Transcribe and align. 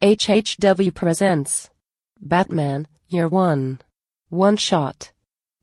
HHW 0.00 0.94
presents 0.94 1.70
Batman 2.20 2.86
Year 3.08 3.26
One 3.26 3.80
One 4.28 4.56
Shot 4.56 5.10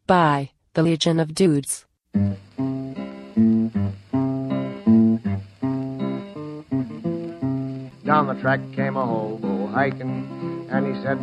by 0.07 0.51
the 0.73 0.83
Legion 0.83 1.21
of 1.21 1.33
Dudes. 1.33 1.85
Down 8.03 8.27
the 8.27 8.37
track 8.41 8.59
came 8.75 8.97
a 8.97 9.05
hobo 9.05 9.67
hiking, 9.67 10.67
and 10.69 10.85
he 10.85 11.01
said, 11.01 11.17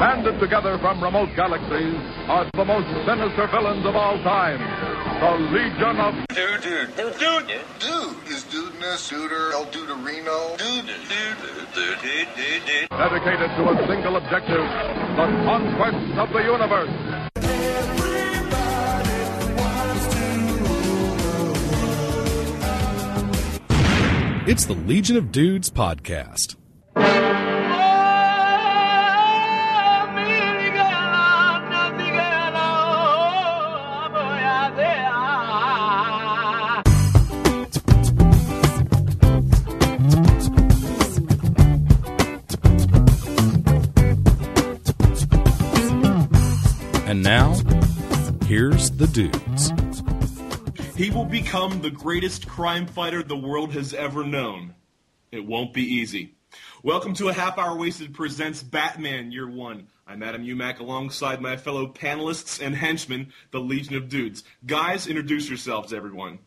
Banded 0.00 0.40
together 0.40 0.78
from 0.78 1.04
remote 1.04 1.28
galaxies 1.36 2.00
are 2.26 2.48
the 2.54 2.64
most 2.64 2.88
sinister 3.04 3.48
villains 3.48 3.84
of 3.84 3.94
all 3.94 4.16
time. 4.22 4.81
The 5.22 5.38
Legion 5.54 6.00
of 6.00 6.14
Dude, 6.34 6.62
dude, 6.62 6.96
dude, 6.96 7.16
dude, 7.16 7.46
Dude 7.78 8.26
is 8.26 8.42
dudeness, 8.50 9.08
duder, 9.08 9.52
El 9.52 9.66
Duderino. 9.66 10.58
dude, 10.58 10.84
dude, 10.84 10.98
dude, 11.08 12.02
dude, 12.02 12.28
dude, 12.34 12.66
dude. 12.66 12.88
dedicated 12.90 13.50
to 13.56 13.70
a 13.70 13.86
single 13.86 14.16
objective, 14.16 14.66
the 15.14 15.26
conquest 15.46 16.18
of 16.18 16.28
the 16.32 16.42
universe. 16.42 16.90
It's 24.48 24.64
the 24.64 24.74
Legion 24.74 25.16
of 25.16 25.30
Dudes 25.30 25.70
podcast. 25.70 26.56
And 47.12 47.22
now, 47.22 47.52
here's 48.46 48.90
the 48.92 49.06
dudes. 49.06 49.70
He 50.96 51.10
will 51.10 51.26
become 51.26 51.82
the 51.82 51.90
greatest 51.90 52.48
crime 52.48 52.86
fighter 52.86 53.22
the 53.22 53.36
world 53.36 53.74
has 53.74 53.92
ever 53.92 54.24
known. 54.24 54.74
It 55.30 55.44
won't 55.44 55.74
be 55.74 55.82
easy. 55.82 56.36
Welcome 56.82 57.12
to 57.16 57.28
a 57.28 57.34
half 57.34 57.58
hour 57.58 57.76
wasted 57.76 58.14
presents 58.14 58.62
Batman 58.62 59.30
Year 59.30 59.46
One. 59.46 59.88
I'm 60.06 60.22
Adam 60.22 60.42
Umack 60.42 60.78
alongside 60.78 61.42
my 61.42 61.58
fellow 61.58 61.86
panelists 61.86 62.64
and 62.64 62.74
henchmen, 62.74 63.30
the 63.50 63.60
Legion 63.60 63.96
of 63.96 64.08
Dudes. 64.08 64.42
Guys, 64.64 65.06
introduce 65.06 65.50
yourselves, 65.50 65.92
everyone. 65.92 66.38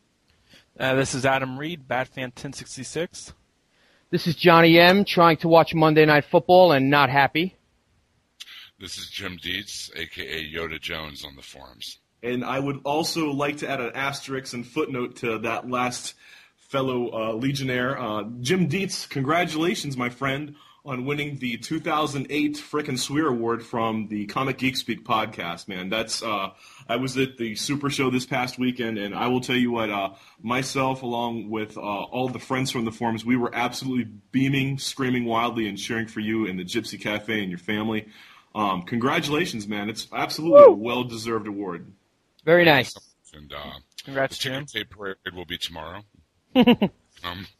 Uh, 0.80 0.96
this 0.96 1.14
is 1.14 1.28
Adam 1.28 1.60
Reed, 1.60 1.88
Batfan 1.88 2.34
1066. 2.34 3.34
This 4.10 4.26
is 4.26 4.36
Johnny 4.36 4.80
M 4.80 5.06
trying 5.06 5.38
to 5.38 5.48
watch 5.48 5.76
Monday 5.76 6.08
Night 6.08 6.26
Football 6.26 6.72
and 6.72 6.90
not 6.90 7.12
happy. 7.12 7.56
This 8.78 8.98
is 8.98 9.10
Jim 9.10 9.38
Dietz, 9.42 9.90
aka 9.96 10.52
Yoda 10.52 10.82
Jones, 10.82 11.24
on 11.24 11.38
the 11.38 11.42
forums. 11.42 12.00
And 12.22 12.44
I 12.44 12.60
would 12.60 12.82
also 12.84 13.32
like 13.32 13.58
to 13.58 13.70
add 13.70 13.80
an 13.80 13.92
asterisk 13.96 14.54
and 14.54 14.68
footnote 14.68 15.18
to 15.18 15.40
that 15.40 15.70
last 15.70 16.16
fellow 16.58 17.10
uh, 17.14 17.34
Legionnaire. 17.34 17.98
Uh, 17.98 18.24
Jim 18.42 18.68
Dietz, 18.68 19.06
congratulations, 19.06 19.96
my 19.96 20.10
friend, 20.10 20.56
on 20.84 21.06
winning 21.06 21.38
the 21.38 21.56
2008 21.56 22.58
Frickin' 22.58 23.00
Swear 23.00 23.28
Award 23.28 23.64
from 23.64 24.10
the 24.10 24.26
Comic 24.26 24.58
Geek 24.58 24.76
Speak 24.76 25.06
podcast, 25.06 25.70
man. 25.70 25.90
That's 25.90 26.22
uh, 26.22 26.50
I 26.90 26.98
was 26.98 27.18
at 27.18 27.38
the 27.38 27.56
Super 27.56 27.90
Show 27.90 28.10
this 28.10 28.26
past 28.26 28.60
weekend, 28.60 28.98
and 28.98 29.16
I 29.16 29.28
will 29.28 29.42
tell 29.42 29.56
you 29.56 29.72
what, 29.72 29.90
uh, 29.90 30.10
myself, 30.42 31.02
along 31.02 31.50
with 31.50 31.78
uh, 31.78 31.82
all 31.82 32.28
the 32.28 32.40
friends 32.40 32.72
from 32.72 32.84
the 32.84 32.92
forums, 32.92 33.24
we 33.24 33.38
were 33.38 33.56
absolutely 33.56 34.12
beaming, 34.32 34.80
screaming 34.80 35.24
wildly, 35.24 35.70
and 35.70 35.78
cheering 35.78 36.08
for 36.08 36.20
you 36.20 36.46
and 36.46 36.60
the 36.60 36.66
Gypsy 36.66 37.00
Cafe 37.00 37.42
and 37.42 37.50
your 37.50 37.60
family. 37.60 38.08
Um, 38.56 38.84
congratulations, 38.84 39.68
man. 39.68 39.90
It's 39.90 40.08
absolutely 40.14 40.64
a 40.64 40.72
well-deserved 40.72 41.46
award. 41.46 41.92
Very 42.46 42.64
nice. 42.64 42.96
And 43.34 43.52
uh, 43.54 43.80
Congrats, 44.06 44.38
the 44.38 44.44
Jim. 44.44 44.66
ticket 44.66 44.90
tape 44.90 44.98
parade 44.98 45.18
will 45.34 45.46
be 45.46 45.58
tomorrow. 45.58 46.02
um, 46.56 47.46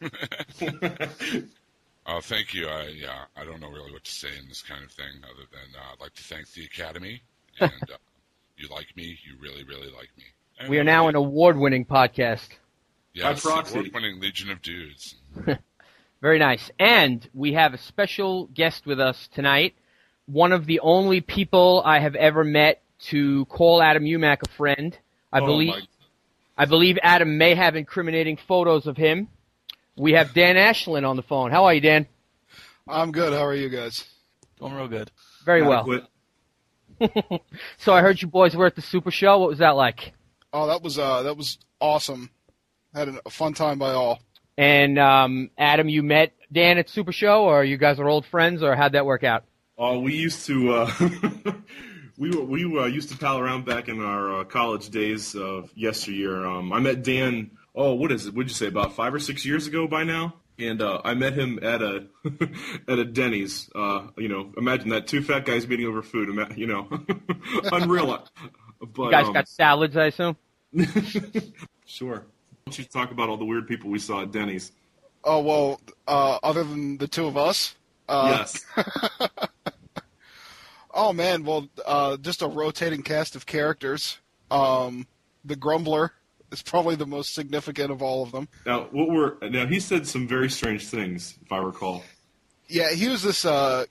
uh, 2.06 2.20
thank 2.22 2.54
you. 2.54 2.66
I 2.68 2.86
yeah, 2.96 3.24
I 3.36 3.44
don't 3.44 3.60
know 3.60 3.68
really 3.68 3.92
what 3.92 4.04
to 4.04 4.10
say 4.10 4.28
in 4.40 4.48
this 4.48 4.62
kind 4.62 4.82
of 4.82 4.90
thing 4.90 5.06
other 5.24 5.44
than 5.52 5.78
uh, 5.78 5.92
I'd 5.92 6.00
like 6.00 6.14
to 6.14 6.22
thank 6.22 6.50
the 6.52 6.64
Academy. 6.64 7.22
And 7.58 7.72
uh, 7.90 7.96
you 8.58 8.68
like 8.68 8.94
me, 8.96 9.18
you 9.24 9.36
really, 9.40 9.64
really 9.64 9.86
like 9.90 10.10
me. 10.18 10.24
And, 10.60 10.68
We 10.68 10.78
are 10.78 10.84
now 10.84 11.08
an 11.08 11.14
award-winning 11.14 11.86
podcast. 11.86 12.48
yes, 13.14 13.46
award-winning 13.46 14.20
Legion 14.20 14.50
of 14.50 14.60
Dudes. 14.60 15.14
Very 16.20 16.38
nice. 16.38 16.70
And 16.78 17.26
we 17.32 17.54
have 17.54 17.72
a 17.72 17.78
special 17.78 18.46
guest 18.48 18.84
with 18.84 19.00
us 19.00 19.26
tonight. 19.32 19.74
One 20.26 20.52
of 20.52 20.66
the 20.66 20.80
only 20.80 21.20
people 21.20 21.82
I 21.84 22.00
have 22.00 22.14
ever 22.16 22.44
met 22.44 22.82
to 23.08 23.44
call 23.46 23.82
Adam 23.82 24.04
Umack 24.04 24.38
a 24.46 24.50
friend. 24.50 24.96
I 25.32 25.40
Oh, 25.40 25.46
believe 25.46 25.68
my- 25.74 25.82
I 26.58 26.64
believe 26.64 26.98
Adam 27.02 27.36
may 27.36 27.54
have 27.54 27.76
incriminating 27.76 28.36
photos 28.38 28.86
of 28.86 28.96
him. 28.96 29.28
We 29.96 30.12
have 30.12 30.32
Dan 30.32 30.56
Ashlin 30.56 31.06
on 31.06 31.16
the 31.16 31.22
phone. 31.22 31.50
How 31.50 31.64
are 31.66 31.74
you, 31.74 31.80
Dan? 31.82 32.06
I'm 32.88 33.12
good. 33.12 33.32
How 33.34 33.44
are 33.44 33.54
you 33.54 33.68
guys? 33.68 34.04
Doing 34.58 34.72
real 34.74 34.88
good. 34.88 35.10
Very 35.44 35.62
well. 35.62 35.86
So 37.78 37.92
I 37.92 38.00
heard 38.00 38.22
you 38.22 38.28
boys 38.28 38.56
were 38.56 38.64
at 38.66 38.74
the 38.74 38.80
Super 38.82 39.10
Show. 39.10 39.38
What 39.38 39.50
was 39.50 39.58
that 39.58 39.76
like? 39.76 40.14
Oh, 40.52 40.66
that 40.68 40.82
was 40.82 40.98
uh, 40.98 41.22
that 41.24 41.36
was 41.36 41.58
awesome. 41.78 42.30
Had 42.94 43.08
a 43.08 43.30
fun 43.30 43.52
time 43.52 43.78
by 43.78 43.92
all. 43.92 44.20
And 44.56 44.98
um, 44.98 45.50
Adam, 45.58 45.90
you 45.90 46.02
met 46.02 46.32
Dan 46.50 46.78
at 46.78 46.88
Super 46.88 47.12
Show, 47.12 47.44
or 47.44 47.62
you 47.64 47.76
guys 47.76 48.00
are 48.00 48.08
old 48.08 48.24
friends, 48.24 48.62
or 48.62 48.74
how'd 48.74 48.92
that 48.92 49.04
work 49.04 49.24
out? 49.24 49.44
Uh, 49.78 49.98
we 49.98 50.14
used 50.14 50.46
to 50.46 50.72
uh, 50.72 50.90
we 52.18 52.30
were, 52.30 52.42
we 52.44 52.64
uh, 52.64 52.86
used 52.86 53.10
to 53.10 53.18
pal 53.18 53.38
around 53.38 53.64
back 53.66 53.88
in 53.88 54.00
our 54.02 54.40
uh, 54.40 54.44
college 54.44 54.88
days 54.90 55.34
of 55.34 55.70
yesteryear. 55.74 56.46
Um, 56.46 56.72
I 56.72 56.80
met 56.80 57.02
Dan. 57.02 57.50
Oh, 57.74 57.92
what 57.94 58.10
is 58.10 58.26
it? 58.26 58.34
Would 58.34 58.48
you 58.48 58.54
say 58.54 58.68
about 58.68 58.94
five 58.94 59.12
or 59.12 59.18
six 59.18 59.44
years 59.44 59.66
ago 59.66 59.86
by 59.86 60.02
now? 60.04 60.34
And 60.58 60.80
uh, 60.80 61.02
I 61.04 61.12
met 61.12 61.34
him 61.34 61.58
at 61.62 61.82
a 61.82 62.06
at 62.88 62.98
a 62.98 63.04
Denny's. 63.04 63.68
Uh, 63.74 64.06
you 64.16 64.28
know, 64.28 64.50
imagine 64.56 64.88
that 64.90 65.06
two 65.06 65.22
fat 65.22 65.44
guys 65.44 65.68
meeting 65.68 65.86
over 65.86 66.02
food. 66.02 66.30
Ima- 66.30 66.54
You 66.56 66.66
know, 66.68 66.88
unreal. 67.72 68.26
But 68.80 69.02
You 69.04 69.10
guys 69.10 69.26
um, 69.26 69.34
got 69.34 69.48
salads, 69.48 69.96
I 69.96 70.06
assume. 70.06 70.36
sure. 71.84 72.14
Why 72.16 72.22
don't 72.64 72.78
you 72.78 72.84
talk 72.84 73.10
about 73.10 73.28
all 73.28 73.36
the 73.36 73.44
weird 73.44 73.68
people 73.68 73.90
we 73.90 73.98
saw 73.98 74.22
at 74.22 74.32
Denny's? 74.32 74.72
Oh 75.22 75.40
well. 75.42 75.80
Uh, 76.08 76.38
other 76.42 76.64
than 76.64 76.96
the 76.96 77.06
two 77.08 77.26
of 77.26 77.36
us. 77.36 77.74
Uh, 78.08 78.38
yes. 78.38 78.64
Oh 80.96 81.12
man. 81.12 81.44
Well, 81.44 81.68
uh, 81.84 82.16
just 82.16 82.42
a 82.42 82.48
rotating 82.48 83.02
cast 83.02 83.36
of 83.36 83.44
characters. 83.46 84.18
Um, 84.50 85.06
the 85.44 85.56
Grumbler 85.56 86.12
is 86.50 86.62
probably 86.62 86.96
the 86.96 87.06
most 87.06 87.34
significant 87.34 87.90
of 87.90 88.02
all 88.02 88.22
of 88.22 88.32
them. 88.32 88.48
Now, 88.64 88.88
what 88.90 89.08
were 89.08 89.36
now? 89.42 89.66
He 89.66 89.78
said 89.78 90.06
some 90.06 90.26
very 90.26 90.48
strange 90.48 90.86
things, 90.86 91.38
if 91.44 91.52
I 91.52 91.58
recall. 91.58 92.02
Yeah, 92.68 92.92
he 92.92 93.08
was 93.08 93.22
this 93.22 93.44
uh, 93.44 93.84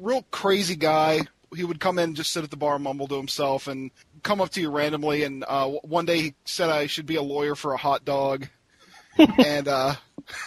real 0.00 0.24
crazy 0.30 0.76
guy. 0.76 1.22
He 1.54 1.64
would 1.64 1.80
come 1.80 1.98
in, 1.98 2.04
and 2.04 2.16
just 2.16 2.32
sit 2.32 2.44
at 2.44 2.50
the 2.50 2.56
bar, 2.56 2.76
and 2.76 2.84
mumble 2.84 3.08
to 3.08 3.16
himself, 3.16 3.66
and 3.66 3.90
come 4.22 4.40
up 4.40 4.50
to 4.50 4.60
you 4.60 4.70
randomly. 4.70 5.24
And 5.24 5.44
uh, 5.46 5.68
one 5.82 6.06
day 6.06 6.20
he 6.20 6.34
said 6.44 6.70
I 6.70 6.86
should 6.86 7.06
be 7.06 7.16
a 7.16 7.22
lawyer 7.22 7.54
for 7.54 7.72
a 7.72 7.78
hot 7.78 8.04
dog, 8.04 8.46
and 9.44 9.66
uh, 9.66 9.94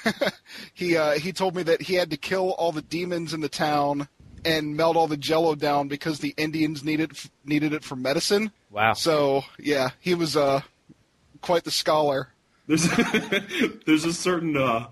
he 0.73 0.95
uh, 0.97 1.19
he 1.19 1.33
told 1.33 1.55
me 1.55 1.63
that 1.63 1.81
he 1.81 1.95
had 1.95 2.11
to 2.11 2.17
kill 2.17 2.51
all 2.51 2.71
the 2.71 2.81
demons 2.81 3.33
in 3.33 3.41
the 3.41 3.49
town 3.49 4.07
and 4.45 4.75
melt 4.75 4.95
all 4.95 5.07
the 5.07 5.17
Jello 5.17 5.55
down 5.55 5.87
because 5.87 6.19
the 6.19 6.33
Indians 6.37 6.83
needed 6.83 7.17
needed 7.45 7.73
it 7.73 7.83
for 7.83 7.95
medicine. 7.95 8.51
Wow. 8.71 8.93
So 8.93 9.43
yeah, 9.57 9.89
he 9.99 10.15
was 10.15 10.37
uh, 10.37 10.61
quite 11.41 11.63
the 11.63 11.71
scholar. 11.71 12.29
There's 12.67 12.83
there's 13.85 14.05
a 14.05 14.13
certain 14.13 14.57
uh, 14.57 14.87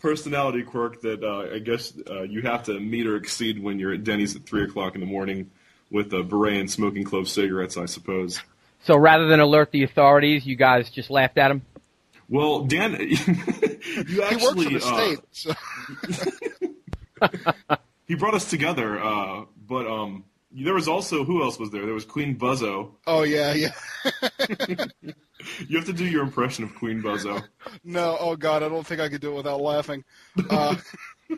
personality 0.00 0.62
quirk 0.62 1.02
that 1.02 1.22
uh, 1.22 1.54
I 1.54 1.58
guess 1.58 1.92
uh, 2.10 2.22
you 2.22 2.40
have 2.42 2.64
to 2.64 2.80
meet 2.80 3.06
or 3.06 3.16
exceed 3.16 3.62
when 3.62 3.78
you're 3.78 3.92
at 3.92 4.04
Denny's 4.04 4.34
at 4.36 4.46
three 4.46 4.64
o'clock 4.64 4.94
in 4.94 5.00
the 5.00 5.06
morning 5.06 5.50
with 5.90 6.12
a 6.12 6.22
beret 6.22 6.56
and 6.56 6.70
smoking 6.70 7.04
clove 7.04 7.28
cigarettes, 7.28 7.76
I 7.76 7.84
suppose. 7.86 8.42
So 8.84 8.96
rather 8.96 9.26
than 9.26 9.40
alert 9.40 9.72
the 9.72 9.82
authorities, 9.82 10.46
you 10.46 10.56
guys 10.56 10.90
just 10.90 11.10
laughed 11.10 11.36
at 11.38 11.50
him. 11.50 11.62
Well, 12.28 12.64
Dan, 12.64 12.92
you 13.00 13.16
actually 13.16 14.04
He 14.04 14.22
actually 14.22 14.44
worked 14.44 14.62
for 14.62 14.70
the 14.70 14.76
uh, 14.76 14.96
state. 14.96 15.18
So. 15.32 15.52
he 18.08 18.14
brought 18.14 18.34
us 18.34 18.50
together, 18.50 18.98
uh, 18.98 19.44
but 19.66 19.86
um, 19.86 20.24
there 20.50 20.74
was 20.74 20.88
also 20.88 21.24
who 21.24 21.42
else 21.42 21.58
was 21.58 21.70
there? 21.70 21.84
There 21.84 21.94
was 21.94 22.04
Queen 22.04 22.36
Buzzo. 22.36 22.92
Oh 23.06 23.22
yeah, 23.22 23.54
yeah. 23.54 24.86
You 25.68 25.76
have 25.76 25.86
to 25.86 25.92
do 25.92 26.04
your 26.04 26.24
impression 26.24 26.64
of 26.64 26.74
Queen 26.74 27.00
Buzzo. 27.00 27.42
No, 27.84 28.16
oh 28.18 28.34
god, 28.34 28.62
I 28.64 28.68
don't 28.68 28.86
think 28.86 29.00
I 29.00 29.08
could 29.08 29.20
do 29.20 29.32
it 29.32 29.36
without 29.36 29.60
laughing. 29.60 30.04
Uh, 30.50 30.74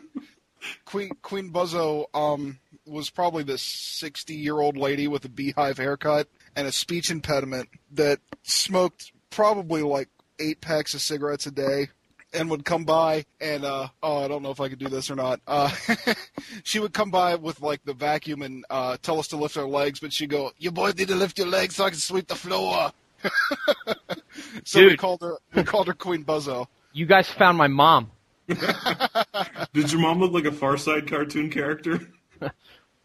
Queen 0.85 1.11
Queen 1.21 1.51
Buzzo 1.51 2.05
um, 2.13 2.59
was 2.85 3.11
probably 3.11 3.43
the 3.43 3.57
sixty-year-old 3.59 4.75
lady 4.75 5.07
with 5.07 5.23
a 5.25 5.29
beehive 5.29 5.77
haircut 5.77 6.27
and 6.55 6.67
a 6.67 6.71
speech 6.71 7.11
impediment 7.11 7.69
that 7.91 8.19
smoked 8.43 9.11
probably 9.29 9.83
like 9.83 10.09
eight 10.39 10.61
packs 10.61 10.93
of 10.93 11.01
cigarettes 11.01 11.45
a 11.45 11.51
day, 11.51 11.89
and 12.33 12.49
would 12.49 12.65
come 12.65 12.83
by 12.83 13.25
and 13.39 13.65
uh 13.65 13.87
oh 14.01 14.23
I 14.23 14.27
don't 14.27 14.43
know 14.43 14.51
if 14.51 14.59
I 14.59 14.69
could 14.69 14.79
do 14.79 14.87
this 14.87 15.09
or 15.11 15.15
not. 15.15 15.39
Uh 15.47 15.69
she 16.63 16.79
would 16.79 16.93
come 16.93 17.11
by 17.11 17.35
with 17.35 17.61
like 17.61 17.83
the 17.83 17.93
vacuum 17.93 18.41
and 18.41 18.65
uh 18.69 18.97
tell 19.01 19.19
us 19.19 19.27
to 19.29 19.37
lift 19.37 19.57
our 19.57 19.67
legs, 19.67 19.99
but 19.99 20.13
she'd 20.13 20.29
go, 20.29 20.51
You 20.57 20.71
boys 20.71 20.95
need 20.97 21.09
to 21.09 21.15
lift 21.15 21.37
your 21.37 21.47
legs 21.47 21.75
so 21.75 21.85
I 21.85 21.89
can 21.89 21.99
sweep 21.99 22.27
the 22.27 22.35
floor. 22.35 22.91
so 24.63 24.85
we 24.85 24.97
called 24.97 25.21
her 25.21 25.37
we 25.53 25.63
called 25.63 25.87
her 25.87 25.93
Queen 25.93 26.23
Buzzo. 26.23 26.67
You 26.93 27.05
guys 27.05 27.29
found 27.29 27.57
my 27.57 27.67
mom. 27.67 28.11
Did 28.47 29.91
your 29.91 30.01
mom 30.01 30.19
look 30.19 30.33
like 30.33 30.45
a 30.45 30.51
Far 30.51 30.77
Side 30.77 31.07
cartoon 31.07 31.49
character? 31.49 31.99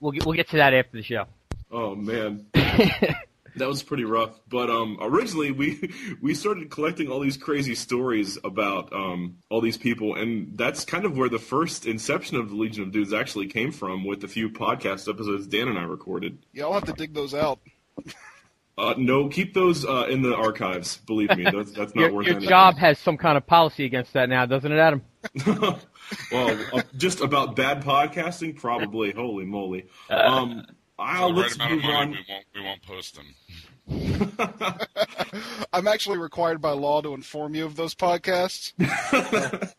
We'll 0.01 0.13
get, 0.13 0.27
we'll 0.27 0.35
get 0.35 0.49
to 0.51 0.57
that 0.57 0.75
after 0.75 0.97
the 0.97 1.03
show. 1.03 1.27
Oh 1.71 1.95
man, 1.95 2.47
that 3.57 3.69
was 3.69 3.83
pretty 3.83 4.05
rough. 4.05 4.39
But 4.49 4.71
um, 4.71 4.99
originally 5.01 5.51
we 5.51 5.93
we 6.23 6.35
started 6.35 6.71
collecting 6.71 7.09
all 7.11 7.21
these 7.21 7.37
crazy 7.37 7.75
stories 7.75 8.39
about 8.45 8.93
um, 8.93 9.39
all 9.51 9.61
these 9.61 9.77
people, 9.79 10.15
and 10.15 10.57
that's 10.57 10.85
kind 10.85 11.05
of 11.05 11.17
where 11.17 11.29
the 11.29 11.39
first 11.39 11.87
inception 11.87 12.37
of 12.37 12.51
the 12.51 12.57
Legion 12.57 12.85
of 12.85 12.93
Dudes 12.93 13.13
actually 13.13 13.47
came 13.49 13.73
from, 13.73 14.05
with 14.05 14.21
the 14.21 14.29
few 14.29 14.51
podcast 14.51 15.09
episodes 15.09 15.47
Dan 15.47 15.69
and 15.69 15.79
I 15.79 15.85
recorded. 15.85 16.39
Yeah, 16.53 16.65
I'll 16.65 16.75
have 16.75 16.85
to 16.85 16.93
dig 16.93 17.15
those 17.15 17.35
out. 17.35 17.61
Uh, 18.79 18.95
no, 18.99 19.29
keep 19.29 19.55
those 19.55 19.87
uh, 19.87 20.07
in 20.11 20.21
the 20.21 20.35
archives. 20.35 20.99
Believe 20.99 21.35
me, 21.35 21.45
that's, 21.45 21.73
that's 21.73 21.95
not 21.95 22.03
Your, 22.03 22.13
worth 22.13 22.27
your 22.27 22.35
anything. 22.37 22.49
job 22.51 22.77
has 22.77 22.99
some 22.99 23.17
kind 23.17 23.39
of 23.39 23.47
policy 23.47 23.87
against 23.87 24.13
that 24.13 24.29
now, 24.29 24.45
doesn't 24.45 24.71
it, 24.71 24.79
Adam? 24.79 25.03
well, 25.47 26.59
uh, 26.75 26.83
just 26.97 27.21
about 27.23 27.57
bad 27.57 27.83
podcasting, 27.83 28.55
probably. 28.55 29.13
Holy 29.13 29.47
moly! 29.47 29.87
Um, 30.11 30.67
I'll, 30.99 31.29
For 31.29 31.35
the 31.35 31.41
right 31.41 31.45
let's 31.45 31.55
amount 31.57 31.73
of 31.73 31.77
move 31.79 31.85
money, 31.85 31.97
on. 31.97 32.11
we 32.11 32.25
won't 32.29 32.45
we 32.55 32.63
won't 32.63 32.83
post 32.83 33.17
them. 33.17 33.35
I'm 35.73 35.87
actually 35.87 36.19
required 36.19 36.61
by 36.61 36.71
law 36.73 37.01
to 37.03 37.15
inform 37.15 37.55
you 37.55 37.65
of 37.65 37.77
those 37.77 37.95
podcasts. 37.95 38.73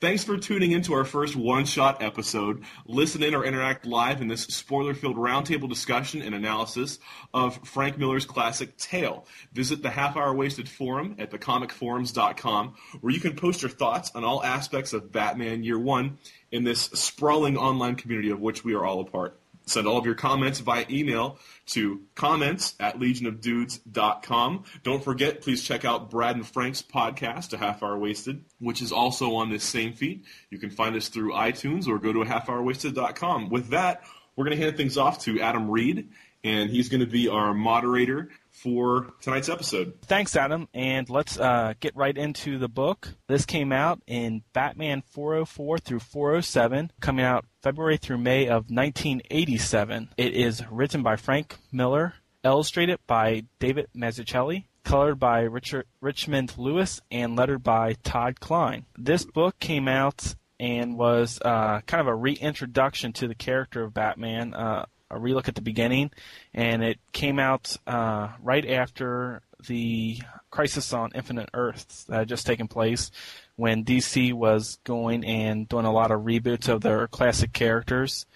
Thanks 0.00 0.22
for 0.22 0.36
tuning 0.38 0.70
into 0.70 0.92
our 0.94 1.04
first 1.04 1.34
one-shot 1.34 2.02
episode. 2.02 2.62
Listen 2.86 3.24
in 3.24 3.34
or 3.34 3.44
interact 3.44 3.84
live 3.84 4.20
in 4.20 4.28
this 4.28 4.42
spoiler-filled 4.42 5.16
roundtable 5.16 5.68
discussion 5.68 6.22
and 6.22 6.36
analysis 6.36 7.00
of 7.34 7.58
Frank 7.66 7.98
Miller's 7.98 8.24
classic 8.26 8.76
Tale. 8.76 9.26
Visit 9.52 9.82
the 9.82 9.90
Half 9.90 10.16
Hour 10.16 10.32
Wasted 10.34 10.68
forum 10.68 11.16
at 11.18 11.32
thecomicforums.com, 11.32 12.74
where 13.00 13.12
you 13.12 13.20
can 13.20 13.34
post 13.34 13.62
your 13.62 13.70
thoughts 13.70 14.12
on 14.14 14.22
all 14.24 14.44
aspects 14.44 14.92
of 14.92 15.10
Batman 15.10 15.64
Year 15.64 15.80
One 15.80 16.18
in 16.52 16.62
this 16.62 16.82
sprawling 16.82 17.56
online 17.56 17.96
community 17.96 18.30
of 18.30 18.40
which 18.40 18.62
we 18.64 18.74
are 18.74 18.84
all 18.84 19.00
a 19.00 19.04
part. 19.04 19.39
Send 19.66 19.86
all 19.86 19.98
of 19.98 20.06
your 20.06 20.14
comments 20.14 20.60
via 20.60 20.84
email 20.90 21.38
to 21.66 22.02
comments 22.14 22.74
at 22.80 22.98
legionofdudes.com. 22.98 24.64
Don't 24.82 25.04
forget, 25.04 25.42
please 25.42 25.62
check 25.62 25.84
out 25.84 26.10
Brad 26.10 26.36
and 26.36 26.46
Frank's 26.46 26.82
podcast, 26.82 27.52
A 27.52 27.56
Half 27.56 27.82
Hour 27.82 27.98
Wasted, 27.98 28.44
which 28.58 28.82
is 28.82 28.90
also 28.90 29.34
on 29.36 29.50
this 29.50 29.64
same 29.64 29.92
feed. 29.92 30.24
You 30.50 30.58
can 30.58 30.70
find 30.70 30.96
us 30.96 31.08
through 31.08 31.32
iTunes 31.32 31.86
or 31.86 31.98
go 31.98 32.12
to 32.12 32.22
a 32.22 32.26
halfhourwasted.com. 32.26 33.50
With 33.50 33.68
that, 33.68 34.02
we're 34.34 34.44
going 34.44 34.56
to 34.56 34.62
hand 34.62 34.76
things 34.76 34.96
off 34.96 35.20
to 35.20 35.40
Adam 35.40 35.70
Reed, 35.70 36.08
and 36.42 36.70
he's 36.70 36.88
going 36.88 37.00
to 37.00 37.06
be 37.06 37.28
our 37.28 37.54
moderator 37.54 38.30
for 38.62 39.12
tonight's 39.20 39.48
episode. 39.48 39.94
Thanks, 40.02 40.36
Adam. 40.36 40.68
And 40.74 41.08
let's 41.08 41.38
uh, 41.38 41.74
get 41.80 41.96
right 41.96 42.16
into 42.16 42.58
the 42.58 42.68
book. 42.68 43.08
This 43.26 43.46
came 43.46 43.72
out 43.72 44.00
in 44.06 44.42
Batman 44.52 45.02
404 45.06 45.78
through 45.78 46.00
407, 46.00 46.92
coming 47.00 47.24
out 47.24 47.46
February 47.62 47.96
through 47.96 48.18
May 48.18 48.46
of 48.46 48.70
1987. 48.70 50.10
It 50.16 50.34
is 50.34 50.62
written 50.70 51.02
by 51.02 51.16
Frank 51.16 51.56
Miller, 51.72 52.14
illustrated 52.44 52.98
by 53.06 53.44
David 53.58 53.88
Mazzucchelli, 53.96 54.64
colored 54.84 55.18
by 55.18 55.40
Richard 55.40 55.86
Richmond 56.00 56.54
Lewis, 56.58 57.00
and 57.10 57.36
lettered 57.36 57.62
by 57.62 57.94
Todd 58.02 58.40
Klein. 58.40 58.86
This 58.96 59.24
book 59.24 59.58
came 59.58 59.88
out 59.88 60.34
and 60.58 60.98
was 60.98 61.38
uh, 61.42 61.80
kind 61.86 62.02
of 62.02 62.06
a 62.06 62.14
reintroduction 62.14 63.14
to 63.14 63.26
the 63.26 63.34
character 63.34 63.82
of 63.82 63.94
Batman. 63.94 64.52
Uh, 64.52 64.84
a 65.10 65.18
relook 65.18 65.48
at 65.48 65.54
the 65.54 65.60
beginning, 65.60 66.10
and 66.54 66.82
it 66.82 66.98
came 67.12 67.38
out 67.38 67.76
uh, 67.86 68.28
right 68.42 68.68
after 68.68 69.42
the 69.66 70.18
Crisis 70.50 70.92
on 70.92 71.10
Infinite 71.14 71.50
Earths 71.54 72.04
that 72.04 72.18
had 72.20 72.28
just 72.28 72.46
taken 72.46 72.68
place 72.68 73.10
when 73.56 73.84
DC 73.84 74.32
was 74.32 74.78
going 74.84 75.24
and 75.24 75.68
doing 75.68 75.84
a 75.84 75.92
lot 75.92 76.10
of 76.10 76.20
reboots 76.20 76.68
of 76.68 76.80
their 76.80 77.06
classic 77.08 77.52
characters. 77.52 78.26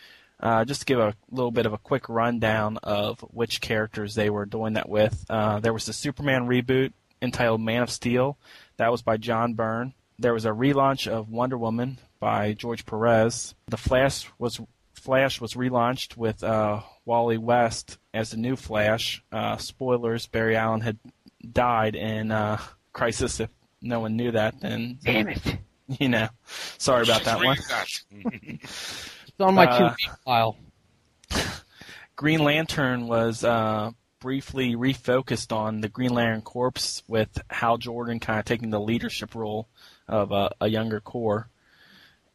Uh, 0.41 0.65
just 0.65 0.81
to 0.81 0.87
give 0.87 0.99
a 0.99 1.15
little 1.31 1.53
bit 1.53 1.65
of 1.65 1.73
a 1.73 1.79
quick 1.79 2.09
rundown 2.09 2.77
of 2.83 3.21
which 3.21 3.61
characters 3.61 4.15
they 4.15 4.29
were 4.29 4.45
doing 4.45 4.75
that 4.75 4.89
with. 4.89 5.25
Uh, 5.31 5.61
there 5.61 5.73
was 5.73 5.87
the 5.87 5.93
Superman 5.93 6.47
reboot 6.47 6.93
entitled 7.23 7.63
Man 7.63 7.83
of 7.83 7.91
Steel. 7.91 8.37
That 8.77 8.91
was 8.91 9.01
by 9.01 9.17
John 9.17 9.55
Byrne. 9.55 9.95
There 10.19 10.35
was 10.35 10.45
a 10.45 10.51
relaunch 10.51 11.07
of 11.07 11.31
Wonder 11.31 11.57
Woman 11.57 11.99
by 12.21 12.53
George 12.53 12.85
Perez. 12.85 13.55
The 13.67 13.77
Flash 13.77 14.31
was 14.39 14.61
Flash 15.05 15.39
was 15.39 15.53
relaunched 15.53 16.17
with 16.17 16.43
uh, 16.43 16.81
Wally 17.05 17.37
West 17.37 17.99
as 18.15 18.31
the 18.31 18.39
new 18.39 18.57
Flash. 18.57 19.23
Uh, 19.31 19.59
spoilers: 19.59 20.27
Barry 20.27 20.57
Allen 20.57 20.81
had 20.81 20.99
died 21.53 21.95
in 21.95 22.31
uh, 22.33 22.59
Crisis. 22.95 23.39
If 23.39 23.51
no 23.83 24.01
one 24.01 24.17
knew 24.17 24.33
that, 24.33 24.59
then 24.63 24.99
Damn 25.05 25.29
it. 25.29 25.59
you 26.01 26.09
know, 26.09 26.29
sorry 26.79 27.03
about 27.03 27.25
that 27.25 27.39
one. 27.45 27.59
It's 29.37 29.41
on 29.41 29.55
my 29.57 29.67
Uh, 29.67 29.95
file. 30.25 30.57
Green 32.17 32.43
Lantern 32.43 33.07
was 33.09 33.43
uh, 33.45 33.91
briefly 34.21 34.75
refocused 34.77 35.55
on 35.55 35.81
the 35.81 35.89
Green 35.89 36.15
Lantern 36.15 36.41
Corps 36.41 37.03
with 37.09 37.43
Hal 37.51 37.77
Jordan 37.77 38.21
kind 38.21 38.39
of 38.39 38.45
taking 38.47 38.71
the 38.71 38.81
leadership 38.81 39.35
role 39.35 39.69
of 40.09 40.33
uh, 40.33 40.49
a 40.61 40.69
younger 40.69 41.01
Corps. 41.01 41.49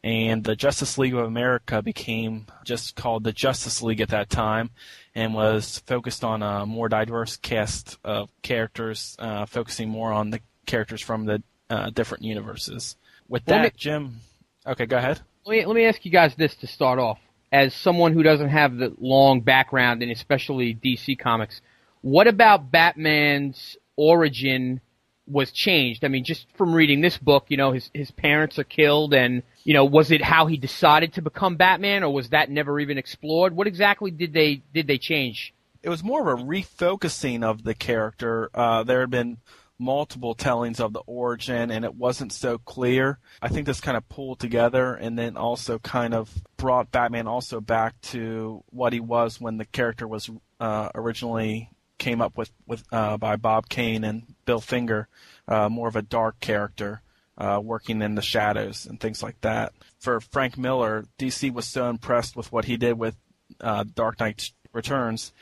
And 0.02 0.42
the 0.42 0.56
Justice 0.56 0.96
League 0.96 1.14
of 1.14 1.24
America 1.24 1.82
became 1.82 2.46
just 2.64 2.96
called 2.96 3.22
the 3.22 3.32
Justice 3.32 3.82
League 3.82 4.00
at 4.00 4.08
that 4.08 4.30
time 4.30 4.70
and 5.14 5.34
was 5.34 5.82
focused 5.86 6.24
on 6.24 6.42
a 6.42 6.64
more 6.64 6.88
diverse 6.88 7.36
cast 7.36 7.98
of 8.02 8.30
characters, 8.42 9.14
uh, 9.18 9.44
focusing 9.44 9.90
more 9.90 10.12
on 10.12 10.30
the 10.30 10.40
characters 10.64 11.02
from 11.02 11.26
the 11.26 11.42
uh, 11.68 11.90
different 11.90 12.24
universes. 12.24 12.96
With 13.28 13.44
that, 13.44 13.62
me- 13.62 13.70
Jim. 13.76 14.20
Okay, 14.66 14.86
go 14.86 14.96
ahead. 14.96 15.20
Let 15.44 15.52
me, 15.52 15.66
let 15.66 15.74
me 15.74 15.84
ask 15.84 16.04
you 16.04 16.10
guys 16.10 16.34
this 16.34 16.54
to 16.56 16.66
start 16.66 16.98
off. 16.98 17.18
As 17.52 17.74
someone 17.74 18.12
who 18.12 18.22
doesn't 18.22 18.50
have 18.50 18.76
the 18.76 18.94
long 18.98 19.40
background 19.40 20.02
in 20.02 20.10
especially 20.10 20.74
DC 20.74 21.18
comics, 21.18 21.60
what 22.00 22.26
about 22.26 22.70
Batman's 22.70 23.76
origin 23.96 24.80
was 25.26 25.50
changed? 25.52 26.04
I 26.04 26.08
mean, 26.08 26.24
just 26.24 26.46
from 26.56 26.74
reading 26.74 27.00
this 27.00 27.18
book, 27.18 27.46
you 27.48 27.56
know, 27.56 27.72
his 27.72 27.90
his 27.94 28.10
parents 28.10 28.58
are 28.58 28.64
killed, 28.64 29.14
and 29.14 29.42
you 29.64 29.74
know, 29.74 29.84
was 29.84 30.10
it 30.10 30.22
how 30.22 30.46
he 30.46 30.56
decided 30.56 31.14
to 31.14 31.22
become 31.22 31.56
Batman, 31.56 32.02
or 32.02 32.12
was 32.12 32.30
that 32.30 32.50
never 32.50 32.80
even 32.80 32.98
explored? 32.98 33.54
What 33.54 33.66
exactly 33.66 34.10
did 34.10 34.32
they 34.32 34.62
did 34.72 34.86
they 34.86 34.98
change? 34.98 35.54
it 35.82 35.88
was 35.88 36.04
more 36.04 36.32
of 36.32 36.40
a 36.40 36.42
refocusing 36.42 37.42
of 37.42 37.64
the 37.64 37.74
character. 37.74 38.50
Uh, 38.54 38.82
there 38.82 39.00
had 39.00 39.10
been 39.10 39.38
multiple 39.78 40.34
tellings 40.34 40.78
of 40.78 40.92
the 40.92 41.00
origin, 41.06 41.70
and 41.70 41.84
it 41.84 41.94
wasn't 41.94 42.32
so 42.32 42.58
clear. 42.58 43.18
I 43.40 43.48
think 43.48 43.66
this 43.66 43.80
kind 43.80 43.96
of 43.96 44.08
pulled 44.08 44.38
together, 44.38 44.94
and 44.94 45.18
then 45.18 45.36
also 45.36 45.78
kind 45.78 46.12
of 46.12 46.30
brought 46.58 46.92
Batman 46.92 47.26
also 47.26 47.60
back 47.60 47.98
to 48.02 48.62
what 48.70 48.92
he 48.92 49.00
was 49.00 49.40
when 49.40 49.56
the 49.56 49.64
character 49.64 50.06
was 50.06 50.30
uh, 50.60 50.90
originally 50.94 51.70
came 52.00 52.20
up 52.20 52.36
with 52.36 52.50
with 52.66 52.82
uh, 52.90 53.16
by 53.16 53.36
Bob 53.36 53.68
Kane 53.68 54.02
and 54.02 54.34
Bill 54.44 54.60
Finger, 54.60 55.06
uh, 55.46 55.68
more 55.68 55.86
of 55.86 55.94
a 55.94 56.02
dark 56.02 56.40
character. 56.40 57.02
Uh, 57.38 57.58
working 57.58 58.02
in 58.02 58.16
the 58.16 58.20
shadows 58.20 58.84
and 58.84 59.00
things 59.00 59.22
like 59.22 59.40
that. 59.40 59.72
For 59.98 60.20
Frank 60.20 60.58
Miller, 60.58 61.06
DC 61.18 61.50
was 61.50 61.66
so 61.66 61.88
impressed 61.88 62.36
with 62.36 62.52
what 62.52 62.66
he 62.66 62.76
did 62.76 62.98
with 62.98 63.16
uh, 63.62 63.84
Dark 63.94 64.20
Knight 64.20 64.50
Returns 64.74 65.32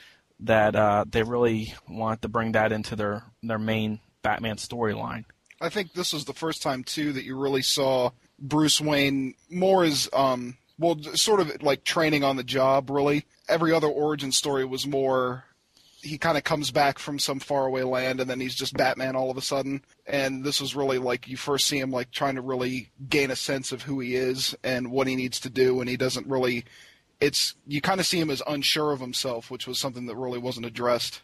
that 0.40 0.76
uh, 0.76 1.04
they 1.08 1.22
really 1.22 1.74
want 1.88 2.22
to 2.22 2.28
bring 2.28 2.52
that 2.52 2.72
into 2.72 2.94
their 2.94 3.24
their 3.42 3.58
main 3.58 4.00
Batman 4.22 4.56
storyline. 4.56 5.24
I 5.60 5.68
think 5.68 5.92
this 5.92 6.12
was 6.12 6.24
the 6.24 6.34
first 6.34 6.62
time 6.62 6.84
too 6.84 7.12
that 7.14 7.24
you 7.24 7.36
really 7.36 7.62
saw 7.62 8.10
Bruce 8.38 8.80
Wayne 8.80 9.34
more 9.50 9.84
as 9.84 10.08
um 10.12 10.56
well 10.78 11.02
sort 11.14 11.40
of 11.40 11.62
like 11.62 11.84
training 11.84 12.22
on 12.24 12.36
the 12.36 12.44
job 12.44 12.90
really. 12.90 13.24
Every 13.48 13.72
other 13.72 13.88
origin 13.88 14.30
story 14.30 14.64
was 14.64 14.86
more 14.86 15.44
he 16.00 16.18
kind 16.18 16.38
of 16.38 16.44
comes 16.44 16.70
back 16.70 16.98
from 16.98 17.18
some 17.18 17.40
faraway 17.40 17.82
land 17.82 18.20
and 18.20 18.30
then 18.30 18.40
he's 18.40 18.54
just 18.54 18.76
Batman 18.76 19.16
all 19.16 19.30
of 19.30 19.36
a 19.36 19.42
sudden. 19.42 19.82
And 20.06 20.44
this 20.44 20.60
was 20.60 20.76
really 20.76 20.98
like 20.98 21.28
you 21.28 21.36
first 21.36 21.66
see 21.66 21.78
him 21.78 21.90
like 21.90 22.10
trying 22.10 22.36
to 22.36 22.40
really 22.40 22.90
gain 23.08 23.30
a 23.30 23.36
sense 23.36 23.72
of 23.72 23.82
who 23.82 24.00
he 24.00 24.14
is 24.14 24.56
and 24.62 24.90
what 24.90 25.06
he 25.06 25.16
needs 25.16 25.40
to 25.40 25.50
do 25.50 25.80
and 25.80 25.88
he 25.88 25.96
doesn't 25.96 26.26
really 26.26 26.64
it's 27.20 27.54
you 27.66 27.80
kind 27.80 28.00
of 28.00 28.06
see 28.06 28.20
him 28.20 28.30
as 28.30 28.42
unsure 28.46 28.92
of 28.92 29.00
himself, 29.00 29.50
which 29.50 29.66
was 29.66 29.78
something 29.78 30.06
that 30.06 30.16
really 30.16 30.38
wasn't 30.38 30.66
addressed. 30.66 31.22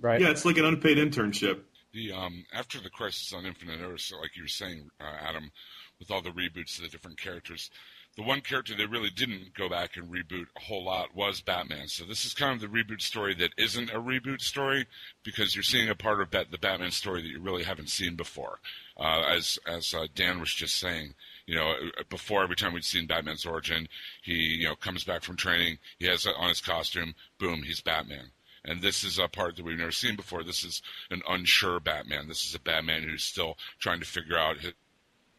Right. 0.00 0.20
Yeah, 0.20 0.30
it's 0.30 0.44
like 0.44 0.58
an 0.58 0.64
unpaid 0.64 0.98
internship. 0.98 1.60
The 1.92 2.12
um, 2.12 2.44
after 2.52 2.80
the 2.80 2.90
Crisis 2.90 3.32
on 3.32 3.46
Infinite 3.46 3.80
Earths, 3.80 4.12
like 4.20 4.36
you 4.36 4.42
were 4.42 4.48
saying, 4.48 4.88
uh, 5.00 5.16
Adam, 5.20 5.50
with 5.98 6.10
all 6.10 6.20
the 6.20 6.30
reboots 6.30 6.76
of 6.76 6.84
the 6.84 6.90
different 6.90 7.18
characters, 7.18 7.70
the 8.16 8.22
one 8.22 8.40
character 8.40 8.74
they 8.76 8.86
really 8.86 9.10
didn't 9.10 9.54
go 9.54 9.68
back 9.68 9.96
and 9.96 10.12
reboot 10.12 10.46
a 10.56 10.60
whole 10.60 10.84
lot 10.84 11.14
was 11.14 11.40
Batman. 11.40 11.88
So 11.88 12.04
this 12.04 12.24
is 12.24 12.32
kind 12.32 12.54
of 12.54 12.60
the 12.60 12.76
reboot 12.76 13.02
story 13.02 13.34
that 13.34 13.50
isn't 13.58 13.90
a 13.90 14.00
reboot 14.00 14.40
story 14.40 14.86
because 15.24 15.56
you're 15.56 15.64
seeing 15.64 15.88
a 15.88 15.96
part 15.96 16.20
of 16.20 16.30
the 16.30 16.58
Batman 16.58 16.92
story 16.92 17.22
that 17.22 17.28
you 17.28 17.40
really 17.40 17.64
haven't 17.64 17.90
seen 17.90 18.14
before. 18.14 18.60
Uh, 18.96 19.24
as 19.28 19.58
as 19.66 19.92
uh, 19.94 20.06
Dan 20.14 20.38
was 20.38 20.54
just 20.54 20.78
saying, 20.78 21.14
you 21.46 21.56
know, 21.56 21.74
before 22.08 22.44
every 22.44 22.56
time 22.56 22.72
we'd 22.72 22.84
seen 22.84 23.08
Batman's 23.08 23.46
origin, 23.46 23.88
he 24.22 24.34
you 24.34 24.68
know 24.68 24.76
comes 24.76 25.02
back 25.02 25.24
from 25.24 25.36
training, 25.36 25.78
he 25.98 26.06
has 26.06 26.26
on 26.26 26.48
his 26.48 26.60
costume, 26.60 27.14
boom, 27.38 27.62
he's 27.64 27.80
Batman. 27.80 28.30
And 28.66 28.80
this 28.80 29.04
is 29.04 29.18
a 29.18 29.28
part 29.28 29.56
that 29.56 29.64
we've 29.64 29.76
never 29.76 29.92
seen 29.92 30.16
before. 30.16 30.42
This 30.42 30.64
is 30.64 30.80
an 31.10 31.20
unsure 31.28 31.80
Batman. 31.80 32.28
This 32.28 32.46
is 32.46 32.54
a 32.54 32.60
Batman 32.60 33.02
who's 33.02 33.22
still 33.22 33.58
trying 33.78 34.00
to 34.00 34.06
figure 34.06 34.38
out 34.38 34.56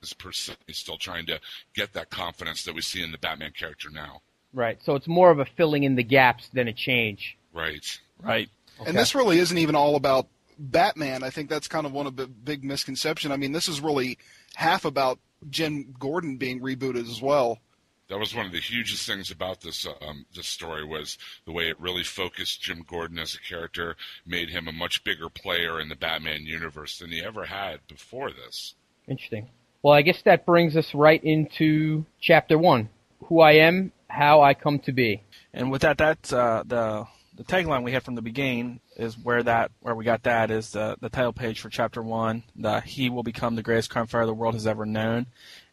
his 0.05 0.13
person. 0.13 0.55
He's 0.67 0.77
still 0.77 0.97
trying 0.97 1.25
to 1.27 1.39
get 1.73 1.93
that 1.93 2.09
confidence 2.09 2.63
that 2.63 2.75
we 2.75 2.81
see 2.81 3.03
in 3.03 3.11
the 3.11 3.17
Batman 3.17 3.51
character 3.51 3.89
now. 3.89 4.21
Right. 4.53 4.81
So 4.83 4.95
it's 4.95 5.07
more 5.07 5.31
of 5.31 5.39
a 5.39 5.45
filling 5.45 5.83
in 5.83 5.95
the 5.95 6.03
gaps 6.03 6.49
than 6.53 6.67
a 6.67 6.73
change. 6.73 7.37
Right. 7.53 7.85
Right. 8.21 8.49
Okay. 8.79 8.89
And 8.89 8.97
this 8.97 9.15
really 9.15 9.39
isn't 9.39 9.57
even 9.57 9.75
all 9.75 9.95
about 9.95 10.27
Batman. 10.57 11.23
I 11.23 11.29
think 11.29 11.49
that's 11.49 11.67
kind 11.67 11.85
of 11.85 11.91
one 11.91 12.07
of 12.07 12.15
the 12.15 12.27
big 12.27 12.63
misconception. 12.63 13.31
I 13.31 13.37
mean, 13.37 13.51
this 13.51 13.67
is 13.67 13.81
really 13.81 14.17
half 14.55 14.85
about 14.85 15.19
Jim 15.49 15.93
Gordon 15.99 16.37
being 16.37 16.61
rebooted 16.61 17.09
as 17.09 17.21
well 17.21 17.59
that 18.07 18.19
was 18.19 18.35
one 18.35 18.45
of 18.45 18.51
the 18.51 18.59
hugest 18.59 19.07
things 19.07 19.31
about 19.31 19.61
this 19.61 19.87
um, 20.01 20.25
this 20.35 20.47
story 20.47 20.85
was 20.85 21.17
the 21.45 21.51
way 21.51 21.69
it 21.69 21.79
really 21.79 22.03
focused 22.03 22.61
Jim 22.61 22.83
Gordon 22.87 23.19
as 23.19 23.35
a 23.35 23.39
character, 23.39 23.95
made 24.25 24.49
him 24.49 24.67
a 24.67 24.71
much 24.71 25.03
bigger 25.03 25.29
player 25.29 25.79
in 25.79 25.89
the 25.89 25.95
Batman 25.95 26.45
universe 26.45 26.99
than 26.99 27.11
he 27.11 27.23
ever 27.23 27.45
had 27.45 27.79
before 27.87 28.31
this. 28.31 28.75
Interesting. 29.07 29.49
Well, 29.85 29.93
I 29.93 30.01
guess 30.01 30.19
that 30.23 30.47
brings 30.47 30.75
us 30.75 30.95
right 30.95 31.23
into 31.23 32.07
chapter 32.19 32.57
one: 32.57 32.89
who 33.25 33.39
I 33.39 33.51
am, 33.51 33.91
how 34.07 34.41
I 34.41 34.55
come 34.55 34.79
to 34.79 34.91
be. 34.91 35.21
And 35.53 35.69
with 35.69 35.83
that, 35.83 35.99
that's 35.99 36.33
uh, 36.33 36.63
the 36.65 37.05
the 37.35 37.43
tagline 37.43 37.83
we 37.83 37.91
had 37.91 38.01
from 38.01 38.15
the 38.15 38.23
beginning 38.23 38.79
is 38.97 39.15
where 39.15 39.43
that 39.43 39.69
where 39.81 39.93
we 39.93 40.03
got 40.03 40.23
that 40.23 40.49
is 40.49 40.75
uh, 40.75 40.95
the 41.01 41.09
title 41.09 41.33
page 41.33 41.59
for 41.59 41.69
chapter 41.69 42.01
one. 42.01 42.41
The 42.55 42.81
he 42.81 43.11
will 43.11 43.21
become 43.21 43.55
the 43.55 43.61
greatest 43.61 43.91
crime 43.91 44.07
fighter 44.07 44.25
the 44.25 44.33
world 44.33 44.55
has 44.55 44.65
ever 44.65 44.87
known. 44.87 45.27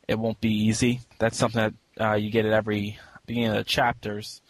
It 0.07 0.19
won't 0.19 0.43
be 0.43 0.53
easy. 0.53 1.01
That's 1.19 1.39
something 1.39 1.73
that 1.97 2.05
uh, 2.07 2.17
you 2.17 2.31
get 2.31 2.45
at 2.45 2.53
every 2.53 2.99
beginning 3.25 3.53
of 3.53 3.57
the 3.57 3.65
chapters. 3.65 4.43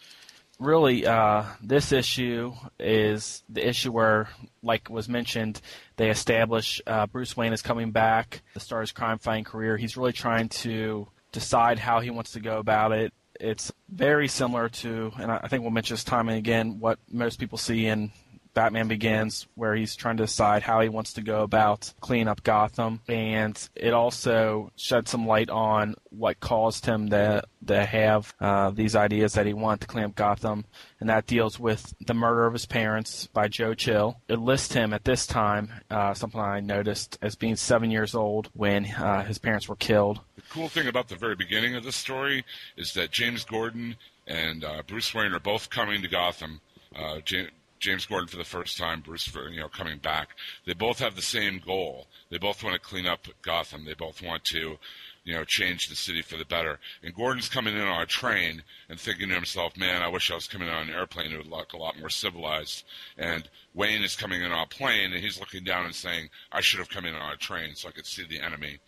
Really, 0.62 1.04
uh, 1.04 1.42
this 1.60 1.90
issue 1.90 2.52
is 2.78 3.42
the 3.48 3.66
issue 3.68 3.90
where, 3.90 4.28
like 4.62 4.88
was 4.88 5.08
mentioned, 5.08 5.60
they 5.96 6.08
establish 6.08 6.80
uh, 6.86 7.08
Bruce 7.08 7.36
Wayne 7.36 7.52
is 7.52 7.62
coming 7.62 7.90
back 7.90 8.42
to 8.54 8.60
start 8.60 8.84
his 8.84 8.92
crime-fighting 8.92 9.42
career. 9.42 9.76
He's 9.76 9.96
really 9.96 10.12
trying 10.12 10.50
to 10.50 11.08
decide 11.32 11.80
how 11.80 11.98
he 11.98 12.10
wants 12.10 12.32
to 12.32 12.40
go 12.40 12.58
about 12.58 12.92
it. 12.92 13.12
It's 13.40 13.72
very 13.88 14.28
similar 14.28 14.68
to, 14.68 15.10
and 15.18 15.32
I 15.32 15.48
think 15.48 15.62
we'll 15.62 15.72
mention 15.72 15.94
this 15.94 16.04
time 16.04 16.28
and 16.28 16.38
again, 16.38 16.78
what 16.78 17.00
most 17.10 17.40
people 17.40 17.58
see 17.58 17.86
in 17.86 18.12
Batman 18.54 18.88
Begins, 18.88 19.46
where 19.54 19.74
he's 19.74 19.96
trying 19.96 20.16
to 20.18 20.24
decide 20.24 20.62
how 20.62 20.80
he 20.80 20.88
wants 20.88 21.14
to 21.14 21.22
go 21.22 21.42
about 21.42 21.92
cleaning 22.00 22.28
up 22.28 22.42
Gotham, 22.42 23.00
and 23.08 23.68
it 23.74 23.92
also 23.92 24.70
shed 24.76 25.08
some 25.08 25.26
light 25.26 25.50
on 25.50 25.94
what 26.10 26.40
caused 26.40 26.86
him 26.86 27.10
to 27.10 27.42
to 27.66 27.84
have 27.84 28.34
uh, 28.40 28.70
these 28.70 28.96
ideas 28.96 29.34
that 29.34 29.46
he 29.46 29.52
wanted 29.52 29.82
to 29.82 29.86
clean 29.86 30.04
up 30.04 30.14
Gotham, 30.14 30.64
and 31.00 31.08
that 31.08 31.26
deals 31.26 31.60
with 31.60 31.94
the 32.06 32.14
murder 32.14 32.46
of 32.46 32.52
his 32.52 32.66
parents 32.66 33.28
by 33.28 33.48
Joe 33.48 33.74
Chill. 33.74 34.20
It 34.28 34.40
lists 34.40 34.74
him 34.74 34.92
at 34.92 35.04
this 35.04 35.26
time, 35.26 35.70
uh, 35.90 36.14
something 36.14 36.40
I 36.40 36.60
noticed, 36.60 37.18
as 37.22 37.36
being 37.36 37.56
seven 37.56 37.90
years 37.90 38.14
old 38.14 38.50
when 38.52 38.86
uh, 38.86 39.24
his 39.24 39.38
parents 39.38 39.68
were 39.68 39.76
killed. 39.76 40.20
The 40.36 40.42
cool 40.50 40.68
thing 40.68 40.88
about 40.88 41.08
the 41.08 41.16
very 41.16 41.36
beginning 41.36 41.76
of 41.76 41.84
this 41.84 41.96
story 41.96 42.44
is 42.76 42.94
that 42.94 43.12
James 43.12 43.44
Gordon 43.44 43.96
and 44.26 44.64
uh, 44.64 44.82
Bruce 44.86 45.14
Wayne 45.14 45.32
are 45.32 45.40
both 45.40 45.70
coming 45.70 46.02
to 46.02 46.08
Gotham. 46.08 46.60
Uh, 46.94 47.20
James, 47.24 47.50
James 47.82 48.06
Gordon 48.06 48.28
for 48.28 48.36
the 48.36 48.44
first 48.44 48.78
time, 48.78 49.00
Bruce 49.00 49.26
for 49.26 49.48
you 49.48 49.58
know 49.58 49.68
coming 49.68 49.98
back. 49.98 50.36
They 50.64 50.72
both 50.72 51.00
have 51.00 51.16
the 51.16 51.20
same 51.20 51.58
goal. 51.58 52.06
They 52.30 52.38
both 52.38 52.62
want 52.62 52.74
to 52.74 52.80
clean 52.80 53.06
up 53.06 53.26
Gotham. 53.42 53.84
They 53.84 53.94
both 53.94 54.22
want 54.22 54.44
to, 54.44 54.78
you 55.24 55.34
know, 55.34 55.44
change 55.44 55.88
the 55.88 55.96
city 55.96 56.22
for 56.22 56.36
the 56.36 56.44
better. 56.44 56.78
And 57.02 57.12
Gordon's 57.12 57.48
coming 57.48 57.74
in 57.74 57.82
on 57.82 58.00
a 58.00 58.06
train 58.06 58.62
and 58.88 59.00
thinking 59.00 59.30
to 59.30 59.34
himself, 59.34 59.76
"Man, 59.76 60.00
I 60.00 60.06
wish 60.06 60.30
I 60.30 60.36
was 60.36 60.46
coming 60.46 60.68
in 60.68 60.74
on 60.74 60.88
an 60.88 60.94
airplane. 60.94 61.32
It 61.32 61.38
would 61.38 61.48
look 61.48 61.72
a 61.72 61.76
lot 61.76 61.98
more 61.98 62.08
civilized." 62.08 62.84
And 63.18 63.50
Wayne 63.74 64.04
is 64.04 64.14
coming 64.14 64.42
in 64.42 64.52
on 64.52 64.62
a 64.62 64.66
plane, 64.66 65.12
and 65.12 65.22
he's 65.22 65.40
looking 65.40 65.64
down 65.64 65.84
and 65.84 65.94
saying, 65.94 66.30
"I 66.52 66.60
should 66.60 66.78
have 66.78 66.88
come 66.88 67.04
in 67.04 67.16
on 67.16 67.32
a 67.32 67.36
train 67.36 67.74
so 67.74 67.88
I 67.88 67.92
could 67.92 68.06
see 68.06 68.24
the 68.24 68.40
enemy." 68.40 68.78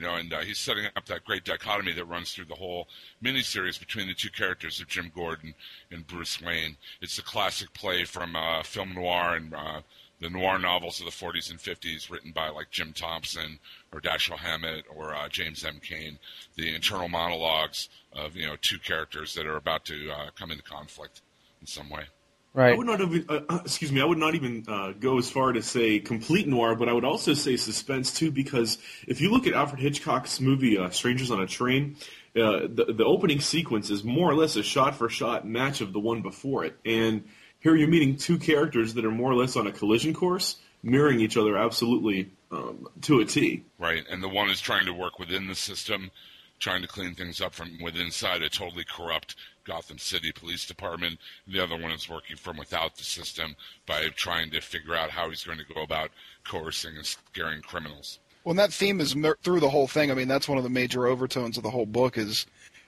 You 0.00 0.06
know, 0.06 0.14
and 0.14 0.32
uh, 0.32 0.40
he's 0.40 0.58
setting 0.58 0.86
up 0.96 1.04
that 1.06 1.26
great 1.26 1.44
dichotomy 1.44 1.92
that 1.92 2.06
runs 2.06 2.32
through 2.32 2.46
the 2.46 2.54
whole 2.54 2.88
miniseries 3.22 3.78
between 3.78 4.08
the 4.08 4.14
two 4.14 4.30
characters 4.30 4.80
of 4.80 4.88
Jim 4.88 5.12
Gordon 5.14 5.54
and 5.90 6.06
Bruce 6.06 6.40
Wayne. 6.40 6.78
It's 7.02 7.18
a 7.18 7.22
classic 7.22 7.74
play 7.74 8.04
from 8.04 8.34
uh, 8.34 8.62
film 8.62 8.94
noir 8.94 9.36
and 9.36 9.52
uh, 9.52 9.82
the 10.18 10.30
noir 10.30 10.58
novels 10.58 11.00
of 11.00 11.04
the 11.04 11.12
40s 11.12 11.50
and 11.50 11.58
50s, 11.58 12.10
written 12.10 12.32
by 12.32 12.48
like 12.48 12.70
Jim 12.70 12.94
Thompson 12.94 13.58
or 13.92 14.00
Dashiell 14.00 14.38
Hammett 14.38 14.86
or 14.94 15.14
uh, 15.14 15.28
James 15.28 15.66
M. 15.66 15.80
Cain. 15.82 16.18
The 16.56 16.74
internal 16.74 17.08
monologues 17.10 17.90
of 18.14 18.36
you 18.36 18.46
know 18.46 18.56
two 18.62 18.78
characters 18.78 19.34
that 19.34 19.46
are 19.46 19.56
about 19.56 19.84
to 19.86 20.10
uh, 20.10 20.30
come 20.38 20.50
into 20.50 20.62
conflict 20.62 21.20
in 21.60 21.66
some 21.66 21.90
way. 21.90 22.04
Right. 22.52 22.74
I 22.74 22.76
would 22.76 22.86
not 22.86 23.00
even, 23.00 23.26
uh, 23.28 23.40
uh, 23.48 23.58
excuse 23.64 23.92
me, 23.92 24.00
I 24.00 24.04
would 24.04 24.18
not 24.18 24.34
even 24.34 24.64
uh, 24.66 24.92
go 24.98 25.18
as 25.18 25.30
far 25.30 25.52
to 25.52 25.62
say 25.62 26.00
complete 26.00 26.48
noir, 26.48 26.74
but 26.74 26.88
I 26.88 26.92
would 26.92 27.04
also 27.04 27.32
say 27.32 27.56
suspense 27.56 28.12
too, 28.12 28.32
because 28.32 28.78
if 29.06 29.20
you 29.20 29.30
look 29.30 29.46
at 29.46 29.54
Alfred 29.54 29.80
Hitchcock's 29.80 30.40
movie 30.40 30.76
uh, 30.76 30.90
Strangers 30.90 31.30
on 31.30 31.40
a 31.40 31.46
Train, 31.46 31.96
uh, 32.34 32.66
the, 32.68 32.92
the 32.96 33.04
opening 33.04 33.40
sequence 33.40 33.90
is 33.90 34.02
more 34.02 34.28
or 34.28 34.34
less 34.34 34.56
a 34.56 34.64
shot 34.64 34.96
for 34.96 35.08
shot 35.08 35.46
match 35.46 35.80
of 35.80 35.92
the 35.92 36.00
one 36.00 36.22
before 36.22 36.64
it. 36.64 36.76
And 36.84 37.24
here 37.60 37.76
you're 37.76 37.88
meeting 37.88 38.16
two 38.16 38.38
characters 38.38 38.94
that 38.94 39.04
are 39.04 39.10
more 39.12 39.30
or 39.30 39.36
less 39.36 39.56
on 39.56 39.68
a 39.68 39.72
collision 39.72 40.12
course, 40.12 40.56
mirroring 40.82 41.20
each 41.20 41.36
other 41.36 41.56
absolutely 41.56 42.30
um, 42.50 42.88
to 43.02 43.20
a 43.20 43.24
T. 43.24 43.62
Right. 43.78 44.02
And 44.10 44.22
the 44.22 44.28
one 44.28 44.50
is 44.50 44.60
trying 44.60 44.86
to 44.86 44.92
work 44.92 45.20
within 45.20 45.46
the 45.46 45.54
system, 45.54 46.10
trying 46.58 46.82
to 46.82 46.88
clean 46.88 47.14
things 47.14 47.40
up 47.40 47.54
from 47.54 47.78
within 47.80 48.06
inside 48.06 48.42
a 48.42 48.48
totally 48.48 48.84
corrupt 48.84 49.36
Gotham 49.64 49.98
City 49.98 50.32
Police 50.32 50.66
Department. 50.66 51.18
The 51.46 51.60
other 51.60 51.76
one 51.76 51.92
is 51.92 52.08
working 52.08 52.36
from 52.36 52.56
without 52.56 52.96
the 52.96 53.04
system 53.04 53.56
by 53.86 54.08
trying 54.16 54.50
to 54.50 54.60
figure 54.60 54.94
out 54.94 55.10
how 55.10 55.28
he's 55.30 55.44
going 55.44 55.58
to 55.58 55.74
go 55.74 55.82
about 55.82 56.10
coercing 56.44 56.96
and 56.96 57.06
scaring 57.06 57.62
criminals. 57.62 58.18
Well, 58.44 58.54
that 58.54 58.72
theme 58.72 59.00
is 59.00 59.14
mer- 59.14 59.36
through 59.42 59.60
the 59.60 59.70
whole 59.70 59.86
thing. 59.86 60.10
I 60.10 60.14
mean, 60.14 60.28
that's 60.28 60.48
one 60.48 60.58
of 60.58 60.64
the 60.64 60.70
major 60.70 61.06
overtones 61.06 61.56
of 61.56 61.62
the 61.62 61.70
whole 61.70 61.86
book 61.86 62.16
is 62.16 62.46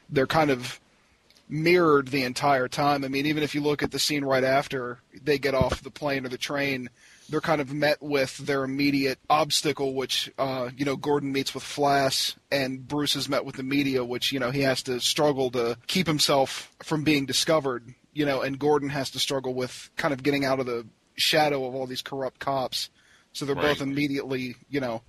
they're 0.09 0.27
kind 0.27 0.51
of 0.51 0.81
mirrored 1.49 2.09
the 2.09 2.25
entire 2.25 2.69
time. 2.69 3.05
I 3.05 3.09
mean, 3.09 3.27
even 3.27 3.43
if 3.43 3.55
you 3.55 3.61
look 3.61 3.83
at 3.83 3.91
the 3.91 3.99
scene 3.99 4.25
right 4.25 4.45
after 4.45 5.01
they 5.23 5.39
get 5.39 5.55
off 5.55 5.83
the 5.83 5.91
plane 5.91 6.25
or 6.25 6.31
the 6.31 6.39
train, 6.39 6.89
they're 7.33 7.41
kind 7.41 7.63
of 7.63 7.73
met 7.73 8.03
with 8.03 8.37
their 8.37 8.63
immediate 8.63 9.19
obstacle, 9.31 9.95
which 9.95 10.31
uh, 10.39 10.69
you 10.77 10.85
know 10.85 10.97
Gordon 10.97 11.33
meets 11.33 11.55
with 11.55 11.65
Flass, 11.65 12.37
and 12.51 12.87
Bruce 12.87 13.17
is 13.17 13.27
met 13.27 13.47
with 13.47 13.57
the 13.57 13.63
media, 13.63 14.05
which 14.05 14.33
you 14.33 14.39
know 14.39 14.51
he 14.51 14.61
has 14.61 14.83
to 14.85 15.01
struggle 15.01 15.51
to 15.53 15.79
keep 15.87 16.07
himself 16.07 16.71
from 16.83 17.05
being 17.05 17.25
discovered. 17.25 17.95
You 18.13 18.27
know, 18.27 18.43
and 18.43 18.59
Gordon 18.59 18.91
has 18.91 19.11
to 19.13 19.19
struggle 19.19 19.55
with 19.55 19.91
kind 19.97 20.13
of 20.13 20.23
getting 20.23 20.45
out 20.45 20.61
of 20.61 20.67
the 20.67 20.87
shadow 21.17 21.65
of 21.65 21.75
all 21.75 21.87
these 21.87 22.03
corrupt 22.03 22.39
cops. 22.39 22.91
So 23.33 23.47
they're 23.47 23.55
right. 23.55 23.79
both 23.79 23.81
immediately, 23.81 24.57
you 24.69 24.81
know, 24.81 25.01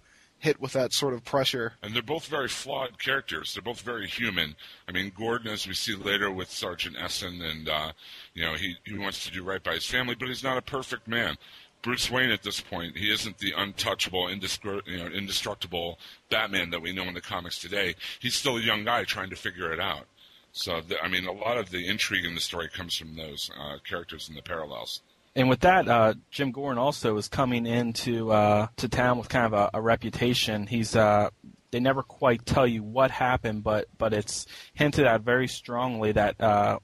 hit 0.44 0.60
with 0.60 0.74
that 0.74 0.92
sort 0.92 1.14
of 1.14 1.24
pressure. 1.24 1.72
And 1.82 1.94
they're 1.94 2.02
both 2.02 2.28
very 2.28 2.50
flawed 2.50 3.00
characters. 3.00 3.54
They're 3.54 3.64
both 3.64 3.80
very 3.80 4.08
human. 4.08 4.56
I 4.90 4.92
mean, 4.92 5.12
Gordon, 5.18 5.52
as 5.52 5.66
we 5.66 5.74
see 5.74 5.96
later 5.96 6.30
with 6.32 6.52
Sergeant 6.52 6.98
Essen, 7.00 7.42
and 7.42 7.70
uh, 7.70 7.94
you 8.34 8.44
know, 8.44 8.54
he 8.54 8.76
he 8.86 8.98
wants 8.98 9.26
to 9.26 9.32
do 9.32 9.42
right 9.44 9.64
by 9.64 9.76
his 9.76 9.86
family, 9.86 10.16
but 10.16 10.28
he's 10.28 10.44
not 10.44 10.58
a 10.58 10.62
perfect 10.62 11.08
man. 11.08 11.38
Bruce 11.84 12.10
Wayne 12.10 12.32
at 12.32 12.42
this 12.42 12.62
point. 12.62 12.98
He 12.98 13.12
isn't 13.12 13.38
the 13.38 13.54
untouchable, 13.56 14.32
you 14.32 14.98
know, 14.98 15.06
indestructible 15.06 16.00
Batman 16.30 16.72
that 16.72 16.82
we 16.82 16.94
know 16.94 17.04
in 17.04 17.14
the 17.14 17.22
comics 17.22 17.60
today. 17.60 17.96
He's 18.20 18.36
still 18.36 18.58
a 18.58 18.62
young 18.62 18.86
guy 18.86 19.04
trying 19.04 19.30
to 19.30 19.36
figure 19.36 19.72
it 19.72 19.80
out. 19.80 20.06
So, 20.54 20.82
the, 20.82 21.00
I 21.04 21.10
mean, 21.10 21.26
a 21.26 21.32
lot 21.32 21.58
of 21.58 21.70
the 21.70 21.88
intrigue 21.88 22.26
in 22.26 22.36
the 22.36 22.42
story 22.42 22.70
comes 22.70 22.96
from 22.96 23.16
those 23.16 23.52
uh, 23.60 23.78
characters 23.88 24.30
and 24.30 24.38
the 24.38 24.42
parallels. 24.42 25.02
And 25.36 25.50
with 25.50 25.62
that, 25.62 25.88
uh, 25.88 26.14
Jim 26.32 26.52
Gordon 26.52 26.78
also 26.78 27.18
is 27.18 27.28
coming 27.28 27.66
into 27.66 28.32
uh, 28.32 28.68
to 28.78 28.88
town 28.88 29.18
with 29.18 29.30
kind 29.30 29.48
of 29.48 29.54
a, 29.54 29.70
a 29.74 29.82
reputation. 29.82 30.68
He's 30.68 30.96
uh, 30.96 31.32
they 31.72 31.80
never 31.80 32.04
quite 32.04 32.46
tell 32.46 32.68
you 32.68 32.84
what 32.84 33.10
happened, 33.10 33.64
but 33.64 33.88
but 33.98 34.14
it's 34.14 34.46
hinted 34.76 35.08
at 35.08 35.22
very 35.22 35.48
strongly 35.48 36.12
that 36.12 36.40
uh, 36.40 36.78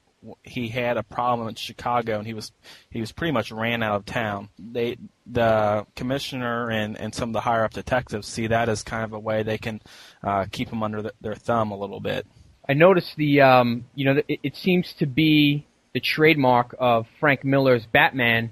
he 0.44 0.68
had 0.68 0.98
a 0.98 1.04
problem 1.04 1.48
in 1.48 1.56
Chicago 1.56 2.18
and 2.18 2.28
he 2.28 2.34
was 2.34 2.52
he 2.90 3.00
was 3.00 3.12
pretty 3.12 3.32
much 3.32 3.52
ran 3.52 3.82
out 3.84 3.96
of 3.96 4.06
town. 4.06 4.50
They 4.58 4.98
the 5.26 5.86
commissioner 5.96 6.70
and 6.70 6.98
and 6.98 7.14
some 7.14 7.30
of 7.30 7.34
the 7.34 7.42
higher 7.42 7.64
up 7.64 7.74
detectives 7.74 8.28
see 8.28 8.48
that 8.48 8.70
as 8.70 8.84
kind 8.84 9.04
of 9.04 9.14
a 9.14 9.20
way 9.20 9.44
they 9.44 9.58
can 9.58 9.82
uh, 10.24 10.46
keep 10.52 10.70
him 10.70 10.84
under 10.84 11.02
the, 11.02 11.14
their 11.22 11.36
thumb 11.36 11.72
a 11.72 11.78
little 11.78 12.00
bit. 12.00 12.28
I 12.68 12.74
noticed 12.74 13.16
the 13.16 13.42
um, 13.42 13.86
you 13.96 14.06
know 14.06 14.22
it, 14.28 14.40
it 14.44 14.56
seems 14.56 14.94
to 14.94 15.06
be 15.06 15.66
the 15.94 16.00
trademark 16.00 16.76
of 16.78 17.08
Frank 17.20 17.44
Miller's 17.44 17.86
Batman, 17.86 18.52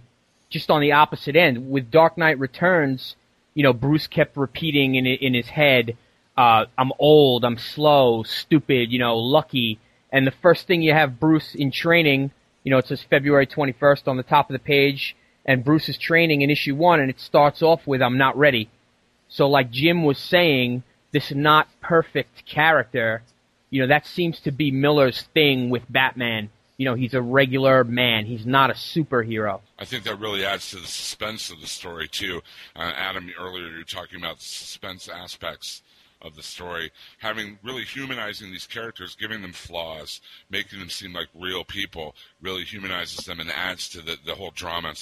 just 0.49 0.71
on 0.71 0.81
the 0.81 0.93
opposite 0.93 1.35
end 1.35 1.69
with 1.69 1.91
Dark 1.91 2.17
Knight 2.17 2.39
Returns. 2.39 3.15
You 3.53 3.63
know, 3.63 3.73
Bruce 3.73 4.07
kept 4.07 4.37
repeating 4.37 4.95
in 4.95 5.05
in 5.05 5.33
his 5.33 5.47
head, 5.47 5.97
uh, 6.37 6.65
I'm 6.77 6.91
old, 6.99 7.43
I'm 7.43 7.57
slow, 7.57 8.23
stupid, 8.23 8.91
you 8.91 8.99
know, 8.99 9.17
lucky. 9.17 9.79
And 10.11 10.25
the 10.25 10.31
first 10.31 10.67
thing 10.67 10.81
you 10.81 10.93
have 10.93 11.19
Bruce 11.19 11.53
in 11.55 11.71
training, 11.71 12.31
you 12.63 12.71
know, 12.71 12.77
it 12.77 12.87
says 12.87 13.03
February 13.03 13.47
21st 13.47 14.07
on 14.07 14.17
the 14.17 14.23
top 14.23 14.49
of 14.49 14.53
the 14.53 14.59
page, 14.59 15.15
and 15.45 15.63
Bruce 15.63 15.89
is 15.89 15.97
training 15.97 16.41
in 16.41 16.49
issue 16.49 16.75
one, 16.75 16.99
and 16.99 17.09
it 17.09 17.19
starts 17.19 17.61
off 17.61 17.85
with 17.85 18.01
I'm 18.01 18.17
not 18.17 18.37
ready. 18.37 18.69
So 19.29 19.47
like 19.49 19.71
Jim 19.71 20.03
was 20.03 20.17
saying, 20.17 20.83
this 21.11 21.31
not 21.33 21.67
perfect 21.81 22.45
character, 22.45 23.23
you 23.69 23.81
know, 23.81 23.87
that 23.87 24.05
seems 24.05 24.39
to 24.41 24.51
be 24.51 24.71
Miller's 24.71 25.21
thing 25.33 25.69
with 25.69 25.83
Batman. 25.89 26.49
You 26.77 26.85
know, 26.85 26.93
he's 26.93 27.13
a 27.13 27.21
regular 27.21 27.83
man. 27.83 28.25
He's 28.25 28.45
not 28.45 28.69
a 28.69 28.73
superhero. 28.73 29.61
I 29.79 29.85
think 29.85 30.03
that 30.03 30.19
really 30.19 30.45
adds 30.45 30.69
to 30.71 30.75
the 30.77 30.87
suspense 30.87 31.49
of 31.49 31.59
the 31.59 31.67
story 31.67 32.07
too. 32.07 32.41
Uh, 32.75 32.93
Adam, 32.95 33.31
earlier 33.39 33.67
you 33.67 33.77
were 33.77 33.83
talking 33.83 34.19
about 34.19 34.41
suspense 34.41 35.09
aspects 35.09 35.81
of 36.21 36.35
the 36.35 36.43
story, 36.43 36.91
having 37.19 37.59
really 37.63 37.83
humanizing 37.83 38.51
these 38.51 38.67
characters, 38.67 39.15
giving 39.15 39.41
them 39.41 39.53
flaws, 39.53 40.21
making 40.49 40.79
them 40.79 40.89
seem 40.89 41.13
like 41.13 41.27
real 41.33 41.63
people, 41.63 42.15
really 42.41 42.63
humanizes 42.63 43.25
them 43.25 43.39
and 43.39 43.51
adds 43.51 43.87
to 43.89 44.01
the, 44.01 44.17
the 44.25 44.35
whole 44.35 44.51
drama 44.51 44.93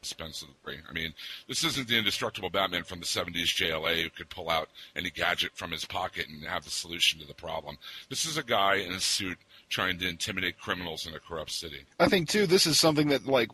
suspense 0.00 0.42
of 0.42 0.48
the 0.48 0.54
story. 0.62 0.78
I 0.88 0.92
mean, 0.92 1.12
this 1.48 1.64
isn't 1.64 1.88
the 1.88 1.98
indestructible 1.98 2.50
Batman 2.50 2.84
from 2.84 3.00
the 3.00 3.06
70s 3.06 3.54
JLA 3.54 4.02
who 4.02 4.10
could 4.10 4.30
pull 4.30 4.50
out 4.50 4.68
any 4.96 5.10
gadget 5.10 5.52
from 5.54 5.70
his 5.70 5.84
pocket 5.84 6.28
and 6.28 6.44
have 6.44 6.64
the 6.64 6.70
solution 6.70 7.20
to 7.20 7.26
the 7.26 7.34
problem. 7.34 7.78
This 8.08 8.24
is 8.24 8.36
a 8.36 8.42
guy 8.42 8.76
in 8.76 8.92
a 8.92 9.00
suit 9.00 9.38
trying 9.68 9.98
to 9.98 10.08
intimidate 10.08 10.58
criminals 10.58 11.06
in 11.06 11.14
a 11.14 11.20
corrupt 11.20 11.50
city. 11.50 11.84
I 11.98 12.08
think 12.08 12.28
too, 12.28 12.46
this 12.46 12.66
is 12.66 12.78
something 12.78 13.08
that 13.08 13.26
like, 13.26 13.50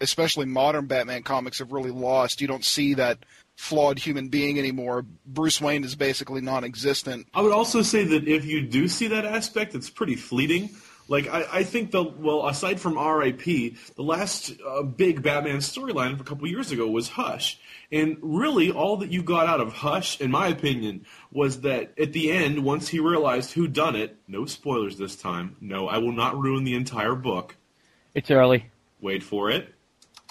especially 0.00 0.46
modern 0.46 0.86
Batman 0.86 1.22
comics 1.22 1.58
have 1.58 1.72
really 1.72 1.90
lost. 1.90 2.40
You 2.40 2.48
don't 2.48 2.64
see 2.64 2.94
that 2.94 3.18
flawed 3.56 3.98
human 3.98 4.28
being 4.28 4.58
anymore. 4.58 5.04
Bruce 5.26 5.60
Wayne 5.60 5.84
is 5.84 5.94
basically 5.94 6.40
non-existent. 6.40 7.28
I 7.34 7.42
would 7.42 7.52
also 7.52 7.82
say 7.82 8.04
that 8.04 8.26
if 8.26 8.44
you 8.44 8.62
do 8.62 8.88
see 8.88 9.08
that 9.08 9.24
aspect, 9.24 9.74
it's 9.74 9.90
pretty 9.90 10.16
fleeting. 10.16 10.70
Like 11.08 11.28
I, 11.28 11.46
I 11.52 11.62
think 11.64 11.90
the 11.90 12.02
well, 12.02 12.46
aside 12.46 12.80
from 12.80 12.96
R.I.P., 12.96 13.76
the 13.96 14.02
last 14.02 14.52
uh, 14.66 14.82
big 14.82 15.22
Batman 15.22 15.58
storyline 15.58 16.18
a 16.18 16.24
couple 16.24 16.46
years 16.46 16.70
ago 16.70 16.88
was 16.88 17.08
Hush, 17.08 17.58
and 17.90 18.16
really 18.22 18.70
all 18.70 18.96
that 18.98 19.10
you 19.10 19.22
got 19.22 19.46
out 19.46 19.60
of 19.60 19.72
Hush, 19.72 20.20
in 20.20 20.30
my 20.30 20.48
opinion, 20.48 21.04
was 21.32 21.62
that 21.62 21.92
at 21.98 22.12
the 22.12 22.30
end, 22.30 22.64
once 22.64 22.88
he 22.88 23.00
realized 23.00 23.52
who 23.52 23.66
done 23.66 23.96
it, 23.96 24.16
no 24.28 24.46
spoilers 24.46 24.96
this 24.96 25.16
time. 25.16 25.56
No, 25.60 25.88
I 25.88 25.98
will 25.98 26.12
not 26.12 26.40
ruin 26.40 26.64
the 26.64 26.74
entire 26.74 27.14
book. 27.14 27.56
It's 28.14 28.30
early. 28.30 28.70
Wait 29.00 29.22
for 29.22 29.50
it. 29.50 29.74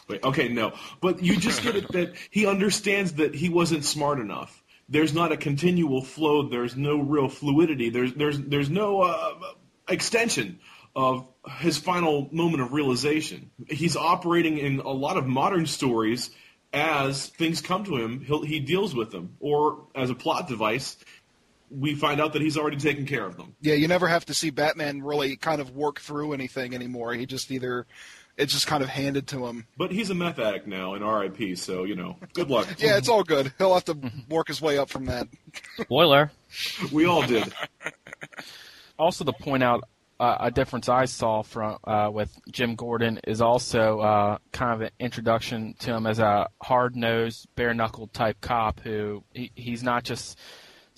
Wait, 0.07 0.23
okay, 0.23 0.47
no, 0.47 0.73
but 0.99 1.23
you 1.23 1.37
just 1.37 1.63
get 1.63 1.75
it 1.75 1.91
that 1.91 2.13
he 2.29 2.45
understands 2.45 3.13
that 3.13 3.33
he 3.33 3.49
wasn't 3.49 3.85
smart 3.85 4.19
enough. 4.19 4.63
There's 4.89 5.13
not 5.13 5.31
a 5.31 5.37
continual 5.37 6.03
flow. 6.03 6.49
There's 6.49 6.75
no 6.75 6.99
real 6.99 7.29
fluidity. 7.29 7.89
There's 7.89 8.13
there's 8.13 8.39
there's 8.39 8.69
no 8.69 9.01
uh, 9.01 9.33
extension 9.87 10.59
of 10.95 11.27
his 11.59 11.77
final 11.77 12.27
moment 12.31 12.61
of 12.61 12.73
realization. 12.73 13.51
He's 13.69 13.95
operating 13.95 14.57
in 14.57 14.79
a 14.79 14.89
lot 14.91 15.17
of 15.17 15.25
modern 15.25 15.65
stories 15.65 16.31
as 16.73 17.27
things 17.27 17.61
come 17.61 17.83
to 17.85 17.97
him, 17.97 18.21
he 18.45 18.59
deals 18.59 18.95
with 18.95 19.11
them, 19.11 19.35
or 19.39 19.87
as 19.93 20.09
a 20.09 20.15
plot 20.15 20.47
device. 20.47 20.97
We 21.69 21.95
find 21.95 22.19
out 22.19 22.33
that 22.33 22.41
he's 22.41 22.57
already 22.57 22.77
taken 22.77 23.05
care 23.05 23.25
of 23.25 23.37
them. 23.37 23.55
Yeah, 23.61 23.75
you 23.75 23.87
never 23.87 24.07
have 24.07 24.25
to 24.25 24.33
see 24.33 24.49
Batman 24.49 25.01
really 25.01 25.37
kind 25.37 25.61
of 25.61 25.71
work 25.71 26.01
through 26.01 26.33
anything 26.33 26.73
anymore. 26.73 27.13
He 27.13 27.25
just 27.25 27.49
either 27.49 27.87
it's 28.37 28.53
just 28.53 28.67
kind 28.67 28.83
of 28.83 28.89
handed 28.89 29.27
to 29.27 29.45
him. 29.45 29.67
But 29.77 29.91
he's 29.91 30.09
a 30.09 30.15
meth 30.15 30.39
addict 30.39 30.67
now 30.67 30.95
in 30.95 31.03
RIP, 31.03 31.57
so 31.57 31.83
you 31.83 31.95
know, 31.95 32.17
good 32.33 32.49
luck. 32.49 32.67
yeah, 32.77 32.97
it's 32.97 33.09
all 33.09 33.23
good. 33.23 33.53
He'll 33.57 33.73
have 33.73 33.85
to 33.85 33.97
work 34.29 34.47
his 34.47 34.61
way 34.61 34.77
up 34.77 34.89
from 34.89 35.05
that. 35.05 35.27
Spoiler. 35.79 36.31
we 36.91 37.05
all 37.05 37.25
did. 37.25 37.53
Also, 38.99 39.25
to 39.25 39.33
point 39.33 39.63
out 39.63 39.83
uh, 40.19 40.37
a 40.41 40.51
difference 40.51 40.87
I 40.87 41.05
saw 41.05 41.41
from 41.41 41.79
uh, 41.83 42.11
with 42.13 42.31
Jim 42.51 42.75
Gordon 42.75 43.19
is 43.25 43.41
also 43.41 43.99
uh, 43.99 44.37
kind 44.51 44.73
of 44.75 44.81
an 44.81 44.91
introduction 44.99 45.73
to 45.79 45.95
him 45.95 46.05
as 46.05 46.19
a 46.19 46.47
hard-nosed, 46.61 47.47
bare-knuckled 47.55 48.13
type 48.13 48.39
cop 48.41 48.79
who 48.81 49.23
he, 49.33 49.51
he's 49.55 49.81
not 49.81 50.03
just 50.03 50.37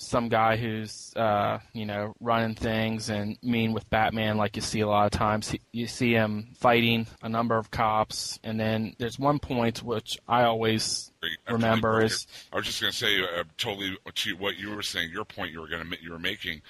some 0.04 0.30
guy 0.30 0.58
who's 0.58 1.14
uh, 1.16 1.60
you 1.74 1.86
know 1.86 2.14
running 2.20 2.56
things 2.56 3.10
and 3.10 3.38
mean 3.42 3.74
with 3.74 3.90
Batman 3.90 4.38
like 4.38 4.56
you 4.56 4.62
see 4.62 4.82
a 4.82 4.88
lot 4.88 5.06
of 5.06 5.12
times. 5.12 5.50
He, 5.50 5.62
you 5.72 5.88
see 5.88 6.14
him 6.14 6.50
fighting 6.56 7.08
a 7.22 7.30
number 7.30 7.58
of 7.58 7.72
cops, 7.72 8.40
and 8.44 8.60
then 8.60 8.96
there's 8.98 9.18
one 9.18 9.40
point 9.40 9.84
which 9.84 10.18
I 10.28 10.44
always 10.44 11.12
remember 11.50 12.02
is 12.02 12.28
I 12.52 12.58
was 12.58 12.66
just 12.66 12.82
going 12.82 12.92
to 12.92 12.98
say 12.98 13.22
uh, 13.22 13.44
totally 13.58 13.98
to 14.14 14.36
what 14.36 14.58
you 14.58 14.76
were 14.76 14.84
saying. 14.84 15.12
Your 15.12 15.26
point 15.26 15.52
you 15.52 15.62
were 15.62 15.68
going 15.68 15.90
to 15.90 15.98
you 16.02 16.12
were 16.12 16.20
making. 16.20 16.62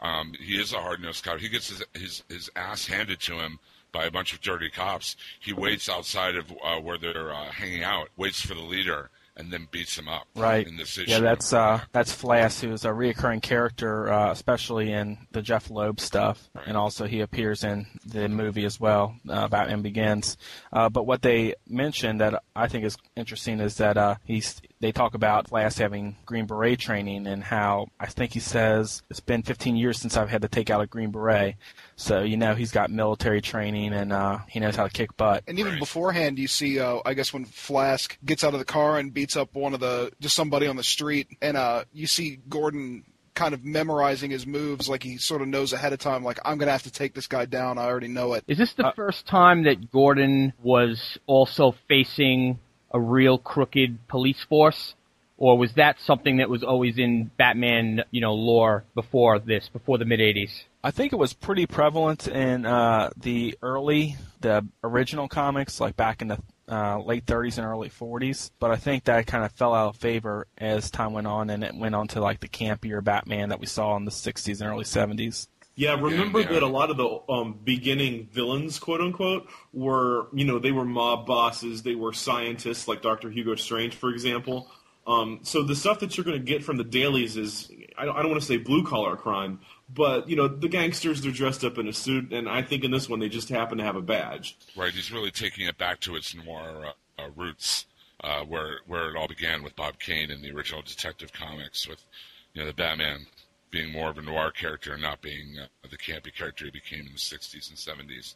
Um, 0.00 0.32
he 0.40 0.60
is 0.60 0.72
a 0.72 0.80
hard 0.80 1.00
nosed 1.00 1.24
cop. 1.24 1.38
He 1.38 1.48
gets 1.48 1.68
his, 1.68 1.82
his 1.94 2.22
his 2.28 2.50
ass 2.56 2.86
handed 2.86 3.20
to 3.20 3.34
him 3.34 3.58
by 3.92 4.04
a 4.04 4.10
bunch 4.10 4.32
of 4.32 4.40
dirty 4.40 4.70
cops. 4.70 5.16
He 5.40 5.52
waits 5.52 5.88
outside 5.88 6.36
of 6.36 6.52
uh, 6.62 6.80
where 6.80 6.98
they're 6.98 7.32
uh, 7.32 7.50
hanging 7.50 7.82
out, 7.82 8.08
waits 8.16 8.40
for 8.40 8.54
the 8.54 8.62
leader, 8.62 9.10
and 9.38 9.50
then 9.52 9.68
beats 9.70 9.96
him 9.96 10.08
up. 10.08 10.26
Right. 10.34 10.66
In 10.66 10.76
this 10.76 10.98
issue. 10.98 11.10
Yeah, 11.10 11.20
that's 11.20 11.52
uh, 11.52 11.80
that's 11.92 12.12
Flass, 12.14 12.60
who's 12.60 12.84
a 12.84 12.88
reoccurring 12.88 13.40
character, 13.42 14.12
uh, 14.12 14.32
especially 14.32 14.92
in 14.92 15.18
the 15.32 15.40
Jeph 15.40 15.70
Loeb 15.70 16.00
stuff, 16.00 16.50
Right. 16.54 16.66
and 16.66 16.76
also 16.76 17.06
he 17.06 17.20
appears 17.20 17.64
in 17.64 17.86
the 18.04 18.28
movie 18.28 18.64
as 18.64 18.80
well, 18.80 19.14
uh, 19.28 19.48
Batman 19.48 19.82
Begins. 19.82 20.36
Uh, 20.72 20.88
but 20.88 21.06
what 21.06 21.22
they 21.22 21.54
mentioned 21.68 22.20
that 22.20 22.42
I 22.56 22.66
think 22.68 22.84
is 22.84 22.96
interesting 23.16 23.60
is 23.60 23.76
that 23.76 23.96
uh, 23.96 24.16
he's 24.24 24.60
they 24.80 24.92
talk 24.92 25.14
about 25.14 25.48
Flass 25.50 25.78
having 25.78 26.16
Green 26.24 26.46
Beret 26.46 26.78
training 26.78 27.26
and 27.26 27.42
how 27.42 27.88
I 27.98 28.06
think 28.06 28.32
he 28.32 28.40
says 28.40 29.02
it's 29.10 29.20
been 29.20 29.42
15 29.42 29.76
years 29.76 29.98
since 29.98 30.16
I've 30.16 30.30
had 30.30 30.42
to 30.42 30.48
take 30.48 30.70
out 30.70 30.80
a 30.80 30.86
Green 30.86 31.10
Beret, 31.10 31.56
so 31.96 32.20
you 32.22 32.36
know 32.36 32.54
he's 32.54 32.70
got 32.72 32.90
military 32.90 33.40
training 33.40 33.92
and 33.92 34.12
uh, 34.12 34.38
he 34.48 34.60
knows 34.60 34.76
how 34.76 34.84
to 34.84 34.90
kick 34.90 35.16
butt. 35.16 35.42
And 35.48 35.58
even 35.58 35.78
beforehand, 35.78 36.38
you 36.38 36.48
see, 36.48 36.78
uh, 36.78 37.00
I 37.04 37.14
guess 37.14 37.32
when 37.32 37.44
Flass 37.44 38.16
gets 38.24 38.44
out 38.44 38.52
of 38.54 38.58
the 38.60 38.64
car 38.64 38.98
and 38.98 39.12
beats 39.12 39.36
up 39.36 39.54
one 39.54 39.74
of 39.74 39.80
the 39.80 40.12
just 40.20 40.36
somebody 40.36 40.66
on 40.66 40.76
the 40.76 40.84
street, 40.84 41.28
and 41.42 41.56
uh, 41.56 41.84
you 41.92 42.06
see 42.06 42.38
Gordon 42.48 43.04
kind 43.34 43.54
of 43.54 43.64
memorizing 43.64 44.32
his 44.32 44.48
moves, 44.48 44.88
like 44.88 45.02
he 45.02 45.16
sort 45.16 45.40
of 45.42 45.46
knows 45.46 45.72
ahead 45.72 45.92
of 45.92 45.98
time, 46.00 46.24
like 46.24 46.40
I'm 46.44 46.58
gonna 46.58 46.72
have 46.72 46.82
to 46.84 46.90
take 46.90 47.14
this 47.14 47.28
guy 47.28 47.44
down. 47.44 47.78
I 47.78 47.84
already 47.84 48.08
know 48.08 48.34
it. 48.34 48.42
Is 48.48 48.58
this 48.58 48.72
the 48.74 48.86
Uh, 48.86 48.92
first 48.94 49.26
time 49.26 49.62
that 49.64 49.92
Gordon 49.92 50.52
was 50.60 51.18
also 51.26 51.74
facing 51.88 52.58
a 52.90 53.00
real 53.00 53.38
crooked 53.38 54.06
police 54.08 54.42
force? 54.48 54.94
Or 55.36 55.56
was 55.56 55.74
that 55.74 56.00
something 56.00 56.38
that 56.38 56.50
was 56.50 56.64
always 56.64 56.98
in 56.98 57.30
Batman, 57.36 58.02
you 58.10 58.20
know, 58.20 58.34
lore 58.34 58.84
before 58.94 59.38
this, 59.38 59.68
before 59.68 59.96
the 59.96 60.04
mid 60.04 60.18
80s? 60.18 60.64
I 60.82 60.90
think 60.90 61.12
it 61.12 61.16
was 61.16 61.32
pretty 61.32 61.66
prevalent 61.66 62.26
in 62.26 62.66
uh, 62.66 63.10
the 63.16 63.56
early, 63.62 64.16
the 64.40 64.66
original 64.82 65.28
comics, 65.28 65.80
like 65.80 65.96
back 65.96 66.22
in 66.22 66.28
the 66.28 66.38
uh, 66.68 66.98
late 66.98 67.24
30s 67.24 67.58
and 67.58 67.66
early 67.66 67.88
40s. 67.88 68.50
But 68.58 68.72
I 68.72 68.76
think 68.76 69.04
that 69.04 69.28
kind 69.28 69.44
of 69.44 69.52
fell 69.52 69.74
out 69.74 69.90
of 69.90 69.96
favor 69.96 70.48
as 70.58 70.90
time 70.90 71.12
went 71.12 71.28
on, 71.28 71.50
and 71.50 71.62
it 71.62 71.74
went 71.74 71.94
on 71.94 72.08
to 72.08 72.20
like 72.20 72.40
the 72.40 72.48
campier 72.48 73.02
Batman 73.02 73.50
that 73.50 73.60
we 73.60 73.66
saw 73.66 73.96
in 73.96 74.04
the 74.04 74.10
60s 74.10 74.60
and 74.60 74.68
early 74.68 74.84
70s. 74.84 75.46
Yeah, 75.78 75.94
remember 75.94 76.40
yeah. 76.40 76.54
that 76.54 76.64
a 76.64 76.66
lot 76.66 76.90
of 76.90 76.96
the 76.96 77.32
um, 77.32 77.56
beginning 77.62 78.26
villains, 78.32 78.80
quote 78.80 79.00
unquote, 79.00 79.48
were 79.72 80.26
you 80.32 80.44
know 80.44 80.58
they 80.58 80.72
were 80.72 80.84
mob 80.84 81.24
bosses, 81.24 81.84
they 81.84 81.94
were 81.94 82.12
scientists 82.12 82.88
like 82.88 83.00
Doctor 83.00 83.30
Hugo 83.30 83.54
Strange, 83.54 83.94
for 83.94 84.10
example. 84.10 84.68
Um, 85.06 85.38
so 85.44 85.62
the 85.62 85.76
stuff 85.76 86.00
that 86.00 86.16
you're 86.16 86.24
going 86.24 86.36
to 86.36 86.44
get 86.44 86.64
from 86.64 86.78
the 86.78 86.84
dailies 86.84 87.36
is 87.36 87.70
I 87.96 88.06
don't, 88.06 88.16
I 88.16 88.22
don't 88.22 88.30
want 88.32 88.42
to 88.42 88.46
say 88.46 88.56
blue 88.56 88.84
collar 88.84 89.14
crime, 89.14 89.60
but 89.88 90.28
you 90.28 90.34
know 90.34 90.48
the 90.48 90.68
gangsters 90.68 91.22
they're 91.22 91.30
dressed 91.30 91.62
up 91.62 91.78
in 91.78 91.86
a 91.86 91.92
suit, 91.92 92.32
and 92.32 92.48
I 92.48 92.62
think 92.62 92.82
in 92.82 92.90
this 92.90 93.08
one 93.08 93.20
they 93.20 93.28
just 93.28 93.48
happen 93.48 93.78
to 93.78 93.84
have 93.84 93.94
a 93.94 94.02
badge. 94.02 94.58
Right, 94.76 94.92
he's 94.92 95.12
really 95.12 95.30
taking 95.30 95.68
it 95.68 95.78
back 95.78 96.00
to 96.00 96.16
its 96.16 96.34
noir 96.34 96.86
uh, 96.86 97.22
uh, 97.22 97.28
roots, 97.36 97.86
uh, 98.24 98.40
where 98.40 98.80
where 98.88 99.10
it 99.10 99.16
all 99.16 99.28
began 99.28 99.62
with 99.62 99.76
Bob 99.76 100.00
Kane 100.00 100.32
in 100.32 100.42
the 100.42 100.50
original 100.50 100.82
Detective 100.82 101.32
Comics, 101.32 101.86
with 101.86 102.04
you 102.52 102.62
know 102.62 102.66
the 102.66 102.74
Batman 102.74 103.26
being 103.70 103.92
more 103.92 104.10
of 104.10 104.18
a 104.18 104.22
noir 104.22 104.50
character 104.50 104.92
and 104.92 105.02
not 105.02 105.20
being 105.20 105.56
uh, 105.62 105.88
the 105.90 105.96
campy 105.96 106.34
character 106.34 106.64
he 106.64 106.70
became 106.70 107.00
in 107.00 107.12
the 107.12 107.18
'60s 107.18 107.68
and 107.68 107.78
'70s, 107.78 108.34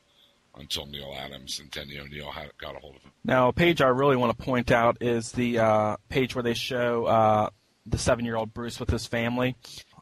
until 0.56 0.86
Neal 0.86 1.14
Adams 1.18 1.60
and 1.60 1.70
Denny 1.70 1.98
O'Neil 1.98 2.30
had 2.30 2.50
got 2.58 2.76
a 2.76 2.78
hold 2.78 2.96
of 2.96 3.02
him. 3.02 3.12
Now, 3.24 3.48
a 3.48 3.52
page 3.52 3.80
I 3.80 3.88
really 3.88 4.16
want 4.16 4.36
to 4.36 4.44
point 4.44 4.70
out 4.70 4.98
is 5.00 5.32
the 5.32 5.58
uh, 5.58 5.96
page 6.08 6.34
where 6.34 6.42
they 6.42 6.54
show 6.54 7.06
uh, 7.06 7.50
the 7.86 7.98
seven-year-old 7.98 8.52
Bruce 8.52 8.78
with 8.78 8.90
his 8.90 9.06
family, 9.06 9.56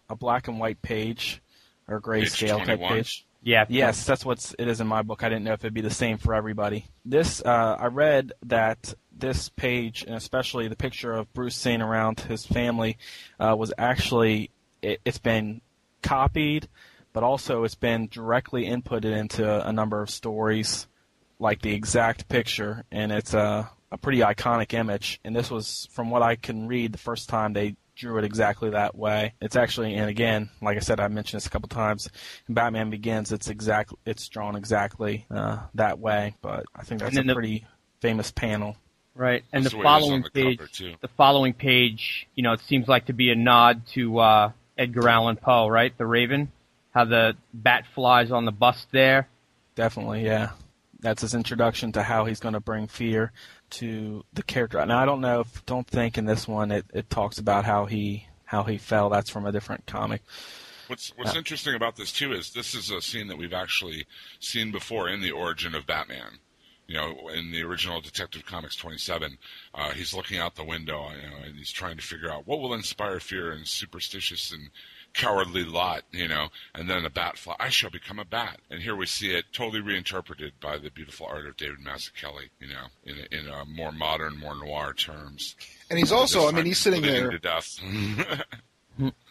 a 0.09 0.17
black 0.17 0.49
and 0.49 0.59
white 0.59 0.83
page 0.83 1.43
or 1.89 2.01
grayscale 2.01 2.65
type 2.65 2.81
page. 2.81 3.27
Yeah. 3.43 3.65
Yes, 3.69 4.05
that's 4.05 4.25
what 4.25 4.55
it 4.59 4.69
is 4.69 4.81
in 4.81 4.87
my 4.87 5.03
book. 5.03 5.23
I 5.23 5.29
didn't 5.29 5.45
know 5.45 5.55
if 5.55 5.61
it'd 5.65 5.73
be 5.73 5.81
the 5.81 5.91
same 5.91 6.19
for 6.19 6.35
everybody. 6.35 6.87
This, 7.05 7.43
uh, 7.43 7.77
I 7.81 7.87
read 7.87 8.33
that 8.47 8.93
this 9.17 9.49
page, 9.49 10.05
and 10.07 10.15
especially 10.15 10.69
the 10.69 10.77
picture 10.77 11.13
of 11.13 11.33
Bruce 11.33 11.57
sitting 11.57 11.81
around 11.81 12.21
his 12.21 12.45
family, 12.45 12.99
uh, 13.39 13.55
was 13.59 13.73
actually 13.79 14.51
it, 14.83 15.01
it's 15.05 15.19
been 15.19 15.61
copied, 16.03 16.69
but 17.13 17.23
also 17.23 17.65
it's 17.65 17.75
been 17.75 18.09
directly 18.09 18.67
inputted 18.67 19.17
into 19.17 19.67
a 19.67 19.73
number 19.73 20.01
of 20.03 20.11
stories, 20.11 20.87
like 21.39 21.63
the 21.63 21.73
exact 21.73 22.29
picture, 22.29 22.85
and 22.91 23.13
it's 23.13 23.35
a 23.35 23.71
a 23.93 23.99
pretty 23.99 24.21
iconic 24.21 24.73
image. 24.73 25.21
And 25.25 25.35
this 25.35 25.51
was, 25.51 25.89
from 25.93 26.11
what 26.11 26.23
I 26.23 26.37
can 26.37 26.69
read, 26.69 26.93
the 26.93 26.99
first 26.99 27.29
time 27.29 27.53
they 27.53 27.77
drew 27.97 28.19
it 28.19 28.25
exactly 28.25 28.71
that 28.71 28.97
way. 28.97 29.35
It's 29.41 29.57
actually, 29.57 29.95
and 29.95 30.09
again, 30.09 30.49
like 30.63 30.77
I 30.77 30.81
said, 30.81 31.01
I 31.01 31.09
mentioned 31.09 31.41
this 31.41 31.47
a 31.47 31.51
couple 31.51 31.69
times. 31.69 32.09
In 32.49 32.55
Batman 32.55 32.91
Begins, 32.91 33.33
it's 33.33 33.49
exact, 33.49 33.93
it's 34.07 34.29
drawn 34.29 34.57
exactly 34.57 35.27
uh, 35.31 35.59
that 35.75 35.99
way. 35.99 36.37
But 36.41 36.65
I 36.75 36.83
think 36.83 37.01
that's 37.01 37.17
a 37.17 37.23
the- 37.23 37.35
pretty 37.35 37.67
famous 38.01 38.31
panel. 38.31 38.77
Right, 39.17 39.43
and 39.53 39.65
That's 39.65 39.75
the 39.75 39.83
the 39.83 39.85
way 39.85 39.93
it 39.93 39.97
is 39.97 40.03
following 40.03 40.23
the 40.23 40.31
page, 40.31 40.79
cover, 40.79 40.97
the 41.03 41.09
following 41.09 41.53
page, 41.53 42.29
you 42.37 42.43
know, 42.43 42.53
it 42.53 42.61
seems 42.61 42.89
like 42.89 43.07
to 43.07 43.13
be 43.13 43.31
a 43.31 43.35
nod 43.35 43.83
to 43.89 44.19
uh, 44.19 44.53
Edgar 44.81 45.09
Allan 45.09 45.37
Poe, 45.37 45.69
right? 45.69 45.97
The 45.97 46.07
Raven, 46.07 46.51
how 46.93 47.05
the 47.05 47.37
bat 47.53 47.85
flies 47.95 48.33
on 48.33 48.47
the 48.47 48.51
bust 48.53 48.89
there. 48.91 49.29
Definitely, 49.75 50.25
yeah. 50.25 50.51
That's 51.01 51.23
his 51.23 51.35
introduction 51.35 51.93
to 51.93 52.03
how 52.03 52.25
he's 52.25 52.41
going 52.41 52.55
to 52.55 52.61
bring 52.61 52.87
fear 52.87 53.33
to 53.71 54.25
the 54.33 54.43
character. 54.43 54.85
Now, 54.85 54.99
I 54.99 55.05
don't 55.07 55.21
know 55.21 55.41
if, 55.41 55.65
don't 55.67 55.87
think 55.87 56.19
in 56.19 56.25
this 56.25 56.49
one 56.49 56.71
it, 56.73 56.85
it 56.93 57.09
talks 57.11 57.39
about 57.39 57.65
how 57.65 57.87
he 57.87 58.27
how 58.47 58.65
he 58.65 58.79
fell. 58.79 59.11
That's 59.11 59.31
from 59.31 59.47
a 59.47 59.53
different 59.53 59.87
comic. 59.87 60.23
What's 60.89 61.11
uh, 61.11 61.15
What's 61.19 61.33
Yeah. 61.35 61.39
interesting 61.39 61.75
about 61.75 61.97
this 61.97 62.11
too 62.11 62.33
is 62.33 62.53
this 62.53 62.75
is 62.75 62.91
a 62.91 63.01
scene 63.01 63.29
that 63.29 63.39
we've 63.39 63.53
actually 63.55 64.07
seen 64.41 64.73
before 64.73 65.09
in 65.09 65.21
the 65.21 65.31
origin 65.31 65.75
of 65.75 65.87
Batman. 65.87 66.39
You 66.91 66.97
know, 66.97 67.29
in 67.33 67.53
the 67.53 67.63
original 67.63 68.01
Detective 68.01 68.45
Comics 68.45 68.75
27, 68.75 69.39
uh, 69.77 69.91
he's 69.91 70.13
looking 70.13 70.39
out 70.39 70.57
the 70.57 70.65
window, 70.65 71.09
you 71.11 71.31
know, 71.31 71.37
and 71.45 71.55
he's 71.55 71.71
trying 71.71 71.97
to 71.97 72.03
figure 72.03 72.29
out 72.29 72.49
what 72.49 72.61
will 72.61 72.75
inspire 72.75 73.21
fear 73.21 73.53
in 73.53 73.65
superstitious 73.65 74.51
and 74.51 74.71
cowardly 75.15 75.63
lot, 75.63 76.03
you 76.11 76.27
know, 76.27 76.49
and 76.75 76.91
then 76.91 77.05
a 77.05 77.11
bat 77.11 77.39
fly. 77.39 77.55
I 77.61 77.69
shall 77.69 77.91
become 77.91 78.19
a 78.19 78.25
bat. 78.25 78.59
And 78.71 78.83
here 78.83 78.97
we 78.97 79.07
see 79.07 79.33
it 79.33 79.45
totally 79.53 79.81
reinterpreted 79.81 80.55
by 80.61 80.79
the 80.79 80.91
beautiful 80.91 81.27
art 81.27 81.47
of 81.47 81.57
David 81.57 81.79
Mazzucchelli, 81.79 82.51
you 82.59 82.67
know, 82.67 82.87
in 83.05 83.19
a, 83.19 83.39
in 83.39 83.49
a 83.49 83.65
more 83.67 83.93
modern, 83.93 84.37
more 84.37 84.57
noir 84.57 84.93
terms. 84.93 85.55
And 85.91 85.97
he's 85.97 86.11
also, 86.11 86.49
I 86.49 86.51
mean, 86.51 86.67
he's 86.67 86.79
sitting 86.79 87.03
there. 87.03 87.31
to 87.31 87.39
death. 87.39 87.79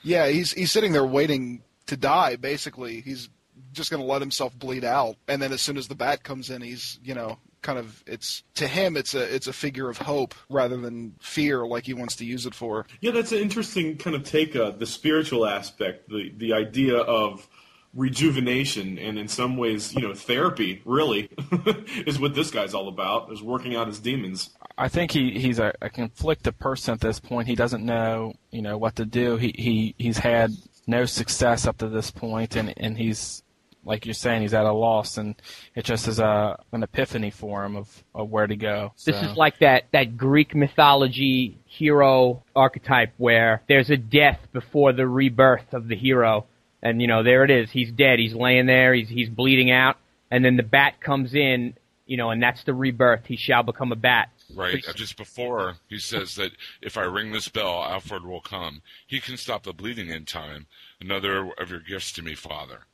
Yeah, 0.01 0.29
he's 0.29 0.53
he's 0.53 0.71
sitting 0.71 0.93
there 0.93 1.05
waiting 1.05 1.61
to 1.87 1.97
die. 1.97 2.37
Basically, 2.37 3.01
he's 3.01 3.29
just 3.71 3.91
going 3.91 4.01
to 4.01 4.07
let 4.07 4.21
himself 4.21 4.57
bleed 4.57 4.83
out, 4.83 5.17
and 5.27 5.41
then 5.41 5.51
as 5.51 5.61
soon 5.61 5.77
as 5.77 5.87
the 5.87 5.93
bat 5.95 6.23
comes 6.23 6.49
in, 6.49 6.61
he's 6.61 6.99
you 7.03 7.13
know 7.13 7.37
kind 7.61 7.77
of 7.77 8.03
it's 8.07 8.43
to 8.55 8.67
him 8.67 8.95
it's 8.95 9.13
a 9.13 9.35
it's 9.35 9.47
a 9.47 9.53
figure 9.53 9.89
of 9.89 9.97
hope 9.97 10.33
rather 10.49 10.77
than 10.77 11.15
fear 11.19 11.65
like 11.65 11.85
he 11.85 11.93
wants 11.93 12.15
to 12.17 12.25
use 12.25 12.45
it 12.45 12.55
for. 12.55 12.85
Yeah, 13.01 13.11
that's 13.11 13.31
an 13.31 13.39
interesting 13.39 13.97
kind 13.97 14.15
of 14.15 14.23
take, 14.23 14.55
uh, 14.55 14.71
the 14.71 14.85
spiritual 14.85 15.45
aspect, 15.45 16.09
the, 16.09 16.31
the 16.37 16.53
idea 16.53 16.97
of 16.97 17.47
rejuvenation, 17.93 18.99
and 18.99 19.17
in 19.17 19.27
some 19.27 19.57
ways, 19.57 19.93
you 19.95 20.01
know, 20.01 20.13
therapy, 20.13 20.81
really, 20.85 21.29
is 22.05 22.19
what 22.19 22.35
this 22.35 22.51
guy's 22.51 22.73
all 22.73 22.87
about, 22.87 23.31
is 23.31 23.41
working 23.41 23.75
out 23.75 23.87
his 23.87 23.99
demons. 23.99 24.51
I 24.77 24.87
think 24.87 25.11
he 25.11 25.39
he's 25.39 25.59
a, 25.59 25.73
a 25.81 25.89
conflicted 25.89 26.59
person 26.59 26.93
at 26.93 27.01
this 27.01 27.19
point. 27.19 27.47
He 27.47 27.55
doesn't 27.55 27.83
know 27.83 28.33
you 28.51 28.61
know 28.61 28.77
what 28.77 28.95
to 28.97 29.05
do. 29.05 29.37
He 29.37 29.53
he 29.57 29.95
he's 29.97 30.17
had 30.17 30.51
no 30.87 31.05
success 31.05 31.67
up 31.67 31.77
to 31.79 31.89
this 31.89 32.11
point, 32.11 32.55
and 32.55 32.73
and 32.77 32.97
he's 32.97 33.43
like 33.83 34.05
you're 34.05 34.13
saying, 34.13 34.41
he's 34.41 34.53
at 34.53 34.65
a 34.65 34.71
loss, 34.71 35.17
and 35.17 35.35
it 35.75 35.85
just 35.85 36.07
is 36.07 36.19
a 36.19 36.57
an 36.71 36.83
epiphany 36.83 37.31
for 37.31 37.63
him 37.63 37.75
of, 37.75 38.03
of 38.13 38.29
where 38.29 38.45
to 38.47 38.55
go. 38.55 38.93
This 39.05 39.15
is 39.21 39.37
like 39.37 39.59
that, 39.59 39.85
that 39.91 40.17
Greek 40.17 40.53
mythology 40.55 41.57
hero 41.65 42.43
archetype 42.55 43.13
where 43.17 43.61
there's 43.67 43.89
a 43.89 43.97
death 43.97 44.39
before 44.51 44.93
the 44.93 45.07
rebirth 45.07 45.73
of 45.73 45.87
the 45.87 45.95
hero. 45.95 46.45
And, 46.81 47.01
you 47.01 47.07
know, 47.07 47.23
there 47.23 47.43
it 47.43 47.51
is. 47.51 47.71
He's 47.71 47.91
dead. 47.91 48.19
He's 48.19 48.33
laying 48.33 48.65
there. 48.65 48.93
He's, 48.93 49.09
he's 49.09 49.29
bleeding 49.29 49.71
out. 49.71 49.97
And 50.31 50.45
then 50.45 50.55
the 50.55 50.63
bat 50.63 51.01
comes 51.01 51.33
in, 51.33 51.73
you 52.05 52.15
know, 52.17 52.29
and 52.29 52.41
that's 52.41 52.63
the 52.63 52.73
rebirth. 52.73 53.25
He 53.25 53.35
shall 53.35 53.63
become 53.63 53.91
a 53.91 53.97
bat. 53.97 54.29
Right. 54.55 54.83
uh, 54.87 54.93
Just 54.93 55.17
before 55.17 55.75
he 55.87 55.99
says 55.99 56.35
that 56.35 56.51
if 56.81 56.97
I 56.97 57.03
ring 57.03 57.31
this 57.31 57.49
bell, 57.49 57.83
Alfred 57.83 58.23
will 58.23 58.41
come. 58.41 58.81
He 59.07 59.19
can 59.19 59.37
stop 59.37 59.63
the 59.63 59.73
bleeding 59.73 60.09
in 60.09 60.25
time. 60.25 60.67
Another 61.01 61.51
of 61.57 61.69
your 61.69 61.81
gifts 61.81 62.11
to 62.13 62.21
me, 62.21 62.33
Father. 62.35 62.85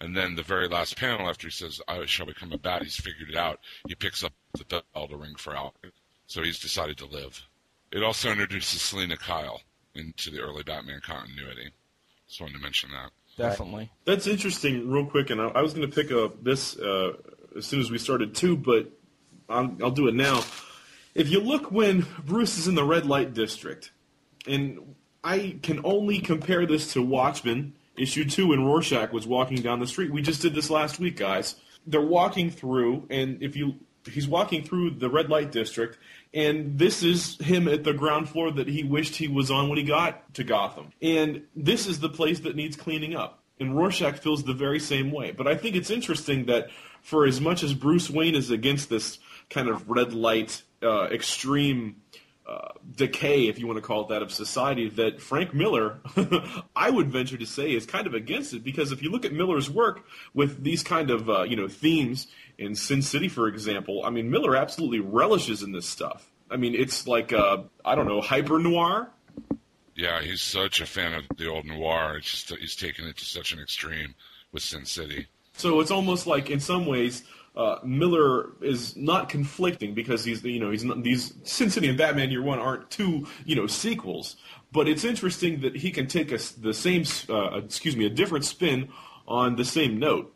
And 0.00 0.16
then 0.16 0.36
the 0.36 0.42
very 0.42 0.68
last 0.68 0.96
panel 0.96 1.28
after 1.28 1.48
he 1.48 1.50
says, 1.50 1.80
I 1.88 2.04
shall 2.06 2.26
become 2.26 2.52
a 2.52 2.58
bat, 2.58 2.82
he's 2.82 2.96
figured 2.96 3.30
it 3.30 3.36
out. 3.36 3.58
He 3.88 3.94
picks 3.94 4.22
up 4.22 4.32
the 4.56 4.64
bell 4.64 5.08
to 5.08 5.16
ring 5.16 5.34
for 5.36 5.56
Alfred. 5.56 5.92
So 6.26 6.42
he's 6.42 6.60
decided 6.60 6.98
to 6.98 7.06
live. 7.06 7.42
It 7.90 8.02
also 8.02 8.30
introduces 8.30 8.82
Selina 8.82 9.16
Kyle 9.16 9.62
into 9.94 10.30
the 10.30 10.40
early 10.40 10.62
Batman 10.62 11.00
continuity. 11.04 11.70
Just 12.28 12.40
wanted 12.40 12.54
to 12.54 12.60
mention 12.60 12.90
that. 12.90 13.10
Definitely. 13.36 13.90
That's 14.04 14.26
interesting, 14.26 14.90
real 14.90 15.06
quick, 15.06 15.30
and 15.30 15.40
I, 15.40 15.46
I 15.46 15.62
was 15.62 15.72
going 15.72 15.88
to 15.88 15.94
pick 15.94 16.12
up 16.12 16.44
this 16.44 16.76
uh, 16.78 17.14
as 17.56 17.66
soon 17.66 17.80
as 17.80 17.90
we 17.90 17.98
started 17.98 18.34
too, 18.34 18.56
but 18.56 18.90
I'll, 19.48 19.74
I'll 19.82 19.90
do 19.90 20.08
it 20.08 20.14
now. 20.14 20.44
If 21.14 21.30
you 21.30 21.40
look 21.40 21.72
when 21.72 22.06
Bruce 22.24 22.58
is 22.58 22.68
in 22.68 22.74
the 22.74 22.84
red 22.84 23.06
light 23.06 23.34
district, 23.34 23.90
and 24.46 24.94
I 25.24 25.58
can 25.62 25.80
only 25.84 26.20
compare 26.20 26.66
this 26.66 26.92
to 26.92 27.02
Watchmen 27.02 27.74
issue 28.00 28.24
two 28.24 28.48
when 28.48 28.64
Rorschach 28.64 29.12
was 29.12 29.26
walking 29.26 29.62
down 29.62 29.80
the 29.80 29.86
street. 29.86 30.12
We 30.12 30.22
just 30.22 30.42
did 30.42 30.54
this 30.54 30.70
last 30.70 30.98
week, 30.98 31.16
guys. 31.16 31.56
They're 31.86 32.00
walking 32.00 32.50
through, 32.50 33.06
and 33.10 33.42
if 33.42 33.56
you 33.56 33.76
he's 34.08 34.28
walking 34.28 34.62
through 34.62 34.90
the 34.90 35.08
red 35.08 35.28
light 35.28 35.52
district, 35.52 35.98
and 36.32 36.78
this 36.78 37.02
is 37.02 37.36
him 37.38 37.68
at 37.68 37.84
the 37.84 37.92
ground 37.92 38.28
floor 38.28 38.50
that 38.52 38.68
he 38.68 38.84
wished 38.84 39.16
he 39.16 39.28
was 39.28 39.50
on 39.50 39.68
when 39.68 39.78
he 39.78 39.84
got 39.84 40.34
to 40.34 40.44
Gotham. 40.44 40.92
And 41.00 41.42
this 41.54 41.86
is 41.86 42.00
the 42.00 42.08
place 42.08 42.40
that 42.40 42.56
needs 42.56 42.76
cleaning 42.76 43.14
up. 43.14 43.42
And 43.60 43.76
Rorschach 43.76 44.18
feels 44.18 44.44
the 44.44 44.54
very 44.54 44.78
same 44.78 45.10
way. 45.10 45.32
But 45.32 45.48
I 45.48 45.56
think 45.56 45.74
it's 45.74 45.90
interesting 45.90 46.46
that 46.46 46.68
for 47.02 47.26
as 47.26 47.40
much 47.40 47.62
as 47.62 47.74
Bruce 47.74 48.08
Wayne 48.08 48.34
is 48.34 48.50
against 48.50 48.88
this 48.88 49.18
kind 49.50 49.68
of 49.68 49.88
red 49.88 50.12
light, 50.12 50.62
uh, 50.82 51.04
extreme 51.04 51.96
uh, 52.48 52.72
decay, 52.96 53.46
if 53.48 53.58
you 53.58 53.66
want 53.66 53.76
to 53.76 53.82
call 53.82 54.02
it 54.02 54.08
that, 54.08 54.22
of 54.22 54.32
society, 54.32 54.88
that 54.88 55.20
Frank 55.20 55.52
Miller, 55.52 55.98
I 56.76 56.88
would 56.88 57.10
venture 57.10 57.36
to 57.36 57.46
say, 57.46 57.72
is 57.72 57.84
kind 57.84 58.06
of 58.06 58.14
against 58.14 58.54
it. 58.54 58.64
Because 58.64 58.90
if 58.90 59.02
you 59.02 59.10
look 59.10 59.24
at 59.24 59.32
Miller's 59.32 59.68
work 59.68 60.06
with 60.32 60.64
these 60.64 60.82
kind 60.82 61.10
of 61.10 61.28
uh, 61.28 61.42
you 61.42 61.56
know 61.56 61.68
themes 61.68 62.26
in 62.56 62.74
Sin 62.74 63.02
City, 63.02 63.28
for 63.28 63.48
example, 63.48 64.02
I 64.04 64.10
mean 64.10 64.30
Miller 64.30 64.56
absolutely 64.56 65.00
relishes 65.00 65.62
in 65.62 65.72
this 65.72 65.86
stuff. 65.86 66.30
I 66.50 66.56
mean 66.56 66.74
it's 66.74 67.06
like 67.06 67.32
uh, 67.32 67.58
I 67.84 67.94
don't 67.94 68.06
know 68.06 68.20
hyper 68.20 68.58
noir. 68.58 69.10
Yeah, 69.94 70.22
he's 70.22 70.40
such 70.40 70.80
a 70.80 70.86
fan 70.86 71.12
of 71.12 71.24
the 71.36 71.48
old 71.48 71.66
noir. 71.66 72.16
It's 72.16 72.30
just 72.30 72.56
he's 72.60 72.76
taken 72.76 73.06
it 73.06 73.16
to 73.18 73.24
such 73.24 73.52
an 73.52 73.58
extreme 73.58 74.14
with 74.52 74.62
Sin 74.62 74.84
City. 74.84 75.26
So 75.58 75.80
it's 75.80 75.90
almost 75.90 76.28
like, 76.28 76.50
in 76.50 76.60
some 76.60 76.86
ways, 76.86 77.24
uh, 77.58 77.80
Miller 77.82 78.52
is 78.62 78.96
not 78.96 79.28
conflicting 79.28 79.92
because 79.92 80.24
he's, 80.24 80.44
you 80.44 80.60
know, 80.60 80.70
he's 80.70 80.84
not, 80.84 81.02
these 81.02 81.34
Sin 81.42 81.70
City 81.70 81.88
and 81.88 81.98
Batman 81.98 82.30
Year 82.30 82.42
One 82.42 82.60
aren't 82.60 82.88
two, 82.88 83.26
you 83.44 83.56
know, 83.56 83.66
sequels. 83.66 84.36
But 84.70 84.86
it's 84.86 85.04
interesting 85.04 85.60
that 85.62 85.74
he 85.74 85.90
can 85.90 86.06
take 86.06 86.32
us 86.32 86.52
the 86.52 86.72
same, 86.72 87.04
uh, 87.28 87.58
excuse 87.58 87.96
me, 87.96 88.06
a 88.06 88.10
different 88.10 88.44
spin 88.44 88.90
on 89.26 89.56
the 89.56 89.64
same 89.64 89.98
note 89.98 90.32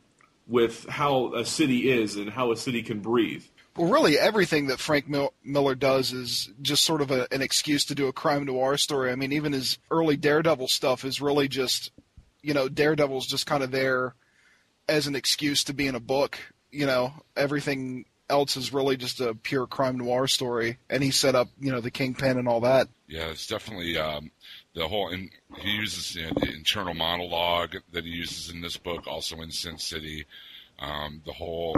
with 0.49 0.85
how 0.89 1.33
a 1.35 1.45
city 1.45 1.91
is 1.91 2.17
and 2.17 2.29
how 2.29 2.51
a 2.51 2.57
city 2.57 2.83
can 2.83 2.99
breathe. 2.99 3.45
Well, 3.77 3.89
really, 3.89 4.19
everything 4.19 4.67
that 4.67 4.81
Frank 4.81 5.09
Mil- 5.09 5.33
Miller 5.45 5.77
does 5.77 6.13
is 6.13 6.51
just 6.61 6.85
sort 6.85 7.01
of 7.03 7.11
a, 7.11 7.33
an 7.33 7.41
excuse 7.41 7.85
to 7.87 7.95
do 7.95 8.09
a 8.09 8.13
crime 8.13 8.45
noir 8.45 8.77
story. 8.77 9.13
I 9.13 9.15
mean, 9.15 9.33
even 9.33 9.53
his 9.53 9.79
early 9.91 10.17
Daredevil 10.17 10.69
stuff 10.69 11.05
is 11.05 11.23
really 11.23 11.47
just, 11.47 11.93
you 12.43 12.53
know, 12.53 12.69
Daredevil's 12.69 13.27
just 13.27 13.47
kind 13.47 13.63
of 13.63 13.71
there 13.71 14.15
as 14.89 15.07
an 15.07 15.15
excuse 15.15 15.63
to 15.65 15.73
be 15.73 15.87
in 15.87 15.95
a 15.95 16.01
book. 16.01 16.39
You 16.73 16.87
know, 16.87 17.13
everything 17.37 18.07
else 18.29 18.57
is 18.57 18.73
really 18.73 18.97
just 18.97 19.21
a 19.21 19.35
pure 19.35 19.67
crime 19.67 19.99
noir 19.99 20.27
story, 20.27 20.79
and 20.89 21.03
he 21.03 21.11
set 21.11 21.35
up, 21.35 21.49
you 21.61 21.71
know, 21.71 21.81
the 21.81 21.91
Kingpin 21.91 22.39
and 22.39 22.49
all 22.49 22.61
that. 22.61 22.89
Yeah, 23.07 23.27
it's 23.27 23.47
definitely 23.47 23.99
um, 23.99 24.31
the 24.75 24.89
whole. 24.89 25.11
In, 25.11 25.31
he 25.59 25.71
uses 25.71 26.17
you 26.17 26.23
know, 26.23 26.33
the 26.37 26.53
internal 26.53 26.95
monologue 26.95 27.77
that 27.93 28.05
he 28.05 28.11
uses 28.11 28.51
in 28.51 28.63
this 28.63 28.77
book, 28.77 29.07
also 29.07 29.41
in 29.41 29.51
Sin 29.51 29.79
City. 29.79 30.25
Um, 30.79 31.23
the 31.25 31.33
whole, 31.33 31.77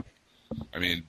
I 0.73 0.79
mean, 0.79 1.05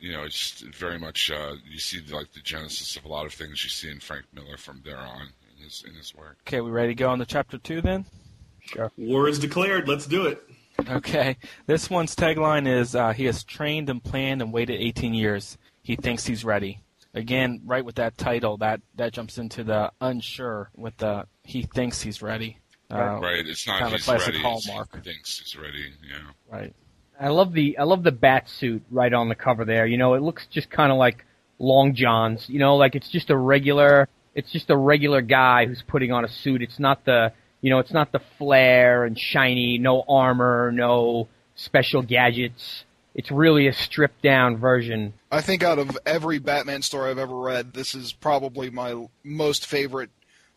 you 0.00 0.12
know, 0.12 0.24
it's 0.24 0.60
very 0.60 0.98
much 0.98 1.30
uh, 1.30 1.54
you 1.70 1.78
see 1.78 2.00
like 2.12 2.32
the 2.32 2.40
genesis 2.40 2.96
of 2.96 3.04
a 3.04 3.08
lot 3.08 3.26
of 3.26 3.32
things 3.32 3.62
you 3.64 3.70
see 3.70 3.90
in 3.90 4.00
Frank 4.00 4.26
Miller 4.34 4.56
from 4.56 4.82
there 4.84 4.98
on 4.98 5.28
in 5.56 5.64
his 5.64 5.84
in 5.88 5.94
his 5.94 6.14
work. 6.14 6.38
Okay, 6.46 6.60
we 6.60 6.70
ready 6.70 6.88
to 6.88 6.94
go 6.94 7.08
on 7.08 7.18
to 7.20 7.26
chapter 7.26 7.58
two 7.58 7.80
then? 7.80 8.04
Sure. 8.60 8.90
War 8.96 9.28
is 9.28 9.38
declared. 9.38 9.88
Let's 9.88 10.06
do 10.06 10.26
it. 10.26 10.42
Okay. 10.88 11.36
This 11.66 11.88
one's 11.88 12.16
tagline 12.16 12.66
is 12.66 12.94
uh, 12.94 13.12
He 13.12 13.24
has 13.26 13.44
trained 13.44 13.88
and 13.90 14.02
planned 14.02 14.42
and 14.42 14.52
waited 14.52 14.80
18 14.80 15.14
years. 15.14 15.56
He 15.82 15.96
thinks 15.96 16.26
he's 16.26 16.44
ready. 16.44 16.80
Again, 17.14 17.60
right 17.64 17.84
with 17.84 17.94
that 17.96 18.18
title, 18.18 18.56
that, 18.58 18.80
that 18.96 19.12
jumps 19.12 19.38
into 19.38 19.62
the 19.62 19.92
unsure 20.00 20.70
with 20.76 20.96
the 20.96 21.26
he 21.44 21.62
thinks 21.62 22.00
he's 22.02 22.22
ready. 22.22 22.58
Uh, 22.90 23.18
right, 23.20 23.46
it's 23.46 23.66
not 23.66 23.80
kind 23.80 23.86
of 23.86 23.92
a 23.92 23.96
he's 23.96 24.04
classic 24.04 24.28
ready. 24.28 24.40
hallmark. 24.40 24.94
He 24.96 25.12
thinks 25.12 25.38
he's 25.38 25.56
ready. 25.56 25.92
Yeah. 26.08 26.18
Right. 26.50 26.74
I 27.18 27.28
love 27.28 27.52
the 27.52 27.78
I 27.78 27.84
love 27.84 28.02
the 28.02 28.12
bat 28.12 28.48
suit 28.48 28.82
right 28.90 29.12
on 29.12 29.28
the 29.28 29.34
cover 29.34 29.64
there. 29.64 29.86
You 29.86 29.96
know, 29.96 30.14
it 30.14 30.22
looks 30.22 30.46
just 30.50 30.70
kind 30.70 30.90
of 30.90 30.98
like 30.98 31.24
Long 31.58 31.94
John's. 31.94 32.48
You 32.48 32.58
know, 32.58 32.76
like 32.76 32.96
it's 32.96 33.08
just 33.08 33.30
a 33.30 33.36
regular 33.36 34.08
it's 34.34 34.50
just 34.50 34.70
a 34.70 34.76
regular 34.76 35.22
guy 35.22 35.66
who's 35.66 35.82
putting 35.82 36.12
on 36.12 36.24
a 36.24 36.28
suit. 36.28 36.62
It's 36.62 36.78
not 36.78 37.04
the 37.04 37.32
you 37.64 37.70
know, 37.70 37.78
it's 37.78 37.94
not 37.94 38.12
the 38.12 38.20
flare 38.36 39.04
and 39.04 39.18
shiny, 39.18 39.78
no 39.78 40.04
armor, 40.06 40.70
no 40.70 41.28
special 41.54 42.02
gadgets. 42.02 42.84
It's 43.14 43.30
really 43.30 43.68
a 43.68 43.72
stripped 43.72 44.20
down 44.20 44.58
version. 44.58 45.14
I 45.32 45.40
think 45.40 45.62
out 45.62 45.78
of 45.78 45.96
every 46.04 46.38
Batman 46.38 46.82
story 46.82 47.10
I've 47.10 47.16
ever 47.16 47.34
read, 47.34 47.72
this 47.72 47.94
is 47.94 48.12
probably 48.12 48.68
my 48.68 49.06
most 49.22 49.64
favorite 49.64 50.10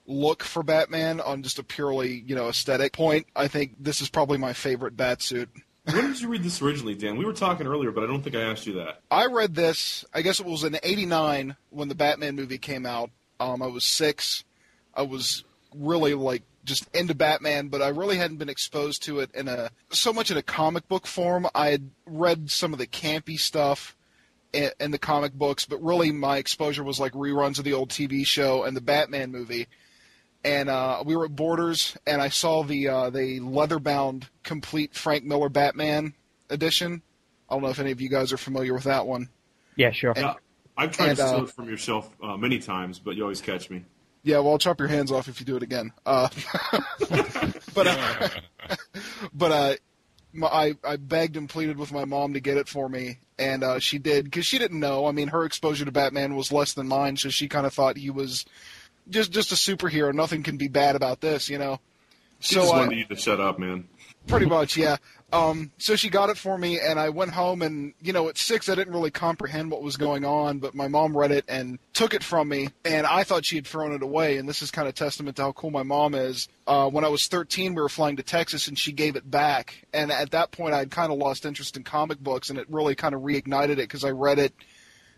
look 0.05 0.43
for 0.43 0.63
Batman 0.63 1.21
on 1.21 1.43
just 1.43 1.59
a 1.59 1.63
purely 1.63 2.25
you 2.27 2.35
know 2.35 2.49
aesthetic 2.49 2.91
point, 2.91 3.27
I 3.33 3.47
think 3.47 3.75
this 3.79 4.01
is 4.01 4.09
probably 4.09 4.37
my 4.37 4.51
favorite 4.51 4.97
bat 4.97 5.21
suit. 5.21 5.47
When 5.85 6.11
did 6.11 6.19
you 6.19 6.27
read 6.27 6.43
this 6.43 6.61
originally, 6.61 6.95
Dan? 6.95 7.15
We 7.15 7.23
were 7.23 7.31
talking 7.31 7.67
earlier, 7.67 7.91
but 7.91 8.03
I 8.03 8.07
don't 8.07 8.21
think 8.21 8.35
I 8.35 8.41
asked 8.41 8.67
you 8.67 8.73
that. 8.73 8.99
I 9.09 9.27
read 9.27 9.55
this. 9.55 10.03
I 10.13 10.23
guess 10.23 10.41
it 10.41 10.45
was 10.45 10.65
in 10.65 10.77
'89 10.83 11.55
when 11.69 11.87
the 11.87 11.95
Batman 11.95 12.35
movie 12.35 12.57
came 12.57 12.85
out. 12.85 13.11
Um, 13.39 13.63
I 13.63 13.67
was 13.67 13.85
six. 13.85 14.43
I 14.93 15.03
was 15.03 15.45
really 15.79 16.13
like 16.13 16.43
just 16.63 16.87
into 16.93 17.15
Batman, 17.15 17.69
but 17.69 17.81
I 17.81 17.87
really 17.87 18.17
hadn't 18.17 18.37
been 18.37 18.49
exposed 18.49 19.03
to 19.03 19.19
it 19.19 19.31
in 19.33 19.47
a 19.47 19.71
so 19.89 20.13
much 20.13 20.29
in 20.29 20.37
a 20.37 20.43
comic 20.43 20.87
book 20.87 21.07
form. 21.07 21.47
I 21.55 21.69
had 21.69 21.89
read 22.05 22.51
some 22.51 22.73
of 22.73 22.79
the 22.79 22.87
campy 22.87 23.39
stuff 23.39 23.95
in, 24.53 24.71
in 24.79 24.91
the 24.91 24.99
comic 24.99 25.33
books, 25.33 25.65
but 25.65 25.81
really 25.81 26.11
my 26.11 26.37
exposure 26.37 26.83
was 26.83 26.99
like 26.99 27.13
reruns 27.13 27.57
of 27.57 27.63
the 27.63 27.73
old 27.73 27.89
TV 27.89 28.25
show 28.25 28.63
and 28.63 28.75
the 28.75 28.81
Batman 28.81 29.31
movie. 29.31 29.67
And 30.43 30.69
uh, 30.69 31.03
we 31.05 31.15
were 31.15 31.25
at 31.25 31.35
Borders, 31.35 31.97
and 32.05 32.21
I 32.21 32.29
saw 32.29 32.63
the 32.63 32.87
uh, 32.87 33.09
the 33.09 33.39
leather-bound 33.39 34.27
complete 34.43 34.93
Frank 34.93 35.23
Miller 35.23 35.49
Batman 35.49 36.13
edition. 36.49 37.01
I 37.49 37.55
don't 37.55 37.63
know 37.63 37.69
if 37.69 37.79
any 37.79 37.91
of 37.91 38.01
you 38.01 38.09
guys 38.09 38.31
are 38.31 38.37
familiar 38.37 38.73
with 38.73 38.83
that 38.83 39.07
one. 39.07 39.29
Yeah, 39.75 39.91
sure. 39.91 40.13
Yeah, 40.15 40.35
I've 40.77 40.91
tried 40.91 41.09
and, 41.09 41.17
to 41.17 41.27
steal 41.27 41.39
uh, 41.39 41.43
it 41.43 41.49
from 41.49 41.67
your 41.67 41.77
shelf 41.77 42.09
uh, 42.21 42.37
many 42.37 42.59
times, 42.59 42.99
but 42.99 43.15
you 43.15 43.23
always 43.23 43.41
catch 43.41 43.69
me. 43.69 43.85
Yeah, 44.27 44.39
well, 44.39 44.51
I'll 44.51 44.57
chop 44.57 44.79
your 44.79 44.89
hands 44.89 45.09
off 45.09 45.29
if 45.29 45.39
you 45.39 45.45
do 45.45 45.55
it 45.55 45.63
again. 45.63 45.93
Uh, 46.05 46.27
but 47.73 47.87
uh, 47.87 48.29
but 49.33 49.51
uh, 49.53 49.73
my, 50.33 50.47
I 50.47 50.75
I 50.83 50.97
begged 50.97 51.37
and 51.37 51.47
pleaded 51.47 51.77
with 51.77 51.93
my 51.93 52.03
mom 52.03 52.33
to 52.33 52.41
get 52.41 52.57
it 52.57 52.67
for 52.67 52.89
me, 52.89 53.19
and 53.39 53.63
uh, 53.63 53.79
she 53.79 53.99
did 53.99 54.25
because 54.25 54.45
she 54.45 54.59
didn't 54.59 54.81
know. 54.81 55.05
I 55.05 55.13
mean, 55.13 55.29
her 55.29 55.45
exposure 55.45 55.85
to 55.85 55.93
Batman 55.93 56.35
was 56.35 56.51
less 56.51 56.73
than 56.73 56.89
mine, 56.89 57.15
so 57.15 57.29
she 57.29 57.47
kind 57.47 57.65
of 57.65 57.73
thought 57.73 57.95
he 57.95 58.09
was 58.09 58.45
just 59.09 59.31
just 59.31 59.53
a 59.53 59.55
superhero. 59.55 60.13
Nothing 60.13 60.43
can 60.43 60.57
be 60.57 60.67
bad 60.67 60.97
about 60.97 61.21
this, 61.21 61.49
you 61.49 61.57
know. 61.57 61.79
She 62.41 62.55
so 62.55 62.63
just 62.63 62.73
I- 62.73 62.77
wanted 62.79 62.97
you 62.97 63.05
to 63.05 63.15
shut 63.15 63.39
up, 63.39 63.59
man. 63.59 63.87
Pretty 64.27 64.45
much, 64.45 64.75
yeah. 64.75 64.97
Um, 65.33 65.71
so 65.77 65.97
she 65.97 66.09
got 66.09 66.29
it 66.29 66.37
for 66.37 66.57
me, 66.57 66.79
and 66.79 66.97
I 66.97 67.09
went 67.09 67.31
home, 67.31 67.61
and 67.61 67.93
you 68.01 68.13
know, 68.13 68.29
at 68.29 68.37
six, 68.37 68.69
I 68.69 68.75
didn't 68.75 68.93
really 68.93 69.11
comprehend 69.11 69.71
what 69.71 69.81
was 69.81 69.97
going 69.97 70.23
on, 70.23 70.59
but 70.59 70.73
my 70.73 70.87
mom 70.87 71.17
read 71.17 71.31
it 71.31 71.43
and 71.49 71.79
took 71.93 72.13
it 72.13 72.23
from 72.23 72.47
me, 72.47 72.69
and 72.85 73.05
I 73.05 73.23
thought 73.23 73.45
she 73.45 73.57
had 73.57 73.67
thrown 73.67 73.91
it 73.91 74.01
away. 74.01 74.37
And 74.37 74.47
this 74.47 74.61
is 74.61 74.71
kind 74.71 74.87
of 74.87 74.95
testament 74.95 75.35
to 75.37 75.43
how 75.43 75.51
cool 75.51 75.71
my 75.71 75.83
mom 75.83 76.15
is. 76.15 76.47
Uh, 76.65 76.89
when 76.89 77.03
I 77.03 77.09
was 77.09 77.27
13, 77.27 77.75
we 77.75 77.81
were 77.81 77.89
flying 77.89 78.15
to 78.17 78.23
Texas, 78.23 78.69
and 78.69 78.79
she 78.79 78.93
gave 78.93 79.17
it 79.17 79.29
back. 79.29 79.85
And 79.93 80.11
at 80.11 80.31
that 80.31 80.51
point, 80.51 80.73
I 80.73 80.79
had 80.79 80.91
kind 80.91 81.11
of 81.11 81.17
lost 81.17 81.45
interest 81.45 81.75
in 81.75 81.83
comic 81.83 82.19
books, 82.19 82.49
and 82.49 82.57
it 82.57 82.69
really 82.69 82.95
kind 82.95 83.13
of 83.13 83.21
reignited 83.21 83.71
it 83.71 83.77
because 83.77 84.05
I 84.05 84.11
read 84.11 84.39
it 84.39 84.53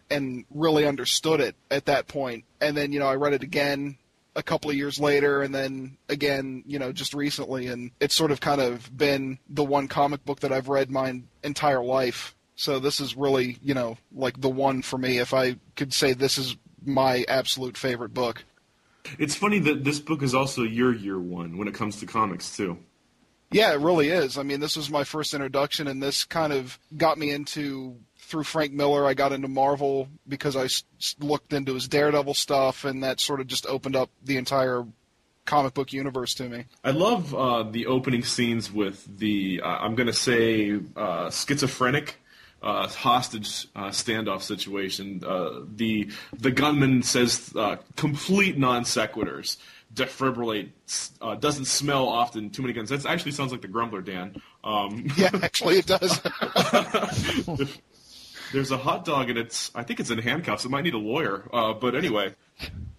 and 0.09 0.45
really 0.49 0.87
understood 0.87 1.39
it 1.39 1.55
at 1.69 1.85
that 1.85 2.07
point. 2.07 2.45
And 2.59 2.75
then, 2.75 2.91
you 2.91 2.99
know, 2.99 3.07
I 3.07 3.15
read 3.15 3.33
it 3.33 3.43
again 3.43 3.99
a 4.39 4.43
couple 4.43 4.71
of 4.71 4.75
years 4.77 4.99
later 4.99 5.41
and 5.41 5.53
then 5.53 5.97
again, 6.07 6.63
you 6.65 6.79
know, 6.79 6.91
just 6.91 7.13
recently 7.13 7.67
and 7.67 7.91
it's 7.99 8.15
sort 8.15 8.31
of 8.31 8.39
kind 8.41 8.61
of 8.61 8.95
been 8.97 9.37
the 9.49 9.63
one 9.63 9.87
comic 9.87 10.25
book 10.25 10.39
that 10.39 10.51
I've 10.51 10.69
read 10.69 10.89
my 10.89 11.21
entire 11.43 11.83
life. 11.83 12.35
So 12.55 12.79
this 12.79 12.99
is 12.99 13.15
really, 13.15 13.57
you 13.61 13.73
know, 13.73 13.97
like 14.13 14.41
the 14.41 14.49
one 14.49 14.81
for 14.81 14.97
me 14.97 15.19
if 15.19 15.33
I 15.33 15.57
could 15.75 15.93
say 15.93 16.13
this 16.13 16.37
is 16.37 16.57
my 16.83 17.25
absolute 17.27 17.77
favorite 17.77 18.13
book. 18.13 18.43
It's 19.17 19.35
funny 19.35 19.59
that 19.59 19.83
this 19.83 19.99
book 19.99 20.23
is 20.23 20.35
also 20.35 20.63
your 20.63 20.93
year 20.93 21.19
one 21.19 21.57
when 21.57 21.67
it 21.67 21.73
comes 21.73 21.99
to 21.99 22.05
comics 22.05 22.55
too. 22.55 22.77
Yeah, 23.51 23.73
it 23.73 23.79
really 23.79 24.09
is. 24.09 24.37
I 24.37 24.43
mean, 24.43 24.59
this 24.59 24.77
was 24.77 24.91
my 24.91 25.03
first 25.03 25.33
introduction, 25.33 25.87
and 25.87 26.03
this 26.03 26.23
kind 26.23 26.53
of 26.53 26.77
got 26.95 27.17
me 27.17 27.31
into 27.31 27.97
through 28.29 28.43
Frank 28.43 28.71
Miller. 28.71 29.05
I 29.05 29.13
got 29.15 29.31
into 29.33 29.47
Marvel 29.47 30.07
because 30.27 30.55
I 30.55 30.65
s- 30.65 30.83
looked 31.19 31.51
into 31.51 31.73
his 31.73 31.87
Daredevil 31.87 32.35
stuff, 32.35 32.85
and 32.85 33.03
that 33.03 33.19
sort 33.19 33.41
of 33.41 33.47
just 33.47 33.65
opened 33.65 33.95
up 33.95 34.09
the 34.23 34.37
entire 34.37 34.85
comic 35.45 35.73
book 35.73 35.91
universe 35.91 36.35
to 36.35 36.47
me. 36.47 36.65
I 36.83 36.91
love 36.91 37.33
uh, 37.33 37.63
the 37.63 37.87
opening 37.87 38.23
scenes 38.23 38.71
with 38.71 39.17
the 39.17 39.61
uh, 39.63 39.67
I'm 39.67 39.95
going 39.95 40.07
to 40.07 40.13
say 40.13 40.79
uh, 40.95 41.31
schizophrenic 41.31 42.17
uh, 42.61 42.87
hostage 42.87 43.67
uh, 43.75 43.87
standoff 43.87 44.43
situation. 44.43 45.23
Uh, 45.25 45.61
the 45.75 46.11
the 46.37 46.51
gunman 46.51 47.01
says 47.03 47.51
uh, 47.55 47.77
complete 47.95 48.57
non 48.57 48.83
sequiturs. 48.83 49.57
Defibrillate 49.91 50.69
uh, 51.19 51.33
doesn't 51.33 51.65
smell 51.65 52.07
often. 52.07 52.51
Too 52.51 52.61
many 52.61 52.75
guns. 52.75 52.89
That 52.89 53.07
actually 53.07 53.31
sounds 53.31 53.51
like 53.51 53.61
the 53.61 53.67
Grumbler, 53.67 54.01
Dan. 54.01 54.39
Um, 54.63 55.07
Yeah, 55.17 55.31
actually, 55.41 55.79
it 55.79 55.87
does. 55.87 56.21
there's 58.51 58.71
a 58.71 58.77
hot 58.77 59.05
dog 59.05 59.29
and 59.29 59.37
it's 59.37 59.71
I 59.75 59.83
think 59.83 59.99
it's 59.99 60.09
in 60.09 60.19
handcuffs. 60.19 60.65
It 60.65 60.69
might 60.69 60.83
need 60.83 60.93
a 60.93 60.99
lawyer, 60.99 61.47
uh, 61.53 61.73
but 61.73 61.95
anyway, 61.95 62.35